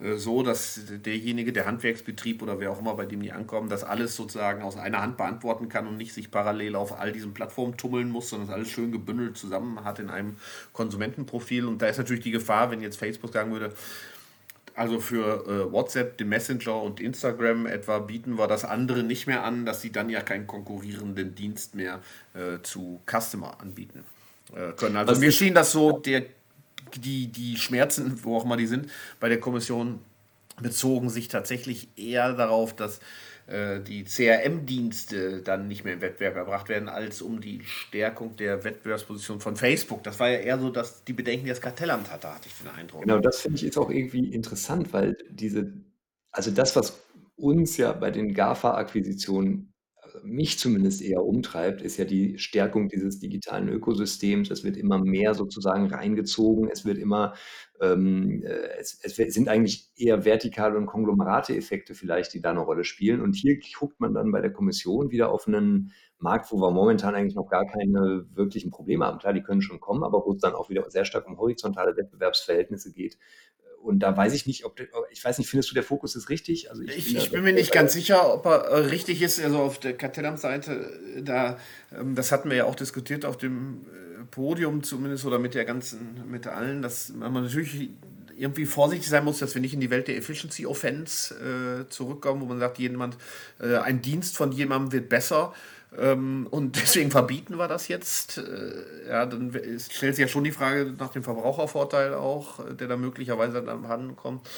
äh, 0.00 0.14
so 0.16 0.42
dass 0.42 0.80
derjenige, 0.88 1.52
der 1.52 1.66
Handwerksbetrieb 1.66 2.42
oder 2.42 2.58
wer 2.58 2.72
auch 2.72 2.80
immer, 2.80 2.94
bei 2.94 3.06
dem 3.06 3.22
die 3.22 3.32
ankommen, 3.32 3.68
das 3.68 3.84
alles 3.84 4.16
sozusagen 4.16 4.62
aus 4.62 4.76
einer 4.76 5.00
Hand 5.00 5.16
beantworten 5.16 5.68
kann 5.68 5.86
und 5.86 5.96
nicht 5.96 6.12
sich 6.12 6.30
parallel 6.30 6.74
auf 6.74 6.98
all 6.98 7.12
diesen 7.12 7.34
Plattformen 7.34 7.76
tummeln 7.76 8.10
muss, 8.10 8.30
sondern 8.30 8.48
das 8.48 8.56
alles 8.56 8.70
schön 8.70 8.90
gebündelt 8.90 9.36
zusammen 9.36 9.84
hat 9.84 9.98
in 9.98 10.10
einem 10.10 10.36
Konsumentenprofil. 10.72 11.66
Und 11.66 11.82
da 11.82 11.86
ist 11.86 11.98
natürlich 11.98 12.24
die 12.24 12.30
Gefahr, 12.30 12.70
wenn 12.70 12.80
jetzt 12.80 12.96
Facebook 12.96 13.32
sagen 13.32 13.52
würde, 13.52 13.72
also 14.80 14.98
für 14.98 15.46
äh, 15.46 15.72
WhatsApp, 15.72 16.16
den 16.16 16.30
Messenger 16.30 16.80
und 16.82 17.00
Instagram 17.00 17.66
etwa 17.66 17.98
bieten 17.98 18.38
wir 18.38 18.48
das 18.48 18.64
andere 18.64 19.02
nicht 19.02 19.26
mehr 19.26 19.44
an, 19.44 19.66
dass 19.66 19.82
sie 19.82 19.92
dann 19.92 20.08
ja 20.08 20.22
keinen 20.22 20.46
konkurrierenden 20.46 21.34
Dienst 21.34 21.74
mehr 21.74 22.00
äh, 22.32 22.62
zu 22.62 23.02
Customer 23.04 23.60
anbieten 23.60 24.04
äh, 24.54 24.72
können. 24.72 24.96
Also 24.96 25.12
Was 25.12 25.18
mir 25.20 25.32
schien 25.32 25.52
das 25.52 25.72
so 25.72 25.98
der 25.98 26.22
die, 26.96 27.28
die 27.28 27.56
Schmerzen, 27.56 28.24
wo 28.24 28.38
auch 28.38 28.44
immer 28.44 28.56
die 28.56 28.66
sind, 28.66 28.90
bei 29.20 29.28
der 29.28 29.38
Kommission 29.38 30.00
bezogen 30.62 31.10
sich 31.10 31.28
tatsächlich 31.28 31.88
eher 31.96 32.32
darauf, 32.32 32.74
dass 32.74 33.00
die 33.50 34.04
CRM-Dienste 34.04 35.42
dann 35.42 35.66
nicht 35.66 35.84
mehr 35.84 35.94
im 35.94 36.00
Wettbewerb 36.00 36.36
erbracht 36.36 36.68
werden, 36.68 36.88
als 36.88 37.20
um 37.20 37.40
die 37.40 37.62
Stärkung 37.64 38.36
der 38.36 38.62
Wettbewerbsposition 38.62 39.40
von 39.40 39.56
Facebook. 39.56 40.04
Das 40.04 40.20
war 40.20 40.28
ja 40.28 40.38
eher 40.38 40.58
so, 40.60 40.70
dass 40.70 41.02
die 41.02 41.12
Bedenken, 41.12 41.46
die 41.46 41.50
das 41.50 41.60
Kartellamt 41.60 42.12
hatte, 42.12 42.32
hatte 42.32 42.48
ich 42.48 42.54
den 42.58 42.68
Eindruck. 42.68 43.02
Genau, 43.02 43.18
das 43.18 43.40
finde 43.40 43.56
ich 43.56 43.64
ist 43.64 43.76
auch 43.76 43.90
irgendwie 43.90 44.32
interessant, 44.32 44.92
weil 44.92 45.16
diese, 45.30 45.72
also 46.30 46.52
das, 46.52 46.76
was 46.76 47.00
uns 47.34 47.76
ja 47.76 47.92
bei 47.92 48.12
den 48.12 48.34
GAFA-Akquisitionen 48.34 49.69
mich 50.24 50.58
zumindest 50.58 51.02
eher 51.02 51.24
umtreibt, 51.24 51.82
ist 51.82 51.96
ja 51.96 52.04
die 52.04 52.38
Stärkung 52.38 52.88
dieses 52.88 53.18
digitalen 53.18 53.68
Ökosystems. 53.68 54.50
Es 54.50 54.64
wird 54.64 54.76
immer 54.76 54.98
mehr 54.98 55.34
sozusagen 55.34 55.86
reingezogen. 55.86 56.68
Es 56.70 56.84
wird 56.84 56.98
immer, 56.98 57.34
ähm, 57.80 58.42
äh, 58.44 58.78
es, 58.78 58.98
es 59.02 59.16
sind 59.16 59.48
eigentlich 59.48 59.90
eher 59.96 60.24
vertikale 60.24 60.76
und 60.76 60.86
Konglomerate-Effekte 60.86 61.94
vielleicht, 61.94 62.34
die 62.34 62.40
da 62.40 62.50
eine 62.50 62.60
Rolle 62.60 62.84
spielen. 62.84 63.20
Und 63.20 63.34
hier 63.34 63.58
guckt 63.78 64.00
man 64.00 64.14
dann 64.14 64.32
bei 64.32 64.40
der 64.40 64.52
Kommission 64.52 65.10
wieder 65.10 65.30
auf 65.30 65.46
einen 65.46 65.92
Markt, 66.18 66.52
wo 66.52 66.58
wir 66.60 66.70
momentan 66.70 67.14
eigentlich 67.14 67.34
noch 67.34 67.48
gar 67.48 67.66
keine 67.66 68.26
wirklichen 68.34 68.70
Probleme 68.70 69.06
haben. 69.06 69.18
Klar, 69.18 69.32
die 69.32 69.42
können 69.42 69.62
schon 69.62 69.80
kommen, 69.80 70.04
aber 70.04 70.24
wo 70.26 70.32
es 70.32 70.40
dann 70.40 70.54
auch 70.54 70.68
wieder 70.68 70.90
sehr 70.90 71.04
stark 71.04 71.26
um 71.26 71.38
horizontale 71.38 71.96
Wettbewerbsverhältnisse 71.96 72.92
geht, 72.92 73.16
und 73.82 74.00
da 74.00 74.16
weiß 74.16 74.34
ich 74.34 74.46
nicht, 74.46 74.64
ob, 74.64 74.78
ich 75.10 75.24
weiß 75.24 75.38
nicht, 75.38 75.48
findest 75.48 75.70
du, 75.70 75.74
der 75.74 75.82
Fokus 75.82 76.14
ist 76.14 76.28
richtig? 76.28 76.70
Also 76.70 76.82
ich, 76.82 76.96
ich, 76.96 77.16
ich 77.16 77.30
bin 77.30 77.42
mir 77.42 77.52
nicht 77.52 77.72
ganz 77.72 77.92
sicher, 77.92 78.32
ob 78.34 78.46
er 78.46 78.64
äh, 78.64 78.76
richtig 78.86 79.22
ist. 79.22 79.42
Also 79.42 79.58
auf 79.58 79.78
der 79.78 79.96
Kartellamt-Seite, 79.96 80.72
äh, 81.16 81.22
da, 81.22 81.58
ähm, 81.92 82.14
das 82.14 82.30
hatten 82.30 82.50
wir 82.50 82.58
ja 82.58 82.64
auch 82.66 82.74
diskutiert 82.74 83.24
auf 83.24 83.36
dem 83.38 83.86
äh, 83.86 84.24
Podium 84.30 84.82
zumindest 84.82 85.24
oder 85.24 85.38
mit 85.38 85.54
der 85.54 85.64
ganzen, 85.64 86.30
mit 86.30 86.46
allen, 86.46 86.82
dass 86.82 87.10
man 87.10 87.32
natürlich 87.32 87.90
irgendwie 88.36 88.66
vorsichtig 88.66 89.08
sein 89.08 89.24
muss, 89.24 89.38
dass 89.38 89.54
wir 89.54 89.62
nicht 89.62 89.74
in 89.74 89.80
die 89.80 89.90
Welt 89.90 90.08
der 90.08 90.16
Efficiency 90.16 90.66
Offense 90.66 91.34
äh, 91.34 91.88
zurückkommen, 91.88 92.40
wo 92.40 92.46
man 92.46 92.58
sagt, 92.58 92.78
jemand, 92.78 93.16
äh, 93.60 93.76
ein 93.76 94.02
Dienst 94.02 94.36
von 94.36 94.52
jemandem 94.52 94.92
wird 94.92 95.08
besser 95.08 95.52
ähm, 95.98 96.46
und 96.50 96.76
deswegen 96.76 97.10
verbieten 97.10 97.58
wir 97.58 97.68
das 97.68 97.88
jetzt. 97.88 98.38
Äh, 98.38 99.08
ja, 99.08 99.26
dann 99.26 99.52
stellt 99.90 100.16
sich 100.16 100.22
ja 100.22 100.28
schon 100.28 100.44
die 100.44 100.52
Frage 100.52 100.94
nach 100.98 101.10
dem 101.10 101.22
Verbrauchervorteil 101.22 102.14
auch, 102.14 102.60
der 102.74 102.88
da 102.88 102.96
möglicherweise 102.96 103.62
dann 103.62 103.82
herankommt. 103.82 104.48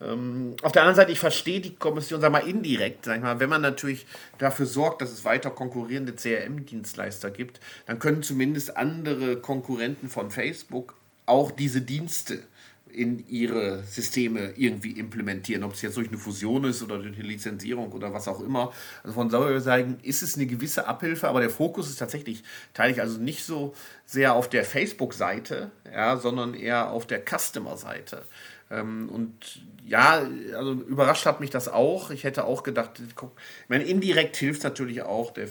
Ähm, 0.00 0.56
auf 0.62 0.72
der 0.72 0.82
anderen 0.82 0.96
Seite, 0.96 1.12
ich 1.12 1.18
verstehe 1.18 1.60
die 1.60 1.74
Kommission, 1.74 2.20
sag 2.20 2.30
mal, 2.30 2.46
indirekt, 2.46 3.06
sag 3.06 3.16
ich 3.16 3.22
mal, 3.22 3.40
wenn 3.40 3.48
man 3.48 3.62
natürlich 3.62 4.06
dafür 4.38 4.66
sorgt, 4.66 5.00
dass 5.00 5.10
es 5.10 5.24
weiter 5.24 5.50
konkurrierende 5.50 6.14
CRM-Dienstleister 6.14 7.30
gibt, 7.30 7.60
dann 7.86 7.98
können 7.98 8.22
zumindest 8.22 8.76
andere 8.76 9.36
Konkurrenten 9.36 10.08
von 10.08 10.30
Facebook 10.30 10.94
auch 11.24 11.50
diese 11.50 11.80
Dienste 11.80 12.40
in 12.96 13.28
ihre 13.28 13.82
Systeme 13.84 14.54
irgendwie 14.56 14.92
implementieren, 14.92 15.64
ob 15.64 15.74
es 15.74 15.82
jetzt 15.82 15.98
durch 15.98 16.08
eine 16.08 16.16
Fusion 16.16 16.64
ist 16.64 16.82
oder 16.82 16.98
durch 16.98 17.14
eine 17.14 17.26
Lizenzierung 17.26 17.92
oder 17.92 18.14
was 18.14 18.26
auch 18.26 18.40
immer. 18.40 18.72
Also 19.02 19.12
von 19.12 19.28
daher 19.28 19.60
sagen, 19.60 19.98
ist 20.02 20.22
es 20.22 20.36
eine 20.36 20.46
gewisse 20.46 20.86
Abhilfe, 20.88 21.28
aber 21.28 21.40
der 21.40 21.50
Fokus 21.50 21.90
ist 21.90 21.98
tatsächlich, 21.98 22.42
teile 22.72 22.94
ich 22.94 23.00
also 23.02 23.18
nicht 23.18 23.44
so 23.44 23.74
sehr 24.06 24.34
auf 24.34 24.48
der 24.48 24.64
Facebook-Seite, 24.64 25.70
ja, 25.92 26.16
sondern 26.16 26.54
eher 26.54 26.90
auf 26.90 27.06
der 27.06 27.20
Customer-Seite. 27.22 28.22
Ähm, 28.70 29.10
und 29.10 29.60
ja, 29.86 30.26
also 30.56 30.72
überrascht 30.72 31.26
hat 31.26 31.40
mich 31.40 31.50
das 31.50 31.68
auch. 31.68 32.10
Ich 32.10 32.24
hätte 32.24 32.44
auch 32.44 32.62
gedacht, 32.62 33.02
guck, 33.14 33.32
ich 33.64 33.68
meine, 33.68 33.84
indirekt 33.84 34.36
hilft 34.36 34.64
natürlich 34.64 35.02
auch 35.02 35.32
der, 35.32 35.48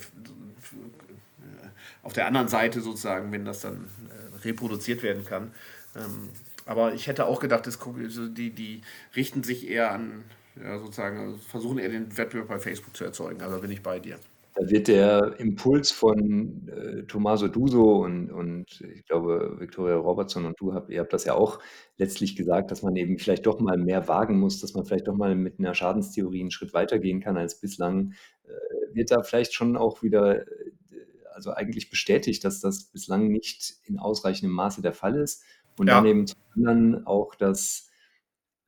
auf 2.02 2.14
der 2.14 2.26
anderen 2.26 2.48
Seite 2.48 2.82
sozusagen, 2.82 3.32
wenn 3.32 3.46
das 3.46 3.62
dann 3.62 3.86
äh, 4.10 4.48
reproduziert 4.48 5.04
werden 5.04 5.26
kann. 5.26 5.52
Ähm, 5.96 6.30
aber 6.66 6.94
ich 6.94 7.08
hätte 7.08 7.26
auch 7.26 7.40
gedacht, 7.40 7.68
das, 7.68 7.80
also 7.82 8.28
die, 8.28 8.52
die 8.52 8.82
richten 9.16 9.44
sich 9.44 9.70
eher 9.70 9.92
an, 9.92 10.24
ja, 10.62 10.80
sozusagen, 10.80 11.20
also 11.20 11.38
versuchen 11.38 11.78
eher 11.78 11.90
den 11.90 12.18
Wettbewerb 12.18 12.48
bei 12.48 12.60
Facebook 12.60 12.96
zu 12.96 13.04
erzeugen. 13.04 13.42
Also 13.42 13.60
bin 13.60 13.72
ich 13.72 13.84
bei 13.84 14.00
dir. 14.00 14.18
Da 14.58 14.70
wird 14.70 14.88
der 14.88 15.36
Impuls 15.38 15.92
von 15.92 16.70
äh, 16.70 17.04
Tommaso 17.04 17.50
Duso 17.50 18.06
und, 18.06 18.32
und 18.32 18.82
ich 18.96 19.06
glaube 19.06 19.58
Victoria 19.60 19.98
Robertson 19.98 20.46
und 20.46 20.58
du 20.58 20.74
habt, 20.74 20.90
ihr 20.90 21.02
habt 21.02 21.12
das 21.12 21.26
ja 21.26 21.34
auch 21.34 21.60
letztlich 21.98 22.38
gesagt, 22.38 22.72
dass 22.72 22.82
man 22.82 22.96
eben 22.96 23.20
vielleicht 23.20 23.46
doch 23.46 23.60
mal 23.60 23.78
mehr 23.78 24.08
wagen 24.08 24.40
muss, 24.40 24.62
dass 24.62 24.74
man 24.74 24.86
vielleicht 24.86 25.10
doch 25.10 25.16
mal 25.16 25.36
mit 25.36 25.60
einer 25.60 25.74
Schadenstheorie 25.74 26.40
einen 26.40 26.52
Schritt 26.52 26.74
weitergehen 26.74 27.20
kann 27.20 27.36
als 27.36 27.60
bislang. 27.60 28.14
Äh, 28.46 28.96
wird 28.96 29.12
da 29.12 29.24
vielleicht 29.24 29.54
schon 29.54 29.76
auch 29.76 30.02
wieder, 30.04 30.48
äh, 30.48 30.72
also 31.34 31.52
eigentlich 31.52 31.90
bestätigt, 31.90 32.46
dass 32.46 32.62
das 32.62 32.86
bislang 32.86 33.28
nicht 33.28 33.74
in 33.84 34.00
ausreichendem 34.00 34.56
Maße 34.56 34.82
der 34.82 34.94
Fall 34.94 35.18
ist. 35.18 35.44
Und 35.78 35.88
ja. 35.88 35.96
dann 35.96 36.06
eben 36.06 36.28
zum 36.28 36.40
anderen 36.56 37.06
auch 37.06 37.36
das 37.36 37.90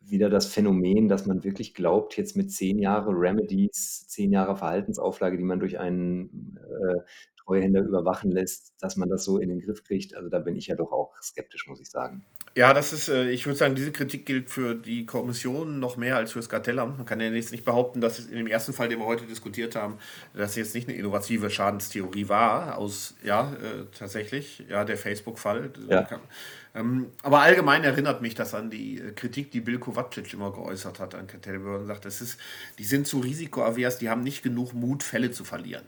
wieder 0.10 0.30
das 0.30 0.48
Phänomen, 0.48 1.08
dass 1.08 1.26
man 1.26 1.44
wirklich 1.44 1.74
glaubt, 1.74 2.18
jetzt 2.18 2.38
mit 2.38 2.52
zehn 2.52 2.80
Jahre 2.80 3.12
Remedies, 3.12 4.08
zehn 4.08 4.32
Jahre 4.32 4.56
Verhaltensauflage, 4.56 5.38
die 5.38 5.44
man 5.44 5.60
durch 5.60 5.80
einen 5.80 6.58
äh, 6.58 7.02
Treuhänder 7.48 7.82
überwachen 7.82 8.32
lässt, 8.32 8.74
dass 8.82 8.98
man 8.98 9.10
das 9.10 9.24
so 9.24 9.38
in 9.38 9.50
den 9.50 9.62
Griff 9.62 9.84
kriegt. 9.84 10.16
Also 10.16 10.30
da 10.30 10.40
bin 10.40 10.56
ich 10.56 10.68
ja 10.68 10.76
doch 10.76 10.92
auch 10.92 11.14
skeptisch, 11.22 11.68
muss 11.68 11.80
ich 11.80 11.90
sagen. 11.90 12.26
Ja, 12.56 12.74
das 12.74 12.92
ist, 12.92 13.08
äh, 13.08 13.30
ich 13.30 13.46
würde 13.46 13.58
sagen, 13.58 13.76
diese 13.76 13.92
Kritik 13.92 14.26
gilt 14.26 14.50
für 14.50 14.76
die 14.76 15.06
Kommission 15.06 15.80
noch 15.80 15.96
mehr 15.96 16.18
als 16.18 16.34
für 16.34 16.40
das 16.40 16.50
Kartellamt. 16.50 16.98
Man 16.98 17.06
kann 17.06 17.22
ja 17.22 17.28
jetzt 17.30 17.52
nicht 17.52 17.66
behaupten, 17.66 18.02
dass 18.02 18.20
in 18.20 18.38
dem 18.38 18.48
ersten 18.48 18.74
Fall, 18.74 18.90
den 18.90 19.00
wir 19.00 19.06
heute 19.06 19.26
diskutiert 19.26 19.76
haben, 19.76 19.98
dass 20.34 20.56
jetzt 20.56 20.76
nicht 20.76 20.90
eine 20.90 20.98
innovative 20.98 21.50
Schadenstheorie 21.50 22.28
war, 22.28 22.78
aus, 22.78 23.16
ja, 23.24 23.54
äh, 23.54 23.86
tatsächlich, 23.98 24.64
ja, 24.70 24.84
der 24.84 24.98
Facebook-Fall. 24.98 25.72
Ja. 25.90 26.08
Ähm, 26.78 27.12
aber 27.24 27.40
allgemein 27.40 27.84
erinnert 27.84 28.22
mich 28.22 28.36
das 28.36 28.54
an 28.54 28.70
die 28.70 29.00
äh, 29.00 29.12
Kritik, 29.12 29.52
die 29.52 29.62
Bill 29.62 29.80
Kovacic 29.80 30.34
immer 30.34 30.52
geäußert 30.52 31.00
hat 31.00 31.16
an 31.16 31.28
Kartellbehörden. 31.28 31.88
Sagt, 31.88 32.06
das 32.06 32.22
ist, 32.22 32.40
die 32.78 32.84
sind 32.84 33.08
zu 33.08 33.20
risikoavers, 33.20 33.98
die 33.98 34.10
haben 34.10 34.22
nicht 34.22 34.44
genug 34.44 34.74
Mut, 34.74 35.04
Fälle 35.04 35.32
zu 35.32 35.44
verlieren. 35.44 35.86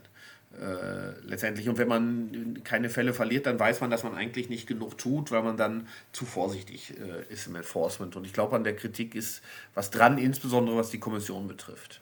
Äh, 0.59 1.11
letztendlich. 1.21 1.69
Und 1.69 1.77
wenn 1.77 1.87
man 1.87 2.59
keine 2.63 2.89
Fälle 2.89 3.13
verliert, 3.13 3.45
dann 3.45 3.59
weiß 3.59 3.81
man, 3.81 3.91
dass 3.91 4.03
man 4.03 4.15
eigentlich 4.15 4.49
nicht 4.49 4.67
genug 4.67 4.97
tut, 4.97 5.31
weil 5.31 5.43
man 5.43 5.57
dann 5.57 5.87
zu 6.11 6.25
vorsichtig 6.25 6.95
äh, 6.97 7.31
ist 7.31 7.47
im 7.47 7.55
Enforcement. 7.55 8.15
Und 8.15 8.25
ich 8.25 8.33
glaube, 8.33 8.55
an 8.55 8.63
der 8.63 8.75
Kritik 8.75 9.13
ist 9.13 9.43
was 9.75 9.91
dran, 9.91 10.17
insbesondere 10.17 10.75
was 10.75 10.89
die 10.89 10.99
Kommission 10.99 11.47
betrifft. 11.47 12.01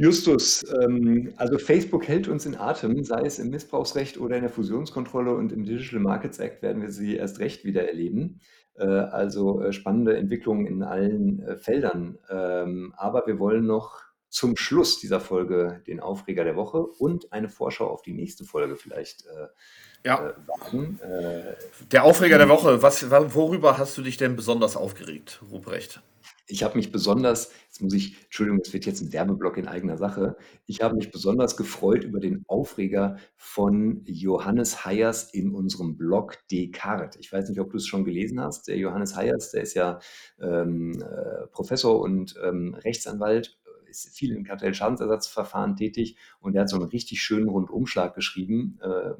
Justus, 0.00 0.64
ähm, 0.80 1.34
also 1.36 1.58
Facebook 1.58 2.08
hält 2.08 2.26
uns 2.26 2.46
in 2.46 2.56
Atem, 2.56 3.04
sei 3.04 3.20
es 3.26 3.38
im 3.38 3.50
Missbrauchsrecht 3.50 4.18
oder 4.18 4.36
in 4.36 4.40
der 4.40 4.50
Fusionskontrolle 4.50 5.34
und 5.34 5.52
im 5.52 5.64
Digital 5.64 6.00
Markets 6.00 6.38
Act 6.38 6.62
werden 6.62 6.80
wir 6.80 6.90
sie 6.90 7.16
erst 7.16 7.38
recht 7.38 7.66
wieder 7.66 7.86
erleben. 7.86 8.40
Äh, 8.76 8.86
also 8.86 9.60
äh, 9.60 9.74
spannende 9.74 10.16
Entwicklungen 10.16 10.64
in 10.64 10.82
allen 10.82 11.42
äh, 11.42 11.56
Feldern. 11.58 12.16
Ähm, 12.30 12.94
aber 12.96 13.26
wir 13.26 13.38
wollen 13.38 13.66
noch 13.66 14.00
zum 14.30 14.56
Schluss 14.56 15.00
dieser 15.00 15.20
Folge 15.20 15.82
den 15.86 16.00
Aufreger 16.00 16.44
der 16.44 16.56
Woche 16.56 16.78
und 16.80 17.30
eine 17.34 17.50
Vorschau 17.50 17.90
auf 17.90 18.00
die 18.00 18.14
nächste 18.14 18.46
Folge 18.46 18.76
vielleicht 18.76 19.26
äh, 19.26 19.48
ja. 20.06 20.30
Äh, 20.30 20.32
wagen. 20.46 20.98
Äh, 21.02 21.56
der 21.92 22.04
Aufreger 22.04 22.38
der 22.38 22.48
Woche, 22.48 22.80
was, 22.80 23.10
worüber 23.10 23.76
hast 23.76 23.98
du 23.98 24.02
dich 24.02 24.16
denn 24.16 24.34
besonders 24.34 24.78
aufgeregt, 24.78 25.42
Ruprecht? 25.50 26.00
Ich 26.50 26.62
habe 26.62 26.76
mich 26.76 26.92
besonders, 26.92 27.52
jetzt 27.66 27.80
muss 27.80 27.94
ich, 27.94 28.22
Entschuldigung, 28.24 28.60
es 28.64 28.72
wird 28.72 28.86
jetzt 28.86 29.00
ein 29.00 29.12
Werbeblock 29.12 29.56
in 29.56 29.68
eigener 29.68 29.96
Sache. 29.96 30.36
Ich 30.66 30.82
habe 30.82 30.96
mich 30.96 31.10
besonders 31.10 31.56
gefreut 31.56 32.04
über 32.04 32.20
den 32.20 32.44
Aufreger 32.48 33.16
von 33.36 34.02
Johannes 34.04 34.84
Heyers 34.84 35.32
in 35.32 35.54
unserem 35.54 35.96
Blog 35.96 36.38
Descartes. 36.50 37.16
Ich 37.20 37.32
weiß 37.32 37.48
nicht, 37.48 37.60
ob 37.60 37.70
du 37.70 37.76
es 37.76 37.86
schon 37.86 38.04
gelesen 38.04 38.40
hast. 38.40 38.68
Der 38.68 38.76
Johannes 38.76 39.16
Heyers, 39.16 39.50
der 39.52 39.62
ist 39.62 39.74
ja 39.74 39.98
ähm, 40.40 41.00
äh, 41.02 41.46
Professor 41.48 42.00
und 42.00 42.34
ähm, 42.42 42.74
Rechtsanwalt 42.74 43.58
ist 43.88 44.16
viel 44.16 44.34
im 44.34 44.44
Kartellschadensersatzverfahren 44.44 45.76
tätig 45.76 46.16
und 46.40 46.54
er 46.54 46.62
hat 46.62 46.68
so 46.68 46.76
einen 46.76 46.88
richtig 46.88 47.22
schönen 47.22 47.48
Rundumschlag 47.48 48.14
geschrieben, 48.14 48.78
äh, 48.82 49.14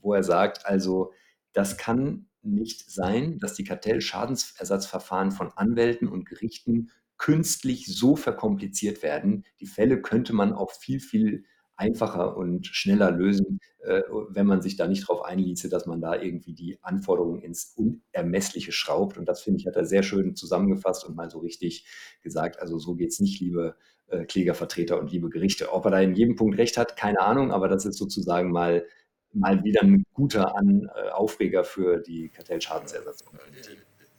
wo 0.00 0.14
er 0.14 0.22
sagt, 0.22 0.66
also 0.66 1.12
das 1.52 1.76
kann 1.76 2.27
nicht 2.54 2.90
sein, 2.90 3.38
dass 3.38 3.54
die 3.54 3.64
Kartellschadensersatzverfahren 3.64 5.30
von 5.30 5.50
Anwälten 5.56 6.08
und 6.08 6.26
Gerichten 6.26 6.90
künstlich 7.16 7.86
so 7.86 8.16
verkompliziert 8.16 9.02
werden. 9.02 9.44
Die 9.60 9.66
Fälle 9.66 10.00
könnte 10.00 10.32
man 10.32 10.52
auch 10.52 10.72
viel, 10.72 11.00
viel 11.00 11.44
einfacher 11.78 12.36
und 12.36 12.66
schneller 12.66 13.10
lösen, 13.12 13.60
äh, 13.84 14.02
wenn 14.30 14.46
man 14.46 14.60
sich 14.60 14.76
da 14.76 14.88
nicht 14.88 15.08
darauf 15.08 15.24
einließe, 15.24 15.68
dass 15.68 15.86
man 15.86 16.00
da 16.00 16.20
irgendwie 16.20 16.52
die 16.52 16.78
Anforderungen 16.82 17.40
ins 17.40 17.74
Unermessliche 17.76 18.72
schraubt. 18.72 19.16
Und 19.16 19.28
das 19.28 19.42
finde 19.42 19.60
ich, 19.60 19.66
hat 19.66 19.76
er 19.76 19.84
sehr 19.84 20.02
schön 20.02 20.34
zusammengefasst 20.34 21.04
und 21.04 21.16
mal 21.16 21.30
so 21.30 21.38
richtig 21.38 21.86
gesagt. 22.20 22.60
Also 22.60 22.78
so 22.78 22.96
geht 22.96 23.10
es 23.10 23.20
nicht, 23.20 23.40
liebe 23.40 23.76
äh, 24.08 24.24
Klägervertreter 24.24 24.98
und 24.98 25.12
liebe 25.12 25.30
Gerichte. 25.30 25.72
Ob 25.72 25.84
er 25.84 25.92
da 25.92 26.00
in 26.00 26.14
jedem 26.14 26.34
Punkt 26.34 26.58
recht 26.58 26.76
hat, 26.76 26.96
keine 26.96 27.20
Ahnung, 27.20 27.52
aber 27.52 27.68
das 27.68 27.84
ist 27.84 27.96
sozusagen 27.96 28.50
mal, 28.50 28.84
mal 29.32 29.62
wieder 29.64 29.82
ein 29.82 30.04
guter 30.14 30.56
An 30.56 30.90
äh, 30.94 31.10
Aufreger 31.10 31.64
für 31.64 31.98
die 31.98 32.28
Kartellschadensersatzung. 32.28 33.38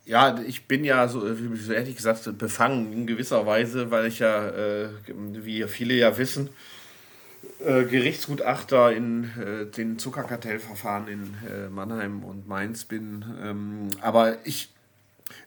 Ja, 0.05 0.39
ich 0.39 0.67
bin 0.67 0.83
ja 0.83 1.07
so, 1.07 1.21
so 1.55 1.71
ehrlich 1.71 1.95
gesagt 1.95 2.37
befangen 2.37 2.91
in 2.93 3.07
gewisser 3.07 3.45
Weise, 3.45 3.91
weil 3.91 4.07
ich 4.07 4.19
ja, 4.19 4.49
äh, 4.49 4.89
wie 5.07 5.63
viele 5.63 5.93
ja 5.93 6.17
wissen, 6.17 6.49
äh, 7.59 7.83
Gerichtsgutachter 7.83 8.91
in 8.91 9.25
äh, 9.39 9.65
den 9.65 9.99
Zuckerkartellverfahren 9.99 11.07
in 11.07 11.35
äh, 11.47 11.69
Mannheim 11.69 12.23
und 12.23 12.47
Mainz 12.47 12.85
bin. 12.85 13.23
Ähm, 13.43 13.89
aber 14.01 14.37
ich, 14.45 14.71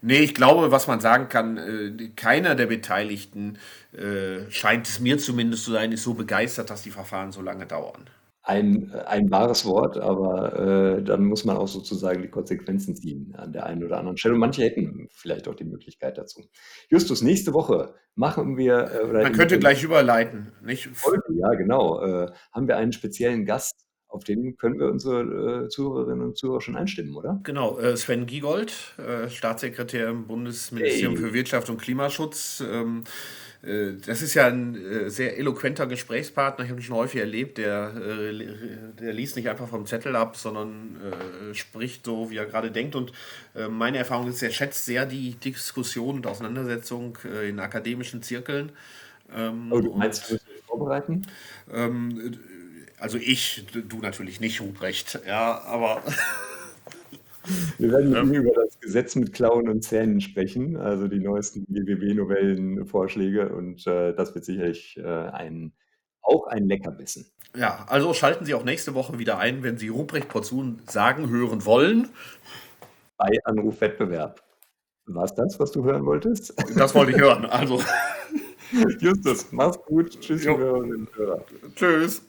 nee, 0.00 0.20
ich 0.20 0.34
glaube, 0.34 0.70
was 0.70 0.86
man 0.86 1.00
sagen 1.00 1.28
kann, 1.28 1.56
äh, 1.56 2.10
keiner 2.14 2.54
der 2.54 2.66
Beteiligten 2.66 3.58
äh, 3.92 4.50
scheint 4.50 4.86
es 4.86 5.00
mir 5.00 5.18
zumindest 5.18 5.64
zu 5.64 5.72
sein, 5.72 5.92
ist 5.92 6.04
so 6.04 6.14
begeistert, 6.14 6.70
dass 6.70 6.82
die 6.82 6.90
Verfahren 6.90 7.32
so 7.32 7.42
lange 7.42 7.66
dauern 7.66 8.08
ein, 8.44 8.92
ein 8.92 9.30
wahres 9.30 9.64
Wort, 9.64 9.98
aber 9.98 10.58
äh, 10.98 11.02
dann 11.02 11.24
muss 11.24 11.44
man 11.44 11.56
auch 11.56 11.68
sozusagen 11.68 12.22
die 12.22 12.28
Konsequenzen 12.28 12.96
ziehen 12.96 13.34
an 13.36 13.52
der 13.52 13.66
einen 13.66 13.84
oder 13.84 13.98
anderen 13.98 14.16
Stelle. 14.16 14.34
Und 14.34 14.40
manche 14.40 14.62
hätten 14.62 15.08
vielleicht 15.12 15.46
auch 15.46 15.54
die 15.54 15.64
Möglichkeit 15.64 16.18
dazu. 16.18 16.42
Justus, 16.88 17.22
nächste 17.22 17.52
Woche 17.52 17.94
machen 18.16 18.56
wir. 18.56 18.90
Äh, 18.90 19.22
man 19.22 19.32
könnte 19.32 19.58
gleich 19.58 19.84
überleiten, 19.84 20.52
nicht? 20.62 20.88
Folge, 20.88 21.22
ja, 21.34 21.50
genau. 21.50 22.02
Äh, 22.02 22.32
haben 22.52 22.66
wir 22.66 22.76
einen 22.76 22.92
speziellen 22.92 23.44
Gast. 23.44 23.86
Auf 24.08 24.24
den 24.24 24.56
können 24.58 24.78
wir 24.78 24.88
unsere 24.88 25.64
äh, 25.64 25.68
Zuhörerinnen 25.68 26.26
und 26.26 26.36
Zuhörer 26.36 26.60
schon 26.60 26.76
einstimmen, 26.76 27.16
oder? 27.16 27.40
Genau, 27.44 27.78
äh, 27.78 27.96
Sven 27.96 28.26
Giegold, 28.26 28.74
äh, 28.98 29.30
Staatssekretär 29.30 30.08
im 30.08 30.26
Bundesministerium 30.26 31.14
hey. 31.14 31.22
für 31.22 31.32
Wirtschaft 31.32 31.70
und 31.70 31.80
Klimaschutz. 31.80 32.62
Ähm, 32.68 33.04
äh, 33.04 33.08
das 33.62 34.22
ist 34.22 34.34
ja 34.34 34.46
ein 34.46 34.74
äh, 34.74 35.08
sehr 35.08 35.38
eloquenter 35.38 35.86
Gesprächspartner. 35.86 36.64
Ich 36.64 36.70
habe 36.70 36.80
ihn 36.80 36.84
schon 36.84 36.96
häufig 36.96 37.20
erlebt. 37.20 37.58
Der, 37.58 37.94
äh, 37.94 38.46
der 39.00 39.12
liest 39.12 39.36
nicht 39.36 39.48
einfach 39.48 39.68
vom 39.68 39.86
Zettel 39.86 40.16
ab, 40.16 40.36
sondern 40.36 40.96
spricht 41.52 42.04
so, 42.04 42.30
wie 42.30 42.36
er 42.36 42.46
gerade 42.46 42.70
denkt. 42.70 42.96
Und 42.96 43.12
meine 43.70 43.98
Erfahrung 43.98 44.28
ist, 44.28 44.42
er 44.42 44.50
schätzt 44.50 44.84
sehr 44.84 45.06
die 45.06 45.34
Diskussion 45.34 46.16
und 46.16 46.26
Auseinandersetzung 46.26 47.18
in 47.46 47.60
akademischen 47.60 48.22
Zirkeln. 48.22 48.72
Ähm, 49.34 49.70
oh, 49.70 49.80
du 49.80 49.94
meinst, 49.94 50.30
du 50.30 50.38
vorbereiten? 50.66 51.22
Ähm, 51.72 52.38
also 52.98 53.18
ich, 53.18 53.66
du 53.72 53.98
natürlich 53.98 54.40
nicht, 54.40 54.60
Ruprecht. 54.60 55.20
Ja, 55.26 55.60
aber. 55.62 56.02
Wir 57.78 57.90
werden 57.90 58.12
ja. 58.12 58.22
über 58.22 58.52
das 58.52 58.78
Gesetz 58.80 59.16
mit 59.16 59.32
Klauen 59.32 59.68
und 59.68 59.82
Zähnen 59.82 60.20
sprechen, 60.20 60.76
also 60.76 61.08
die 61.08 61.18
neuesten 61.18 61.66
GWB-Novellenvorschläge 61.68 63.48
und 63.48 63.86
äh, 63.86 64.14
das 64.14 64.34
wird 64.34 64.44
sicherlich 64.44 64.96
äh, 64.98 65.02
ein, 65.02 65.72
auch 66.20 66.46
ein 66.46 66.66
Leckerbissen. 66.66 67.26
Ja, 67.56 67.84
also 67.88 68.14
schalten 68.14 68.44
Sie 68.44 68.54
auch 68.54 68.64
nächste 68.64 68.94
Woche 68.94 69.18
wieder 69.18 69.38
ein, 69.38 69.62
wenn 69.62 69.76
Sie 69.76 69.88
Ruprecht 69.88 70.28
Porzun 70.28 70.80
sagen 70.88 71.28
hören 71.28 71.64
wollen. 71.64 72.08
Bei 73.16 73.30
Anrufwettbewerb. 73.44 74.42
War 75.06 75.24
es 75.24 75.34
das, 75.34 75.58
was 75.58 75.72
du 75.72 75.84
hören 75.84 76.06
wolltest? 76.06 76.54
Das 76.76 76.94
wollte 76.94 77.12
ich 77.12 77.18
hören, 77.18 77.44
also. 77.44 77.80
Justus, 79.00 79.48
mach's 79.50 79.78
gut. 79.84 80.18
Tschüss, 80.20 80.46
Hörerinnen 80.46 81.00
und 81.00 81.16
Hörer. 81.16 81.44
Tschüss. 81.74 82.22